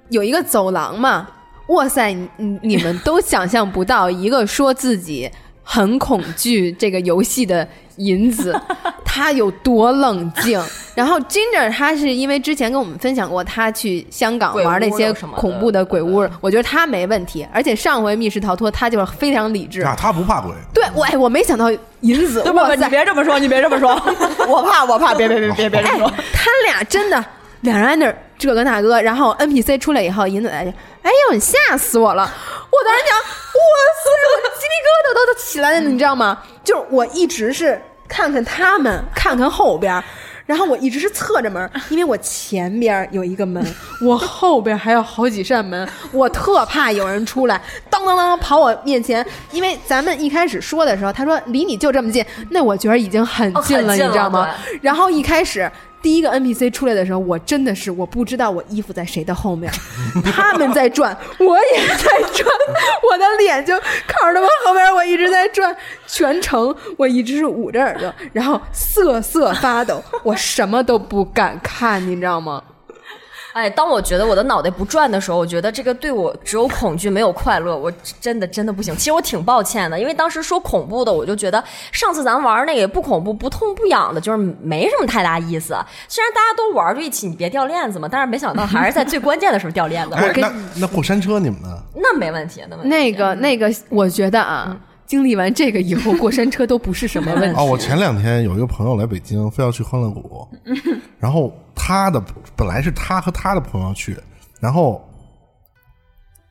[0.10, 1.28] 有一个走廊嘛，
[1.68, 5.30] 哇塞，你你你们都想象不到，一个说自己
[5.64, 8.58] 很恐惧这个游戏的银子，
[9.04, 10.62] 他有多冷静。
[10.96, 17.46] 然后 Ginger 他是因为之前跟我们分享过，他去香港玩那些什么恐怖的鬼屋，我觉得他没问题。
[17.54, 19.82] 而且上回密室逃脱他就是非常理智。
[19.82, 21.70] 啊，他不怕鬼，对，我哎，我没想到
[22.00, 23.92] 银子，对不不，你，别这么说，你别这么说，
[24.48, 26.14] 我怕我怕，别别别别别这么说。
[26.34, 27.24] 他俩真的
[27.62, 32.24] 两人在那儿这个那个，然后 NPC 出来以后，银子来就，哎呦，你吓死我了！
[32.70, 33.24] 我当时讲，哇
[34.04, 36.42] 塞，我鸡皮疙瘩都都起来了，你知道吗？
[36.64, 40.04] 就是我一直是看看他们， 看看后边。
[40.46, 43.62] 然后我一直是侧着门，因为我前边有一个门，
[44.02, 49.26] 我后边还有好几扇门，我特怕有人出来，当当当跑我面前。
[49.52, 54.50] 因为咱们一开始说的时候，他说离你就这么近，那我觉得已经很近了，你知道吗？
[54.82, 55.70] 然后一开始。
[56.02, 59.72] 第一个 NPC 出来的时候，我真的是我不知道我衣服在谁的后面，
[60.24, 62.48] 他们在转，我也在转，
[63.12, 65.76] 我的脸就靠着他们后边，我一直在转，
[66.08, 72.62] 全程我一直是捂着耳朵，然后瑟瑟发抖，我什么都不敢看，你知道吗？
[73.58, 78.96] 哎，当我觉得我的脑袋不转的时候，我觉得这个对我只有恐惧没有快乐，我真的真的不行。
[78.96, 85.76] 其实我挺抱歉的，因为当时说恐怖的，我就觉得上次咱玩那个也不恐怖，不痛不痒的，就是没什么太大意思。
[86.08, 90.16] 虽然大家都玩就一起，你别掉链子嘛，但是没想到还是在最关键的时候掉链子。
[90.36, 91.70] 那那过山车你们呢？
[91.96, 94.78] 那没问题，那那个那个，我觉得啊。
[95.08, 97.56] 经历完这个以后，过山车都不是什么问题。
[97.60, 100.48] 哦，我前两天有一个朋友来北京，非要去欢乐谷，
[101.18, 102.22] 然后他的
[102.56, 104.16] 本来是他和他的朋友去，
[104.60, 105.02] 然后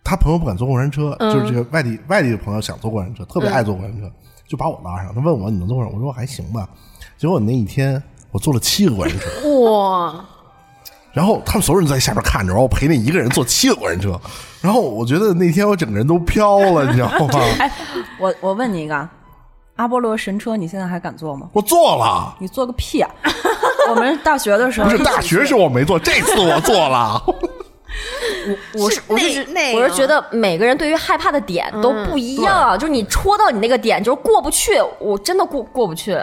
[0.03, 4.11] 他朋友不敢坐过山车，就是这个外地外地的朋友想坐过山车，特别爱坐过山车，
[4.49, 5.15] 就把我拉上。
[5.15, 5.93] 他问我你能坐上？
[5.93, 6.69] 我说还行吧。
[7.19, 10.25] 结果那一天我坐了七个过山车，哇！
[11.17, 14.21] 然后他们所有人在下边看着，然后我陪那一个人坐七个过山车。
[14.61, 17.41] 然后我觉得那天我整个人都飘了，你知道吗？
[17.59, 17.73] 哎，
[18.21, 19.09] 我我问你一个，
[19.77, 21.49] 阿波罗神车你现在还敢坐吗？
[21.55, 22.37] 我坐了。
[22.39, 23.11] 你坐个屁啊！
[23.89, 27.23] 我们大学的时候不是大学时候我没坐，这次我坐了。
[28.75, 36.17] 我我是我是我是觉得每个人对于害怕的点都不一样，就是你戳到你那个点就是过不去，我真的过过不去。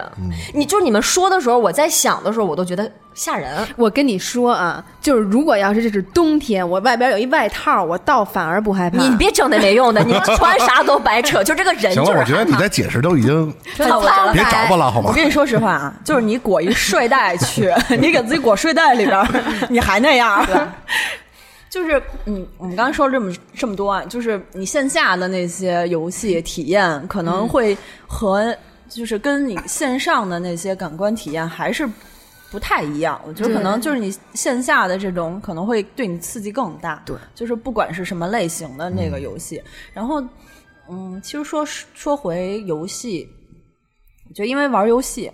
[0.54, 3.66] 你就是你们说的时候，我在想的时候，我都觉得吓人。
[3.76, 8.98] 我跟你说啊，就是如果要是这是冬天，我外边有一外套，我倒反而不害怕。
[8.98, 11.44] 你别整那没用的，你穿啥都白扯。
[11.44, 14.00] 就这个人，行了，我觉得你在解释都已经 别找
[14.70, 15.10] 我了，好吗？
[15.10, 19.28] 我跟你说实话啊，就是你裹一睡袋去， 你给自己裹睡袋里边，
[19.70, 20.46] 你还那样。
[21.74, 27.76] 就是，嗯，我们刚刚说了这么这么多啊，就是你线下的那些游戏体验可能会
[28.06, 28.56] 和
[28.88, 31.90] 就是跟你线上的那些感官体验还是
[32.52, 33.20] 不太一样。
[33.26, 37.02] 我觉得可能就是你线下的这种可能会对你刺激更大。
[37.08, 39.60] 对，就是不管是什么类型的那个游戏，
[39.96, 40.24] 然后，
[40.88, 43.28] 嗯，其实说说回游戏，
[44.30, 45.32] 我觉得因为玩游戏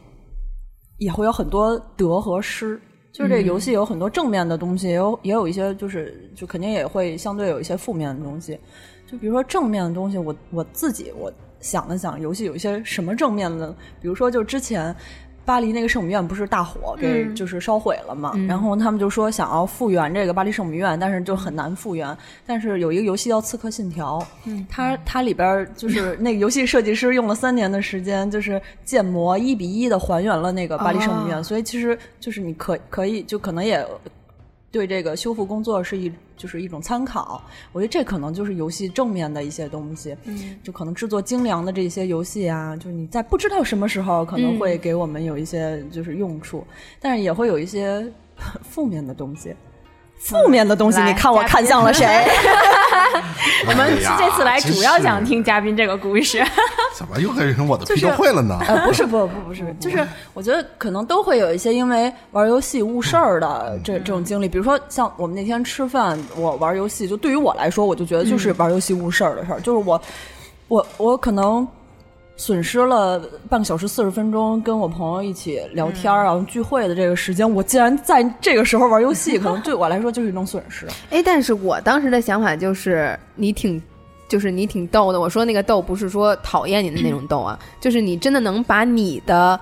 [1.00, 2.80] 也会有很多得和失。
[3.12, 8.60] 就是这游戏有很多正面的东西，也有也有一些就是就肯定也会相对有一些负面的东西。
[9.06, 14.96] 就比如说正面的东西，我我自己我想了想，游戏有一些什么正面的，比如说就之前。
[15.50, 18.34] 巴黎那个圣母院不是大火给就是烧毁了嘛？
[18.48, 22.16] 然后他们就说想要复原这个巴黎圣母院，但是就很难复原。
[22.46, 24.24] 但是有一个游戏叫《刺客信条》，
[24.70, 31.44] 它它里边就是 那个游戏设计师用了三年的时间，就是建模一比一的还原了那个巴黎圣母院。
[31.44, 33.84] 所以其实就是你可可以就可能也
[34.72, 36.12] 对这个修复工作是一。
[36.40, 37.44] 就是一种参考，
[37.74, 40.16] 我觉得这可能就是游戏正面的一些东西，
[40.64, 46.66] 就可能制作精良的这些游戏啊，就是你在不知道什么时候可能会给我们有一些就是用处，
[46.98, 48.10] 但是也会有一些
[48.64, 49.54] 负面的东西。
[50.20, 52.06] 负面的东西，你看我看向了谁？
[53.68, 56.46] 我们这次来主要想听嘉宾这个故事。
[56.96, 58.60] 怎么又变成我的批斗会了呢？
[58.68, 64.48] 呃，不是，不不不是， 就是我觉得可能都会有一些因为玩游戏误事儿的这这种经历。
[64.50, 69.62] 比如说像我们那天吃饭，我玩游戏，就对于我来说，我就觉得就是玩游戏误事儿的事儿。
[69.62, 70.02] 就是我，
[70.68, 71.68] 我，我可能。
[72.40, 80.88] 损失了半个小时四十分钟跟我朋友一起聊天儿啊聚会的这个时间，我竟然在这个时候玩游戏，可能对我来说就是一种损失。
[81.12, 83.84] 哎，但是我当时的想法就是你挺，
[84.30, 85.20] 就是你挺逗的。
[85.20, 89.60] 我说那个逗不是说讨厌你的那种逗啊，就是你真的能把你的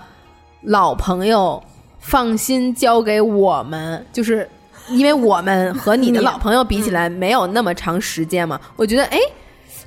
[0.61, 1.59] 老朋友
[1.97, 4.47] 放心交给我们，就是
[4.89, 9.17] 因为我们和你的老朋友比起来没有那么长时间嘛，我觉得哎。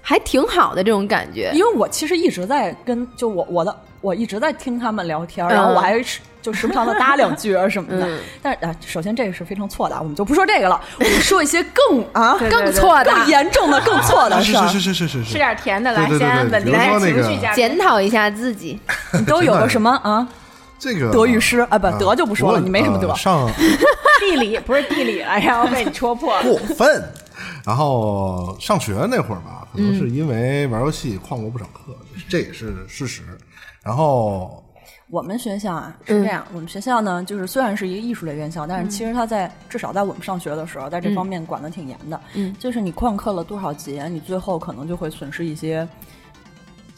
[0.02, 6.02] 还挺好的这种感觉，因为我其实一直在跟就我我的我一直在听他们聊天，然后我还
[6.42, 8.08] 就时不常的搭两句啊什么的。
[8.40, 14.40] 但是啊，首先这个是非常错的，我们就不说这个了，我们说一些更啊 更错的、更严重的、更错的。
[14.40, 18.80] 是是是是是是，吃点甜的来，先稳定情绪，检讨一下自己。
[19.12, 20.26] 你都有个什么啊？
[20.78, 23.14] 这个德与失啊，不德就不说了，你没什么德。
[23.14, 23.46] 上
[24.18, 27.04] 地理不是地理了，然后被你戳破了，过分。
[27.64, 29.68] 然后上学那会儿吧。
[29.72, 31.96] 可能是因为玩游戏旷过不少课，
[32.28, 33.22] 这也是事实。
[33.84, 34.64] 然后
[35.08, 42.20] 我们学校啊是这样，我们学校呢就是虽然是一个艺术类院校，但是其实它在至少在我们上学的时候，在这方面管的挺严的。
[42.34, 45.86] 嗯，就是你旷课了多少节，你最后可能就会损失一些。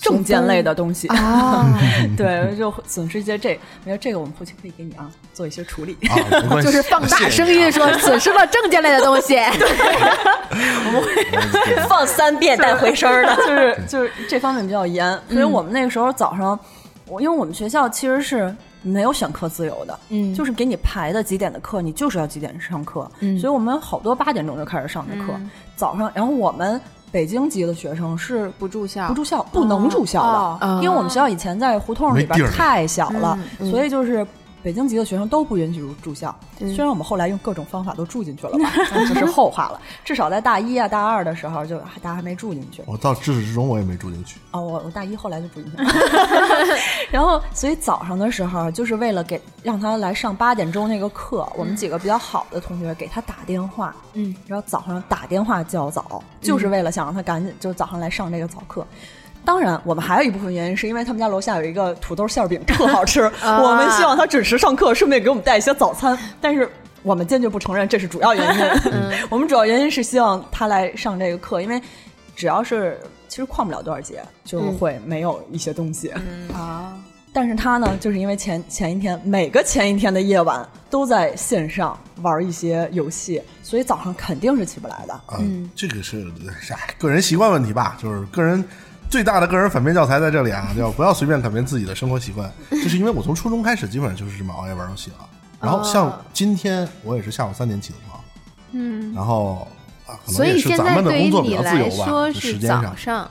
[0.02, 1.64] 证件类的东西啊，
[2.16, 5.96] 对， 就损失一些这，没有这个我们后期可以给你啊做一些处理。
[6.62, 9.36] 就是放大声音说损失了证件类的东西。
[9.36, 13.36] 我们会放三遍带回声儿的。
[13.36, 16.58] 就是就是这方面比较严，所以我们那个时候早上，
[17.06, 25.32] 我因为我们学校其实是没有选课自由的，嗯就是给你排的几点的课，你就是要几点上课，嗯所以我们好多八点钟就开始上的课，
[25.76, 26.80] 早上，然后我们
[27.12, 33.70] 北京籍的学生是不住校，不住校，不能住校的，因为我们学校以前在胡同里边太小了，嗯。
[33.70, 34.26] 所以就是。
[34.62, 39.80] 北京籍的学生都不允许住住校，嗯虽然我们后来用各种方法都住进去了吧， 但这是后话了。
[40.04, 42.82] 至少在大一啊、大二的时候，就大家还没住进去。
[42.86, 44.38] 我到至始至终我也没住进去。
[44.52, 45.84] 哦，我我大一后来就住进去了，
[47.10, 58.86] 然后所以早上的时候就是为了给让他来上八点钟那个课，我们几个比较好的同学给他打电话，嗯，然后早上打电话叫早，就是为了想让他赶紧就早上来上这个早课。
[59.44, 66.16] 当然，我们还有一部分原因是因为他们家楼下有一个土豆馅儿饼特好吃， 我们希望他准时上课，顺便给我们带一些早餐。
[66.40, 66.68] 但是
[67.02, 68.64] 我们坚决不承认这是主要原因。
[69.28, 71.80] 我们主要原因是希望他来上这个课，因为
[72.36, 76.12] 只要是其实旷不了多少节，就会没有一些东西。
[76.54, 76.94] 啊，
[77.32, 85.20] 但是他呢，就是因为前前一天每个前一天的夜晚都在线上玩一些游戏，所以早上肯定是起不来的。
[85.40, 88.64] 嗯，这个是啥个人习惯问题吧，就是个人
[89.12, 92.50] 最大的个人反面教材在这里啊， 就不要随便改变自己的生活习惯。
[92.70, 95.28] 就是因为我从初中开始基本上就是这么熬夜玩游戏了，
[95.60, 98.18] 然后像今天我也是下午三点起的床，
[98.72, 99.68] 嗯，然后
[100.06, 103.30] 啊，可能所以现也是咱们的在对于工作比较自你来由吧，是时间上，早上，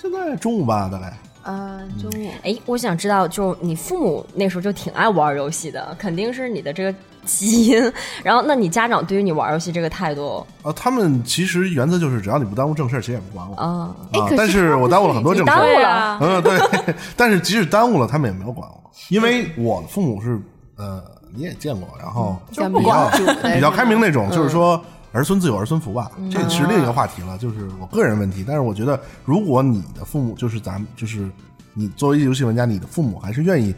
[0.00, 1.12] 现在中午吧，大概。
[1.42, 2.30] 啊，中午。
[2.44, 6.94] 哎，我想知道，就你父母那时候就挺爱玩游戏的，肯定是你的这个
[7.26, 7.92] 基因。
[8.24, 13.94] 然后，那你家长对于你玩游戏这个态度啊，他们其实原则就是只要你不耽误正事儿，谁也不管我啊？
[14.12, 14.28] 啊。
[14.36, 16.58] 但是我耽误了很多正事耽误，了，嗯，对。
[17.16, 20.40] 但是即使耽误了，他们也没有管我，因为我的父母是
[20.76, 21.02] 呃，
[21.34, 23.10] 你也见过，然后像比较
[23.54, 24.82] 比较开明那种，就是说
[25.12, 28.44] 儿孙自有儿孙福吧，这是另一个话题了，就是我个人问题。
[28.46, 31.28] 但是我觉得，如果你的父母就是咱们就是
[31.72, 33.74] 你作为游戏玩家，你的父母还是愿意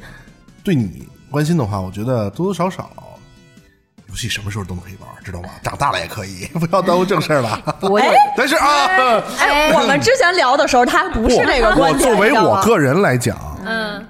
[0.65, 2.91] 对你关心的话，我觉得多多少少。
[4.09, 5.49] 游戏什么时候都可以玩，知道吗？
[5.63, 7.61] 长大了也可以， 不要耽误正事儿了。
[7.83, 8.07] 我有
[8.37, 12.11] 但是啊，哎，我们之前聊的时候，他不是那个观我点。
[12.11, 14.05] 作为我个人来讲，嗯，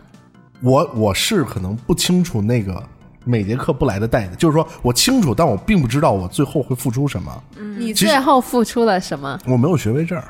[0.61, 2.81] 我我是可能不清楚那个
[3.25, 7.43] 每节课不来的代价，就是说我清楚，但我并不知道我最后会付出什么。
[7.77, 9.39] 你最后付出了什么？
[9.47, 10.23] 我没有学位证，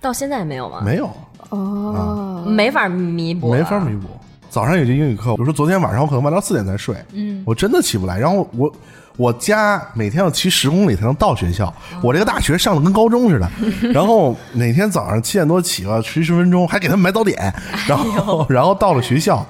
[0.00, 0.80] 到现在也没有吗？
[0.82, 1.10] 没有，
[1.50, 4.08] 哦，没法弥补，没法弥补。
[4.50, 8.18] 早上有节英语课，比如说昨天晚上我可能玩到四点才睡，嗯，我真的起不来。
[8.18, 8.72] 然后我
[9.16, 11.72] 我家每天要骑十公里才能到学校，
[12.02, 13.50] 我这个大学上的跟高中似的。
[13.92, 17.52] 然后每天早上七点多起吧，骑十分钟，还给他们买早点，
[17.86, 19.46] 然后 然后到了学校。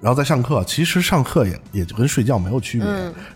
[0.00, 2.86] 然后再上课，其实上课也也就跟睡觉没有区别。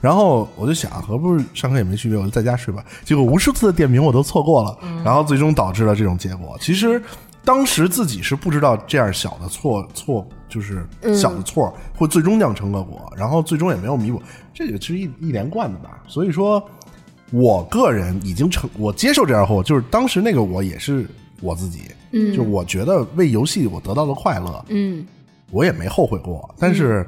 [0.01, 2.85] 然后我就想，何不是上课也没区别，我就在家睡吧。
[3.05, 6.57] 结果无数次的点名我都错过了，然后最终导致了这种结果。
[6.61, 7.03] 其实
[7.45, 14.23] 当时自己是不知道这样小的错错就是小的错会最终酿成恶果，然后最终也没有弥补，
[14.55, 16.03] 这个是一一连贯的吧。
[16.07, 16.63] 所以说，
[17.31, 21.07] 我个人已经成我接受这样后，就是当时那个我也是
[21.41, 21.83] 我自己，
[22.13, 25.05] 嗯，就我觉得为游戏我得到了快乐，嗯，
[25.51, 26.55] 我也没后悔过。
[26.59, 27.05] 但是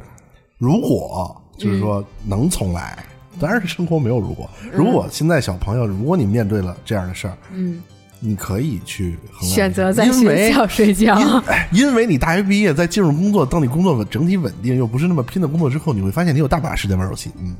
[0.58, 3.04] 如果就是说能重来，
[3.38, 4.48] 当然是生活没有如果。
[4.72, 7.82] 如果现在小朋友，如果你面对了这样的事儿，嗯，
[8.24, 11.18] 你可以去衡量选择在学校 睡觉。
[11.18, 17.30] 因哎因为你大学毕业，再进入工作，当你工作稳整体稳定，又不是那么拼的工作之后，你会发现你有大把时间玩游戏。
[17.38, 17.54] 嗯，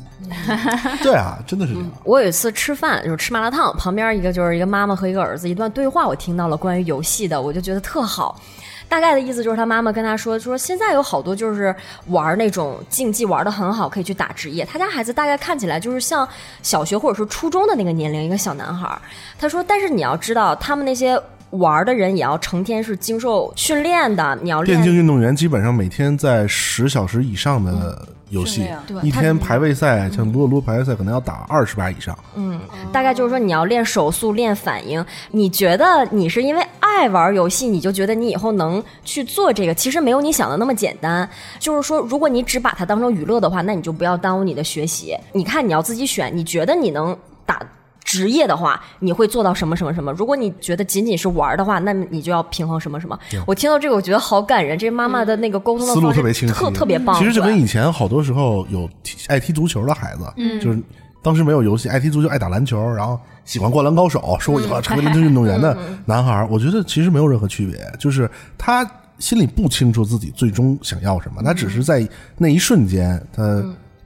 [1.03, 1.91] 对啊，真的是这样。
[2.05, 8.41] 我有一次吃饭，就是吃麻辣烫，旁边一个就是一个妈妈和一个儿子一段对话，我听到了关于游戏的，我就觉得特好。
[8.89, 11.75] 大概的意思就是他妈妈跟他说，说现在有好多就是
[12.09, 14.65] 玩那种竞技玩的很好，可以去打职业。
[14.65, 16.29] 他家孩子大概看起来就是像
[16.63, 18.97] 小学或者说初中的那个年龄，一个小男孩。
[19.39, 21.21] 他说，但是你要知道，他们那些
[21.51, 28.69] 玩的人也要成天是经受训练的，你要练电竞运动员基本上每天在十小时以上的游戏
[29.03, 32.17] 一天排位赛，像撸啊撸排位赛可能要打二十把以上。
[32.35, 32.61] 嗯
[32.93, 35.05] 大概就是说你要练手速、练反应。
[35.31, 39.75] 你觉得你是因为爱玩游戏，你就觉得你以后能去做这个？
[39.75, 41.29] 其实没有你想的那么简单。
[41.59, 45.17] 就是说，如果你只把它当成娱乐的话，那你就不要耽误你的学习。
[45.33, 47.61] 你看，你要自己选，你觉得你能打。
[48.07, 50.13] 职业的话，你会做到什么什么什么？
[50.13, 53.19] 如果你觉得仅仅是玩的话，那你就要平衡什么什么。
[53.47, 54.79] 我听到这个，我觉得好感人。
[54.79, 57.19] 这妈妈的那个沟通的思路特别清晰，特特别棒。
[57.19, 60.79] 其实就跟以前好多时候有踢爱踢足球的孩子，就是
[61.25, 65.75] 当时没有游戏，爱踢足球，爱打篮球，然后喜欢灌篮高手，说我以后要成为篮球运动员的
[66.05, 68.89] 男孩儿，我觉得其实没有任何区别，就是他
[69.19, 72.07] 心里不清楚自己最终想要什么，他只是在
[72.37, 73.43] 那一瞬间，他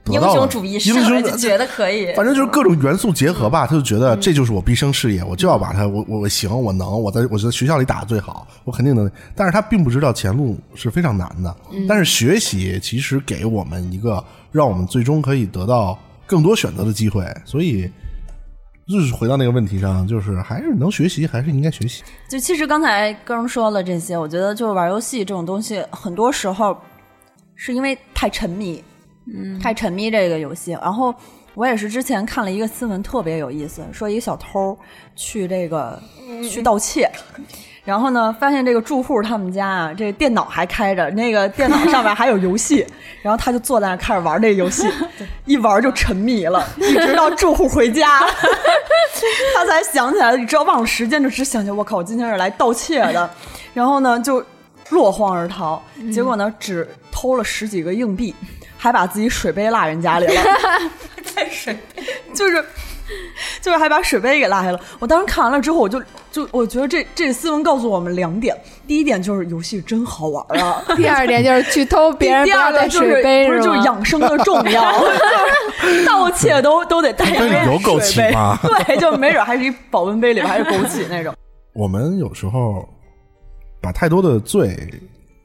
[0.05, 2.13] 得英到了雄主义英雄就觉得可以。
[2.15, 9.11] 反正就是各种元素结合吧，他就觉得这就是我毕生事业，我就要把它，我我我行，我能，我在我在学校里打的最好，我肯定能。
[9.35, 11.55] 但是他并不知道前路是非常难的。
[11.87, 17.89] 但是学习其实给我们一个让我们最终可以得到更多选择的机会，所以
[18.87, 22.03] 就是回到那个问题上，就是还是能学习，还是应该学习。
[22.29, 26.79] 就其实刚才刚说了这些，我觉得就是玩游戏这种东西，很多时候
[27.55, 28.83] 是因为太沉迷，
[29.33, 30.73] 嗯，太沉迷这个游戏。
[30.73, 31.13] 然后
[31.55, 34.77] 我也是之前看了一个新闻，特别有意思，说一个小偷
[35.15, 35.99] 去这个
[36.47, 37.09] 去盗窃。
[37.85, 42.85] 然后呢，发现这个住户他们家啊，这电脑还开着，那个电脑上面还有游戏，
[43.23, 44.87] 然后他就坐在那开始玩这个游戏，
[45.45, 48.19] 一玩就沉迷了，一直到住户回家，
[49.55, 53.29] 他才想起来，你知道忘了时间，就只想起我靠，我今天是来盗窃的，
[53.73, 54.43] 然后呢就
[54.89, 55.81] 落荒而逃，
[56.13, 58.35] 结果呢只偷了十几个硬币，
[58.77, 60.43] 还把自己水杯落人家里了，
[61.35, 61.75] 在水
[62.33, 62.63] 就是。
[63.61, 64.79] 就是还把水杯给拉下了。
[64.99, 68.55] 我当时看完了之后，我就就我觉得这这个新闻告诉我们两点：
[68.87, 74.99] 第一点就是游戏真好玩啊； 第二点就是去偷 别人第二个就是水杯不是就是养生的重要，
[75.81, 81.33] 就是盗窃都都得带一杯有枸杞水杯吗对，就没准还是一保温杯里边还是枸杞那种。
[81.73, 82.87] 我们有时候
[83.81, 84.77] 把太多的罪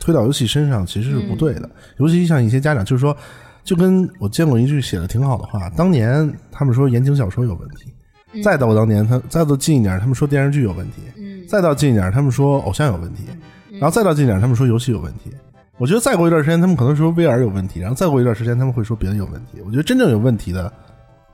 [0.01, 1.71] 推到游戏身上，其实是不对的。
[1.99, 3.17] 尤其像一些家长，就是说，
[3.65, 13.25] 就跟我见过一句写的挺好的话，当年他们说言情小说有问题，再到当年他再到近一点，他们说电视剧有问题，再到近一点，他们说偶像有问题，
[13.73, 15.33] 然后再到近一点，他们说游戏有问题。
[15.79, 19.61] 我觉得再过一段时间，他们可能说 VR 有问题，然后再过一段时间，他们会说别的有问题。
[19.65, 20.73] 我觉得真正有问题的，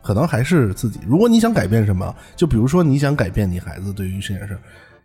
[0.02, 0.98] 可能还是自己。
[1.06, 4.56] 如果你想改变什么，就比如说你想改变你孩子对于这件事，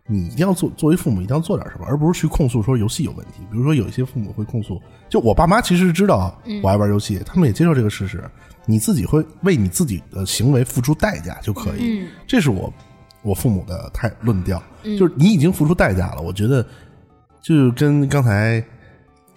[0.06, 3.40] 你一定要做，作为父母一定要做点什么，而不是去控诉说游戏有问题。
[3.50, 8.22] 比如说有一些父母会控诉，就我爸妈其实知道我爱玩游戏，他们也接受这个事实。
[8.64, 12.72] 你自己会为你自己的行为付出代价就可以，这是我
[13.22, 14.62] 我父母的态论调，
[14.98, 16.20] 就是你已经付出代价了。
[16.20, 16.66] 我觉得
[17.42, 18.64] 就跟刚才。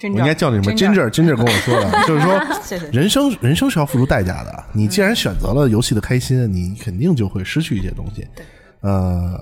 [0.02, 2.42] 我应该叫你什么？Ginger Ginger 跟我说的， 就是说，
[2.90, 4.64] 人生人生是要付出代价的。
[4.72, 8.26] 你既然选择了游戏的开心，你肯定就会失去一些东西。
[8.80, 9.38] 呃，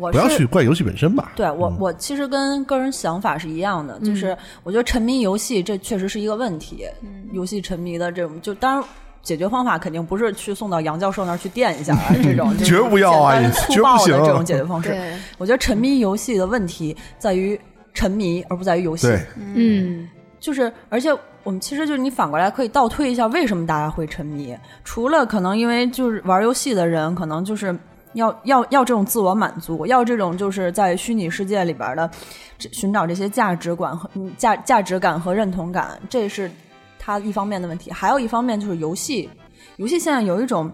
[0.00, 1.32] 我不要是去怪游戏本身吧。
[1.36, 6.86] 对我，我其实跟个人想法是一样的，就是我觉得沉迷游戏这确实是一个问题。
[7.32, 8.88] 游戏沉迷的这种，就当然
[9.22, 14.96] 解决方法肯定不是去送到杨教授那儿去垫一下啊，这种绝不要啊简单粗绝不行暴的这种解决方式。
[15.36, 17.60] 我觉得沉迷游戏的问题在于
[17.92, 19.06] 沉迷，而不在于游戏。
[19.36, 20.08] 嗯，
[20.40, 21.10] 就是，而且
[21.42, 24.56] 我们其实就是你反过来可以倒推一下，为什么大家会沉迷？
[24.84, 27.76] 除了可能因为就是玩游戏的人，可能就是
[28.14, 32.10] 要要要这种自我满足，要这种就是在虚拟世界里边的
[32.58, 36.50] 寻找这些价值观和嗯价价值感和认同感，这是
[36.98, 37.90] 他一方面的问题。
[37.90, 39.28] 还有一方面就是游戏，
[39.76, 40.70] 游戏现在有一种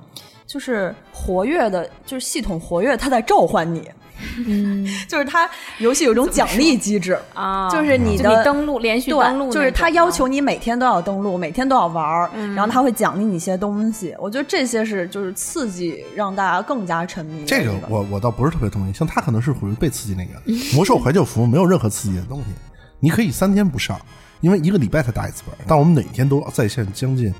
[0.47, 3.91] 就是活跃的，就是系统活跃，它在召唤你。
[4.47, 5.49] 嗯， 就是它
[5.79, 14.15] 游戏有一种奖励机制，啊，就是你的你登录连续登录就是它要求啊你每天都要登录，每天都要玩儿，然后它会奖励你一些东西。
[14.19, 18.93] 我觉得这些是就是刺激让大家更加沉迷这个我我倒不是特别同意。
[18.93, 20.41] 像它可能是属于被刺激那个
[20.75, 22.47] 魔兽怀旧服，没有任何刺激的东西。
[22.99, 24.01] 你可以三天不上，
[24.41, 27.33] 因为一个礼拜才打一次本儿，但我们每天都在线将近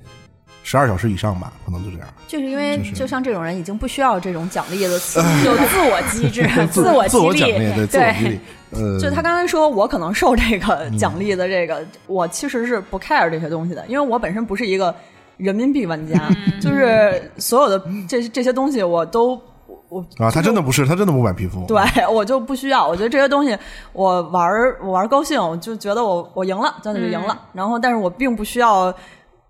[0.67, 2.09] 十二小时以上吧，可能就这样。
[2.27, 8.41] 就是因为就像这种人已经不需要这种奖励的有自我机制、 自我自我激励，奖励，对自我激励。
[8.75, 14.93] 呃，就他刚才说，我可能受这个嗯奖励的这个，我其实是不 care 这些东西的，因为我本身不是一个
[15.37, 19.41] 人民币玩家，嗯就是所有的这这些东西我都
[19.89, 21.65] 我啊，他真的不是，他真的不买皮肤。
[21.69, 21.81] 对
[22.11, 23.57] 我就不需要，我觉得这些东西
[23.93, 27.41] 我玩儿我玩儿高兴，我就觉得我我赢了，真的就赢了。
[27.53, 28.93] 然后，但是我并不需要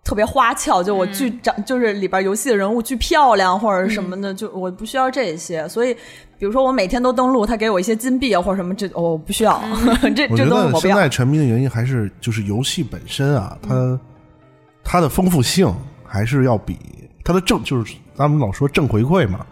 [0.06, 5.68] 特别花俏，就我巨长，就是里边游戏的人物巨漂亮或者什么的，就我不需要这些。
[5.68, 5.92] 所以，
[6.38, 9.60] 比如说我每天都登录，他给我一些金币啊或者什么，这、哦我不需要，
[10.14, 10.80] 这我觉这东西我不要。
[10.80, 14.00] 得现在沉迷的原因还是就是游戏本身啊，它
[14.84, 15.74] 它的丰富性
[16.04, 16.78] 还是要比
[17.24, 19.44] 它的正就是咱们老说正回馈嘛，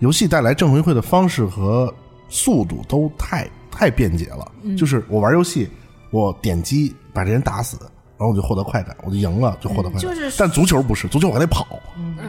[0.00, 1.92] 游戏带来正回馈的方式和
[2.28, 4.46] 速度都太太便捷了。
[4.76, 5.70] 就是我玩游戏，
[6.10, 7.78] 我点击把这人打死。
[8.22, 10.00] 然后我就获得快感，我就赢了，就获得快感。
[10.00, 11.66] 就是但足球不是，足球我还得跑，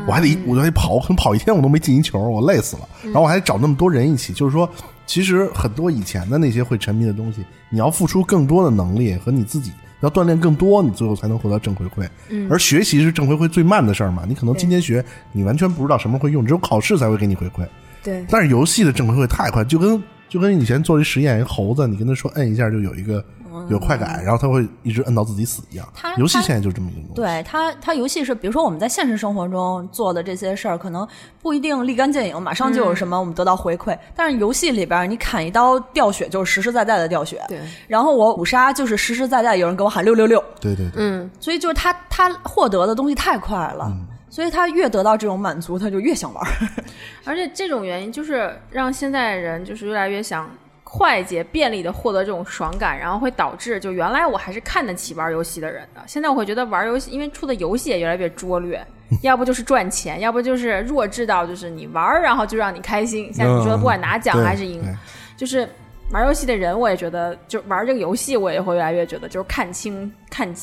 [0.08, 2.90] 我还得我还得跑，可能跑一天我都没进一球，我累死了。
[3.04, 4.68] 然后我还得找那么多人一起，就是说，
[5.06, 12.10] 其实很多以前的那些会沉迷的东西，你要付出更多的能力和你自己要锻炼更多，你最后才能获得正回馈。
[12.50, 17.68] 而学习是正回馈最慢的事儿嘛，你可能今天学，你完全不知道什么会用，只有考试才会给你回馈。
[18.04, 23.24] 对，但是游戏的正回馈太快，就跟就跟以前做一实验，一猴子，你跟他说摁一下就有一个
[23.70, 26.14] 有快感，然后他会一直摁到自己死一样他。
[26.16, 27.14] 游戏现在就是这么一个东西。
[27.16, 31.08] 对他，他游戏是，比如说我们在现实生活中做的这些事儿，可能
[31.42, 33.98] 不一定立竿见影，马上就有什么我们得到回馈。
[34.16, 37.60] 但是游戏里边，你砍一刀掉血就是实实在在的掉血，对。
[37.88, 43.92] 然后我五杀就是实实在在有人给我喊六六六，对对对，嗯，所以就是他他获得的东西太快了，
[44.30, 46.52] 所以他越得到这种满足，他就越想玩儿。
[47.26, 50.50] 而且这种原因就是让现在人就是越来越想
[50.96, 58.86] 快捷、便利的获得这种爽感，然后会导致就原来我还是看得起玩游戏的人的，现在我会觉得玩游戏，因为出的游戏也越来越拙劣，
[59.24, 64.94] 要不就是赚钱，要不就是弱智到就是你玩儿然后就让你开心，像你说不管拿奖还是赢，对
[65.36, 65.68] 就是
[66.12, 70.54] 玩游戏的人，我也觉得就玩这个游戏，我也会越来越觉得就是看清看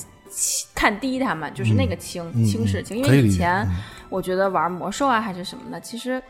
[0.77, 3.63] 看低他们，就是那个轻、嗯轻视轻，因为以前。
[3.63, 3.77] 嗯
[4.11, 6.21] 我觉得玩魔兽啊还是什么的，其实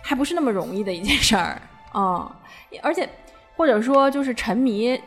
[0.00, 1.60] 还不是那么容易的一件事儿
[1.92, 2.24] 啊、
[2.72, 3.06] 嗯而且
[3.58, 4.98] 或者说就是沉迷，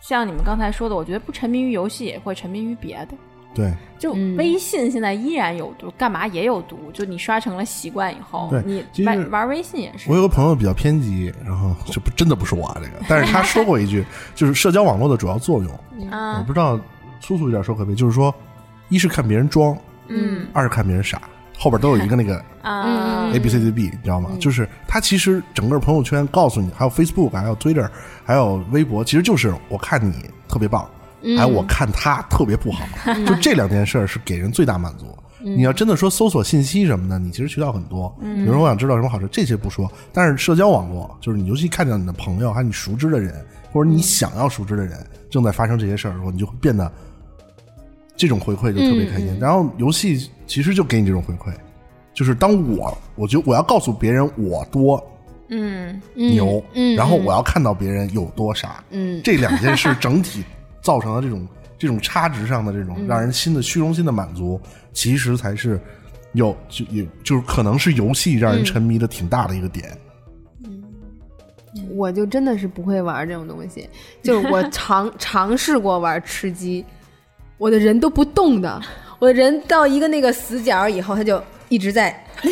[0.00, 3.14] 像你们刚才说的，我觉得不沉迷于游戏也会沉迷于别的。
[3.54, 6.90] 对就嗯微信现在依然有毒，干嘛也有毒。
[6.92, 10.16] 就你刷成了习惯以后，你玩玩微信也是我。
[10.16, 14.04] 有个朋友比较偏激，然后 这不真的不是我啊，这个，但是他说过一句，
[14.34, 15.70] 就是社交网络的主要作用，
[16.10, 16.76] 我啊不知道
[17.20, 18.34] 粗俗一点说可不可以，就是说，
[18.88, 21.22] 一是看别人装，嗯二是看别人傻，
[21.56, 24.30] 后边都有一个那个啊 A B C D B，你知道吗？
[24.32, 27.88] 嗯就是它其实整个朋友圈告诉你，还有 Facebook，还有 Twitter，
[28.24, 30.88] 还有微博，其实就是我看你特别棒，
[31.22, 32.84] 嗯还有我看他特别不好，
[33.26, 35.06] 就这两件事儿是给人最大满足。
[35.06, 35.20] 嗯
[35.56, 38.08] 你要真的说搜索信息什么的，你其实渠道很多。
[38.18, 44.98] 比如说我想知道什么好吃，这些不说，但是社交网络就是你尤其看到你的朋友，还有你熟知的人，或者你想要熟知的人
[45.28, 46.90] 正在发生这些事儿的时候，你就会变得
[48.16, 49.38] 这种回馈就特别开心。
[49.40, 51.54] 然后游戏其实就给你这种回馈，
[52.12, 55.04] 就是当我我觉得我要告诉别人我多
[55.48, 56.94] 嗯牛，嗯。
[56.96, 59.20] 然后我要看到别人有多傻，嗯。
[59.24, 60.44] 这两件事整体
[60.80, 61.46] 造成了这种
[61.78, 64.60] 这种差值上的这种让人心的虚荣心的满足，
[64.92, 65.80] 其实才是
[66.32, 69.90] 有就也就是可能是游戏让人沉迷的挺大的一个点。
[71.90, 73.88] 我就真的是不会玩这种东西，
[74.22, 76.84] 就是我尝 尝试过玩吃鸡，
[77.64, 78.78] 我的人都不动的，
[79.18, 82.14] 我的人到一个那个死角以后，他就一直在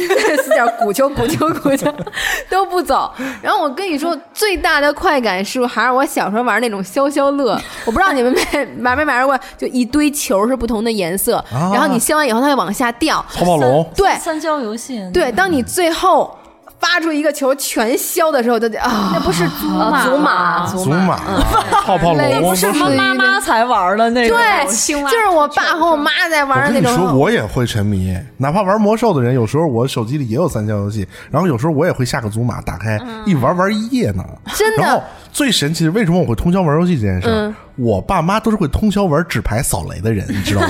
[0.43, 1.95] 死角鼓球鼓球鼓球
[2.49, 3.13] 都不走。
[3.43, 11.69] 然后我跟你说，最大的快感是还是我小时候玩那种消消乐，我不知道你们没玩没玩过，就一堆球是不同的颜色，啊。
[11.75, 14.15] 然后你消完以后它会往下掉，泡泡龙，对。
[14.15, 16.35] 三消游戏，对，当你最后。
[16.83, 21.17] 发出一个球全消的时候，就得啊，那不是祖马祖马，祖玛、
[21.87, 27.15] 泡泡类龙，那不是什么妈妈才玩的那种对，就是我爸和我妈在玩那种你说。
[27.15, 34.25] 我也会沉迷，哪怕玩魔兽的人，有时候我手机里也有三消游戏，然后有时候我也会下个祖玛，打开一玩玩一夜呢。
[34.57, 35.03] 真的
[35.33, 37.33] 最神奇的，为什么我会通宵玩游戏这件事儿？
[37.49, 40.69] 嗯我爸妈都是会通宵玩纸牌扫雷的人，你知道吗？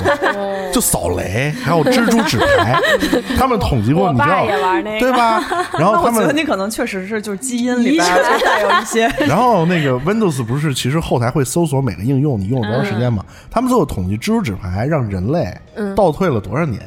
[0.73, 2.79] 就扫雷，还有蜘蛛纸牌，
[3.37, 4.47] 他们统计过，你知道
[5.01, 5.43] 对吧？
[5.77, 13.25] 然后那我觉得他们你可能确实是就是基因里边儿就带有一些 然后那个 Windows 不是，其实后台会搜索每个应用你用了多长时间嘛？
[13.51, 15.53] 他们最后统计蜘蛛纸牌让人类
[15.97, 16.81] 倒退了多少年，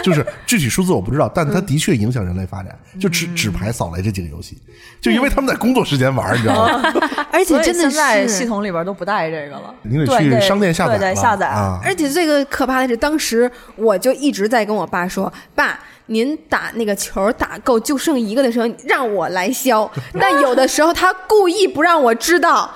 [0.04, 2.76] 就是具体数字我不知道，但它的确影响人类发展。
[2.98, 4.58] 就纸纸牌扫雷这几个游戏，
[5.00, 6.92] 就因为他们在工作时间玩，你知道吗？
[7.32, 11.78] 而且真的现在是系统里边都不带这个了，你得去商店下载了对对下载啊。
[11.84, 15.78] 而且这个可怕的是，当时我就一直在跟我爸说：“爸，
[16.10, 19.90] 您打那个球打够就剩一个的时候，让我来消。
[20.20, 22.70] ”但有的时候他故意不让我知道。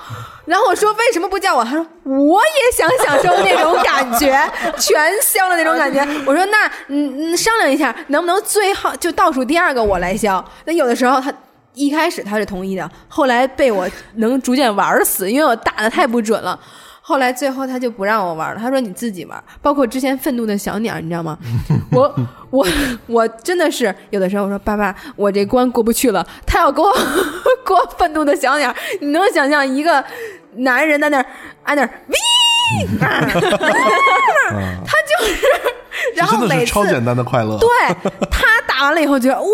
[0.45, 1.63] 然后我说为什么不叫我？
[1.63, 4.31] 他说我也想享受那种感觉，
[4.77, 5.99] 全消了那种感觉。
[6.25, 10.43] 我说那嗯嗯商量一下，能不能最后就倒数第二个我来消？
[10.65, 11.33] 那有的时候他
[11.73, 16.57] 一开始他是同意的，后来被我能逐渐玩死，因为我打的太不准了。
[17.07, 19.43] 后来最后他就不让我玩了，他说你自己玩。
[19.61, 21.37] 包括之前愤怒的小鸟，你知道吗？
[21.91, 22.11] 我
[22.49, 22.65] 我
[23.05, 26.91] 我真的是有的时候我说爸爸，我这关过不去了，他要给我
[27.63, 30.03] 过愤怒的小鸟，你能想象一个
[30.55, 31.25] 男人在那儿
[31.63, 31.89] 按那儿
[32.99, 33.21] 他
[35.05, 35.45] 就是，
[36.15, 37.59] 然后每次超简单的快乐。
[37.59, 37.69] 对
[38.31, 39.47] 他打完了以后觉得哇，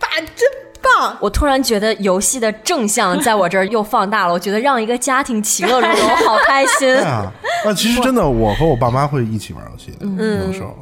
[0.00, 0.50] 爸真
[0.84, 1.16] 棒。
[1.20, 6.94] 我突然觉得游戏的正向在我这儿又放大了，我觉得让一个家庭其乐融融，好开心。
[7.02, 7.32] 啊，
[7.64, 10.06] 那其实真的，我和我爸妈会一起玩游戏的，
[10.46, 10.68] 有时候。
[10.68, 10.80] 嗯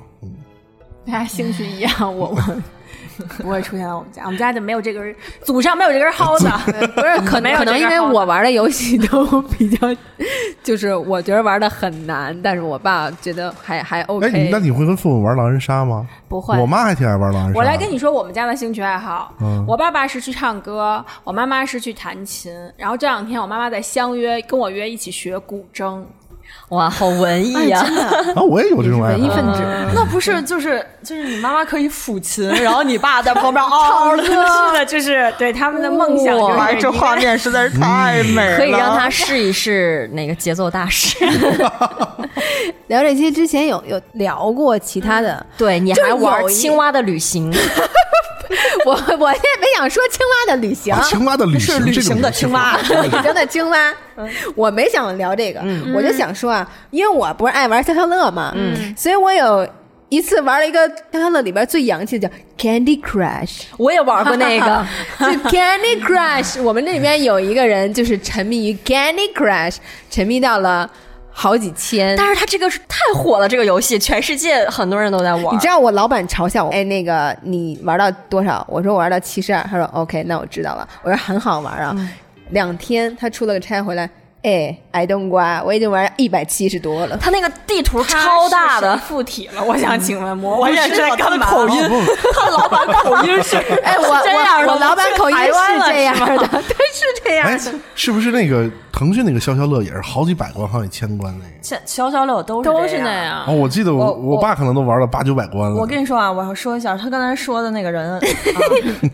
[1.04, 2.40] 大家兴趣一样，我我
[3.38, 6.48] 不会出现在我们家，我们家就没有这根，祖上没有这根蒿子。
[6.94, 9.88] 不是，可能可能因为我玩的游戏都比较，
[10.62, 14.26] 就是我觉得玩的很难，但是我爸觉得还还哎，OK。
[14.26, 16.06] 哎那你会跟父母玩狼人杀吗？
[16.28, 17.58] 不会我妈还挺爱玩狼人杀。
[17.58, 19.34] 我来跟你说我们家的兴趣爱好。
[19.40, 22.52] 嗯我爸爸是去唱歌，我妈妈是去弹琴。
[22.76, 26.02] 然后这两天我妈妈在相约跟我约一起学古筝。
[26.72, 27.80] 哇，好文艺呀、
[28.34, 29.18] 啊，我也有这种爱好。
[29.18, 29.62] 文艺分子，
[29.94, 34.32] 那不是就是就是你妈妈可以抚琴，然后你爸在旁边嗷的， 是
[34.72, 38.56] 的，就是对他们的梦想就是哇这画面实在是太美了。
[38.56, 41.18] 可以让他试一试那个节奏大师。
[42.88, 47.52] 聊这些之前有有聊过其他的，对，你还玩青蛙的旅行，
[48.86, 53.94] 我我也没想说青蛙的旅行啊，，青蛙的旅行，是旅行的青蛙旅行的青蛙，
[54.54, 55.60] 我没想聊这个，
[55.94, 59.66] 我就想说啊，因为我不是爱玩消消乐嘛，嗯，所以我有
[60.08, 64.86] 一次玩了一个消消乐里边最洋气的叫 Candy Crush， 我也玩过那个。
[65.18, 69.76] 就 Candy Crush，我们这里面有一个人就是沉迷于 Candy Crush，
[70.10, 70.90] 沉迷到了
[71.32, 72.16] 好几千。
[72.16, 75.54] 但是它这个是太火了，这个游戏全世界很多人都在玩。
[75.54, 78.64] 你知道我老板嘲笑我，哎，那个你玩到多少？
[78.68, 80.88] 我说我玩到七十二，他说 OK，那我知道了。
[81.02, 81.96] 我说很好玩啊，
[82.50, 84.08] 两天他出了个差回来，
[84.42, 87.16] 哎，矮冬瓜，我已经玩一百七十多了。
[87.16, 89.62] 他那个地图超大的，附体了。
[89.62, 91.82] 我想请问魔，我也是他的口音，
[92.34, 98.68] 他老板口音是 哎，我这样的我我老板口音是这样的， 对，是这样哎的。，是不是那个
[99.02, 101.52] 腾讯那个消消乐也是好几百关、好几千关那个？
[101.60, 103.44] 消消消乐都是都是那样。
[103.48, 103.52] 哦，。
[103.52, 105.76] 我记得我我我爸可能都玩了八九百关了。
[105.76, 108.20] 我跟你说啊，我要说一下，他刚才说的那个人、 啊、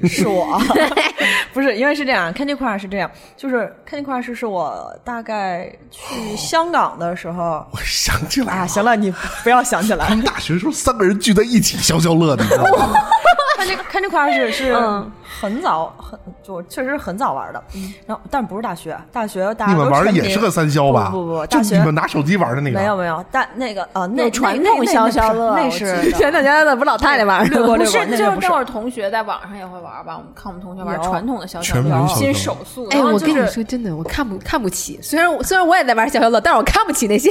[0.06, 0.60] 是我，
[1.54, 7.64] 不是因为是这样，Candy Crush 是这样，就是 Candy Crush 是我大概去香港的时候。
[7.72, 9.10] 我想起来啊，了，行了，你
[9.42, 10.06] 不要想起来。
[10.06, 12.92] 他们大学时候三个人聚在一起消消乐，你知道吗？
[13.58, 15.10] Candy Candy Crush 是嗯。
[15.40, 17.62] 很早很就确实是很早玩的，
[18.06, 21.08] 然后但不是大学，大学大们玩的也是个三消吧？
[21.10, 22.78] 不不不，就大学你们拿手机玩的那个？
[22.78, 30.16] 没有没有，但那个呃，那传统消消乐那是记得现在家的不是老太太玩的不是，就是那会儿同学在网上也会玩吧？
[30.16, 32.88] 我们看我们同学玩传统的消消乐，新手速。
[32.90, 34.98] 哎，我跟你说真的，我看不看不起。
[35.02, 37.30] 虽然我虽然我也在玩消消乐，但是我看不起那些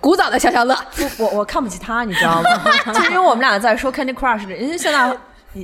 [0.00, 0.74] 古早的消消乐。
[1.18, 2.50] 我我看不起他，你知道吗？
[2.94, 5.10] 就是因为我们俩在说 Candy Crush，这因为现在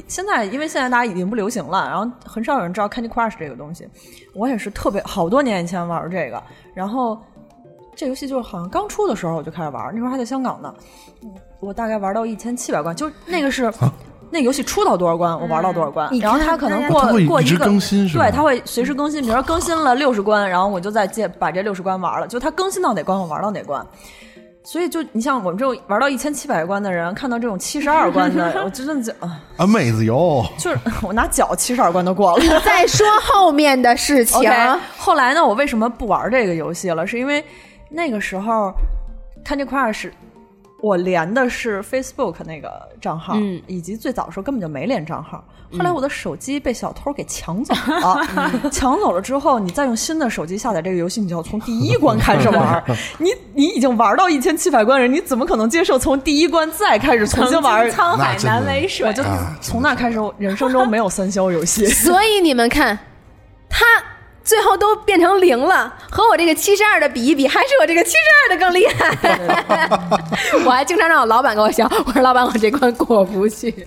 [0.06, 3.88] 现在因为现在大家已经不流行了，然后很少有人知道 Candy Crush 这个东西。
[4.34, 6.42] 我也是特别好多年以前玩这个，
[6.74, 7.18] 然后
[7.94, 10.74] 这游戏就是好像刚出的时候我就开始玩，那时候还在香港呢。
[11.60, 13.72] 我大概玩到一千七百关，就那个是。
[14.32, 19.20] 那游戏出到多少关，我玩到多少关，然后它可能过过一个更新是对，它会随时更新。
[19.20, 23.84] 比如说更新了六十关，然后我就再借把这六十关玩了，就它更新到哪关我玩到哪关。
[24.62, 32.44] 所以就你像我们这种玩到一千七百关的人，看到这种七十二关的， 我真的就啊，啊，妹子哟，就是我拿脚七十二关都过了。
[32.60, 34.36] 再说后面的事情
[34.96, 37.06] 后来呢，我为什么不玩这个游戏了？
[37.06, 37.44] 是因为
[37.88, 38.72] 那个时候
[39.44, 40.10] Candy Crush。
[40.82, 42.70] 我连的是 Facebook 那个
[43.01, 45.44] 账号，嗯以及最早的时候根本就没连账号。
[45.73, 48.27] 后来我的手机被小偷给抢走了，
[48.73, 52.82] 抢走了之后，你再用新的手机下载这个游戏，你就要从第一关开始玩。
[53.19, 57.89] 你你已经玩到一千七百关人，你怎么可能接受从第一关再开始重新玩？
[57.93, 59.07] 沧海难为水。
[59.07, 61.86] 我就啊从那开始，我人生中没有三消游戏。
[62.02, 62.98] 所以你们看，
[63.69, 63.85] 他
[64.51, 69.16] 最后都变成零了，和我这个七十二的比一比，还是我这个七十二的更厉害。
[70.66, 73.86] 我还经常让我老板给我笑，我说老板，我这关过不去。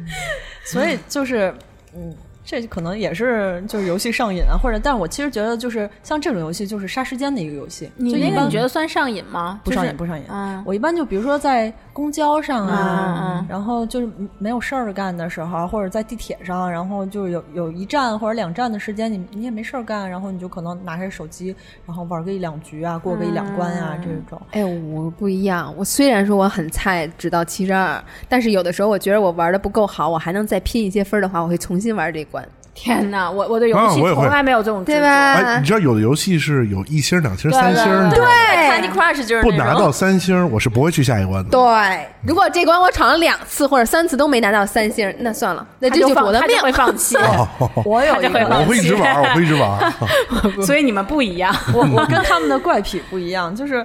[0.66, 1.54] 所以就是，
[1.96, 2.14] 嗯，
[2.44, 7.90] 这可能也是就是游戏上瘾啊，或者，但我其实觉得就是像这种游戏就是杀时间的一个游戏。
[7.96, 9.60] 你那个就一般你觉得算上瘾吗？
[9.64, 9.96] 不上瘾？
[9.96, 10.24] 不上瘾。
[10.28, 14.08] 嗯我一般就比如说在公交上啊，然后就是
[14.38, 21.54] 没有事儿干的时候，或者在地铁上，然后就有有一站或者两站的时间，你你也没事儿干，然后你就可能拿开手机，
[21.86, 24.40] 然后玩个一两局啊，过个一两关啊，这种。
[24.50, 25.72] 哎，我不一样。
[25.76, 32.41] 我虽然说我很菜，只到七十二，但是有的时候我觉得我玩的不够好，我还能再拼一些分的话，我会重新玩这关，
[32.74, 34.98] 天哪，我我的游戏从来没有这种执着？
[34.98, 35.34] 对吧？
[35.34, 41.50] 哎，你知道有的游戏是有一星、两星、对三星的，对 Candy Crush 就是不拿到三星，我是不会去下一关的。
[41.50, 46.58] 对，如果这关我闯了两次或者三次都没拿到三星，那算了，那这就是我的命。
[46.62, 47.16] 会放弃。
[47.16, 47.48] 哦
[47.84, 49.92] 我有我会一直玩，我会一直玩。
[50.64, 51.52] 所以你们不一样。
[51.74, 53.84] 我我跟他们的怪癖不一样，就是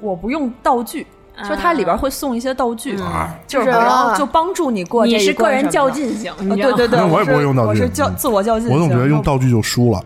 [0.00, 1.06] 我不用道具，
[1.48, 2.98] 就它里边会送一些道具，
[3.46, 5.90] 就是然后就帮助你过这你是个人较。
[5.94, 8.76] 劲型，啊对对对，那我也不会用道具我是较嗯自我较劲型。
[8.76, 10.02] 我总觉得用道具就输了。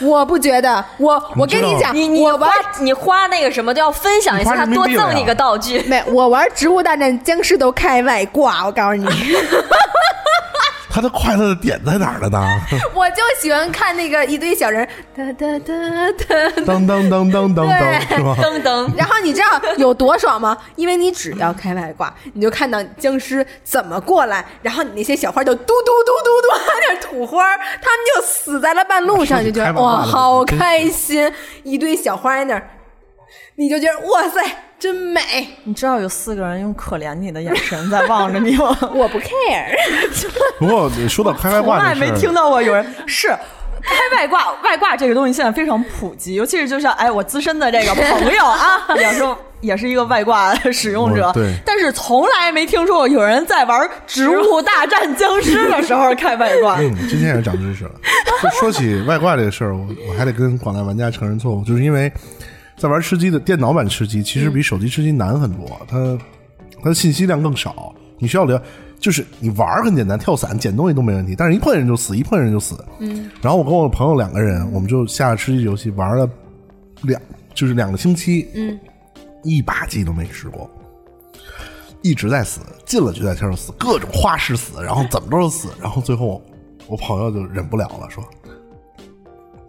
[0.00, 2.50] 我不觉得，我我跟你讲，你你花
[2.80, 5.80] 你花那个什么都要分享一下，他多赠你个道具。
[5.82, 9.04] 没，我玩《植物大战僵尸》都开外挂，我告诉你，
[10.90, 12.60] 他的快乐的点在哪儿了呢？
[12.94, 15.72] 我就喜欢看那个一堆小人，哒哒哒
[16.12, 18.34] 哒，当当当当当当，是吧？
[18.40, 20.56] 噔噔，然后你知道有多爽吗？
[20.76, 31.30] 因为你只要开外挂，你就看到僵尸怎么过来，然后你那些小花就嘟嘟嘟嘟嘟那点土花，他们就死在了半路上，就觉得哇，好开心！
[31.64, 32.70] 一堆小花在那儿，
[33.56, 34.40] 你就觉得哇塞，
[34.78, 35.20] 真美！
[35.64, 38.76] 你知道有四个人用可怜你的眼神在望着你吗？
[38.94, 39.74] 我不 care。
[40.58, 43.34] 不过说到开外挂，从来没听到过有人是。
[43.80, 49.22] 开外挂，外挂这个东西现在非常普及，尤其是就像哎，我资深的这个朋友啊， 也是
[49.60, 56.76] 也是一个外挂使用者，对，但是从来没听说过有人在玩《植物大战僵尸》的时候开外挂。
[56.80, 57.92] 嗯， 今天也长知识了。
[58.42, 62.12] 就说起外挂这个事儿，我我还得跟广大玩家承认错误，就是因为
[62.78, 66.18] 在玩吃鸡的电脑版吃鸡，其实比手机吃鸡难很多，它
[66.80, 68.62] 它的信息量更少，你需要了。
[69.00, 72.84] 就是你玩很简单，跳伞捡东西都没问题，但是一碰见人就死，一碰见人就死。
[72.98, 73.30] 嗯。
[73.40, 76.28] 然后我跟我朋友两个人，我们就下吃鸡游戏玩了
[77.02, 77.20] 两，
[77.54, 78.48] 就是两个星期。
[78.54, 78.78] 嗯。
[79.44, 80.68] 一把鸡都没吃过，
[82.02, 86.42] 一直在死，进了决赛圈就死，各种花式死，然后怎么着都死，然后最后
[86.88, 88.22] 我朋友就忍不了了，说：“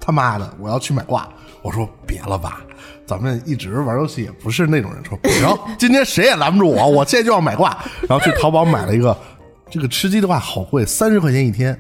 [0.01, 1.29] 他妈的，我要去买挂。”
[1.61, 2.63] 我说：“别了吧。”
[3.09, 7.75] 咱们一直玩游戏也不是那种人，说不行，今天谁也拦不住我，我现在就要买挂，
[8.07, 9.17] 然后去淘宝买了一个，
[9.67, 11.75] 这个吃鸡的话好贵，三十块钱一天，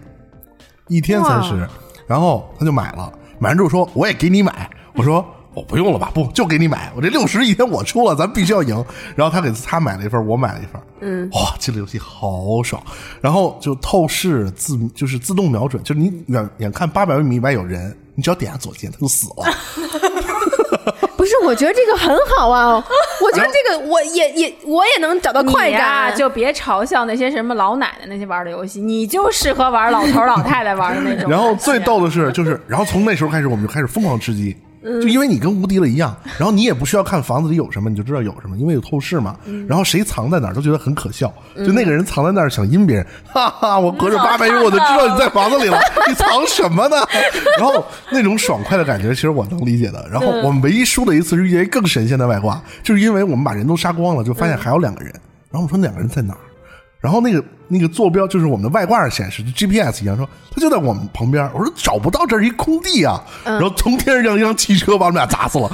[0.87, 1.69] 一天三十，
[2.07, 5.23] 然后他就买了，买完之后说我也给你买，我说
[5.53, 8.83] 我不用了吧，不就给你买，我这六十一天我出了，咱必须要赢，
[9.15, 12.81] 然后他给他买了一份，我买了一份，嗯，哇，这个游戏好爽，
[13.21, 19.45] 然后就透视自就是自动瞄准，就是你远远看八百米以外有人，你只要点下左键，他就死了。
[21.37, 22.83] 不是，我觉得这个很好啊！
[23.21, 26.15] 我觉得这个我也也我也能找到快感。
[26.15, 31.29] 就别嘲笑那些什么老奶奶那些玩的游戏，你就适合玩老头老太太玩的那种。
[31.31, 34.55] 然后最逗的是，就是然后从那时候开始，我们就开始疯狂吃鸡。
[34.81, 39.35] 就因为你跟无敌了一样，然后你也不需要看房子里有什么，你就知道有什么，因为有透视嘛。
[39.67, 45.77] 然后谁藏在哪儿都觉得很可笑，就那个人藏在那儿想阴别人，哈哈，我隔着八百米我都知道你在房子里了，
[46.07, 46.95] 你藏什么呢？
[47.59, 50.07] 然后那种爽快的感觉，其实我能理解的。
[50.09, 55.13] 然后我们唯一输的一次是遇见更神仙的外挂，就是因为我们把人都杀光了，就发现还有两个人。
[55.51, 56.39] 然后我说两个人在哪儿？
[57.01, 61.49] 然后那个那个坐标就是我们的外挂上显示，就 GPS 一样，说他就在我们旁边。
[61.53, 63.23] 我说找不到，这是一空地啊。
[63.45, 65.71] 然后从天上降一辆汽车把我们俩砸死了。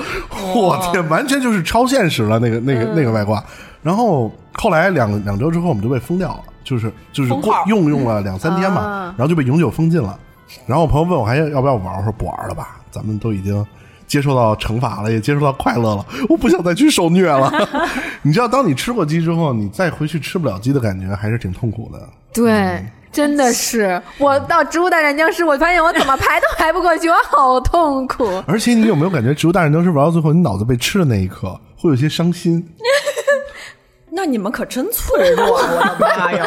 [0.53, 3.43] 我天，完全就是超现实了，那个那个那个外挂。
[3.81, 7.29] 然后后来两两周之后，我们就被封掉了，就是就是
[7.67, 10.19] 用用了两三天嘛，然后就被永久封禁了。
[10.67, 13.65] 然后我朋友问我还要不要玩，我说不玩了吧，咱们都已经。
[14.07, 16.05] 接受到惩罚了，也接受到快乐了。
[16.29, 17.51] 我不想再去受虐了。
[18.23, 21.99] 你知道，当你吃过鸡之后，你再回去吃不了鸡的感觉，还是挺痛苦的。
[22.33, 24.01] 对，真的是。
[24.17, 28.43] 我到《植物大战僵尸》，我发现我怎么排都排不过去，我好痛苦。
[28.47, 32.67] 而且，你有没有感觉《植物大战僵尸》玩到最后，你脑子被吃的那一刻，会有些伤心？
[34.17, 35.45] 那你们可真脆弱！
[35.57, 36.45] 我的妈呀！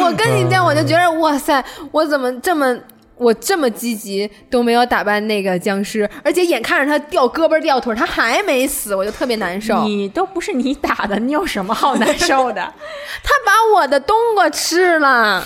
[0.00, 2.78] 我跟你讲，我就觉得，哇塞，我怎么这么……
[3.18, 9.84] 我这么积极都没有打败那个僵尸，而且眼看着他掉胳膊掉腿，他还没死，我就特别难受。
[9.84, 12.62] 你都不是你打的，你有什么好难受的？
[13.22, 15.44] 他把我的冬瓜吃了，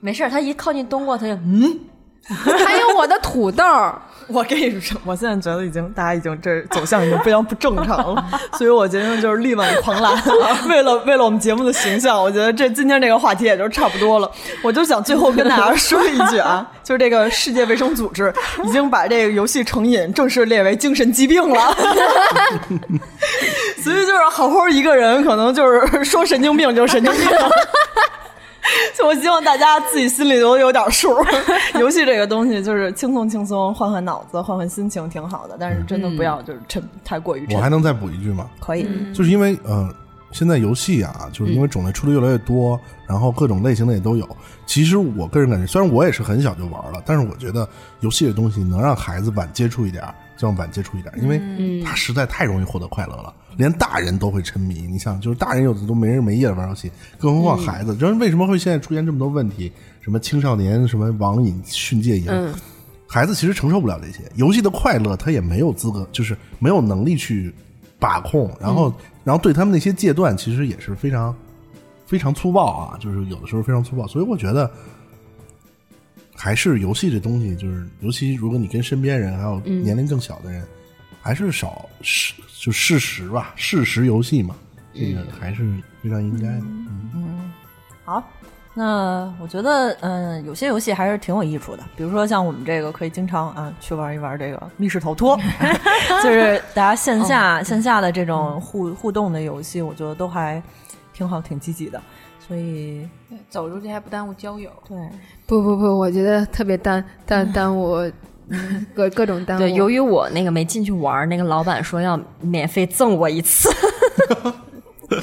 [0.00, 1.80] 没事，他一靠近冬瓜，他就嗯，
[2.64, 3.64] 还有我的土豆。
[4.32, 8.24] 我跟你说，我现在觉得已经大家已经这走向已经非常不正常了，
[8.56, 10.22] 所以我决定就是力挽狂澜。
[10.68, 14.30] 为了为了我们节目的形象，我觉得这今天这个话题也就差不多了。
[14.62, 18.32] 我就想最后跟大家说一句啊， 就是这个世界卫生组织
[18.64, 21.74] 已经把这个游戏成瘾正式列为精神疾病了。
[23.82, 27.22] 所以就是好好一个人，可能就是说神经病就是神经病。
[29.04, 31.08] 我希望大家自己心里都有点数。
[31.78, 35.56] 游戏这个东西就是轻松轻松，换换脑子，换换心情，挺好的。
[35.58, 37.46] 但是真的不要就是沉太过于。
[37.54, 38.48] 我还能再补一句吗？
[38.60, 39.92] 可以，就是因为呃，
[40.32, 44.28] 现在游戏啊，就是因为种类出的越来越多，然后各种类型的也都有。
[44.66, 47.68] 其实我个人感觉，虽然我也是很小就玩了，但是我觉得
[48.00, 50.04] 游戏这东西能让孩子晚接触一点，
[50.36, 53.34] 就要晚接触一点，因为它实在太容易获得快乐了。
[53.60, 57.94] 连大人都会沉迷，你想，就是大人有的都没日没夜的玩游戏，更何况孩子。
[57.94, 59.70] 就是为什么会现在出现这么多问题？
[60.00, 62.26] 什么青少年什么网瘾、训戒瘾，
[63.06, 67.52] 孩子其实承受不了这些游戏的快乐，他也没有资格，就是没有能力去
[67.98, 68.50] 把控。
[68.58, 68.92] 然后，
[69.24, 71.36] 然后对他们那些戒断，其实也是非常
[72.06, 74.06] 非常粗暴啊，就是有的时候非常粗暴。
[74.06, 74.70] 所以我觉得，
[76.34, 80.64] 还是游戏这东西，就是尤其如果你跟身边人还有年龄更小的人。
[81.20, 84.54] 还是少事就事实吧，事实游戏嘛，
[84.94, 85.64] 这个还是
[86.02, 86.62] 非常应该的。
[87.14, 87.52] 嗯，
[88.04, 88.22] 好，
[88.74, 95.38] 那我觉得，嗯，有些游戏还是挺有益处的，比如说像我们这个可以经常啊去玩一玩这个密室逃脱，
[96.22, 100.62] 就是大家线下、线下的这种互互动的游戏，我觉得都还
[101.12, 102.00] 挺好，挺积极的。
[102.46, 103.08] 所以
[103.48, 104.72] 走出去还不耽误交友。
[104.88, 104.98] 对，
[105.46, 108.10] 不不不，我觉得特别耽耽 耽误
[108.94, 109.60] 各各种耽误。
[109.60, 113.68] 对，由于我那个没进去玩，那个老板说要免费赠我一次。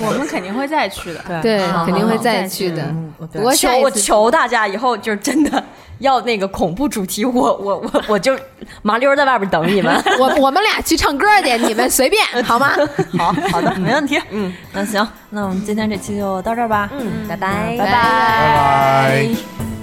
[0.02, 2.94] 我们肯定会再去的，对，肯定会再去的。
[3.36, 5.64] 我求我求大家以后就是真的
[6.00, 8.38] 要那个恐怖主题，我我我我就
[8.82, 9.96] 麻溜在外边等你们。
[10.20, 12.72] 我我们俩去唱歌去，你们随便好吗？
[13.18, 14.20] 好好的，没问题。
[14.32, 16.90] 嗯，那行，那我们今天这期就到这儿吧。
[16.92, 19.77] 嗯，拜拜，拜拜拜。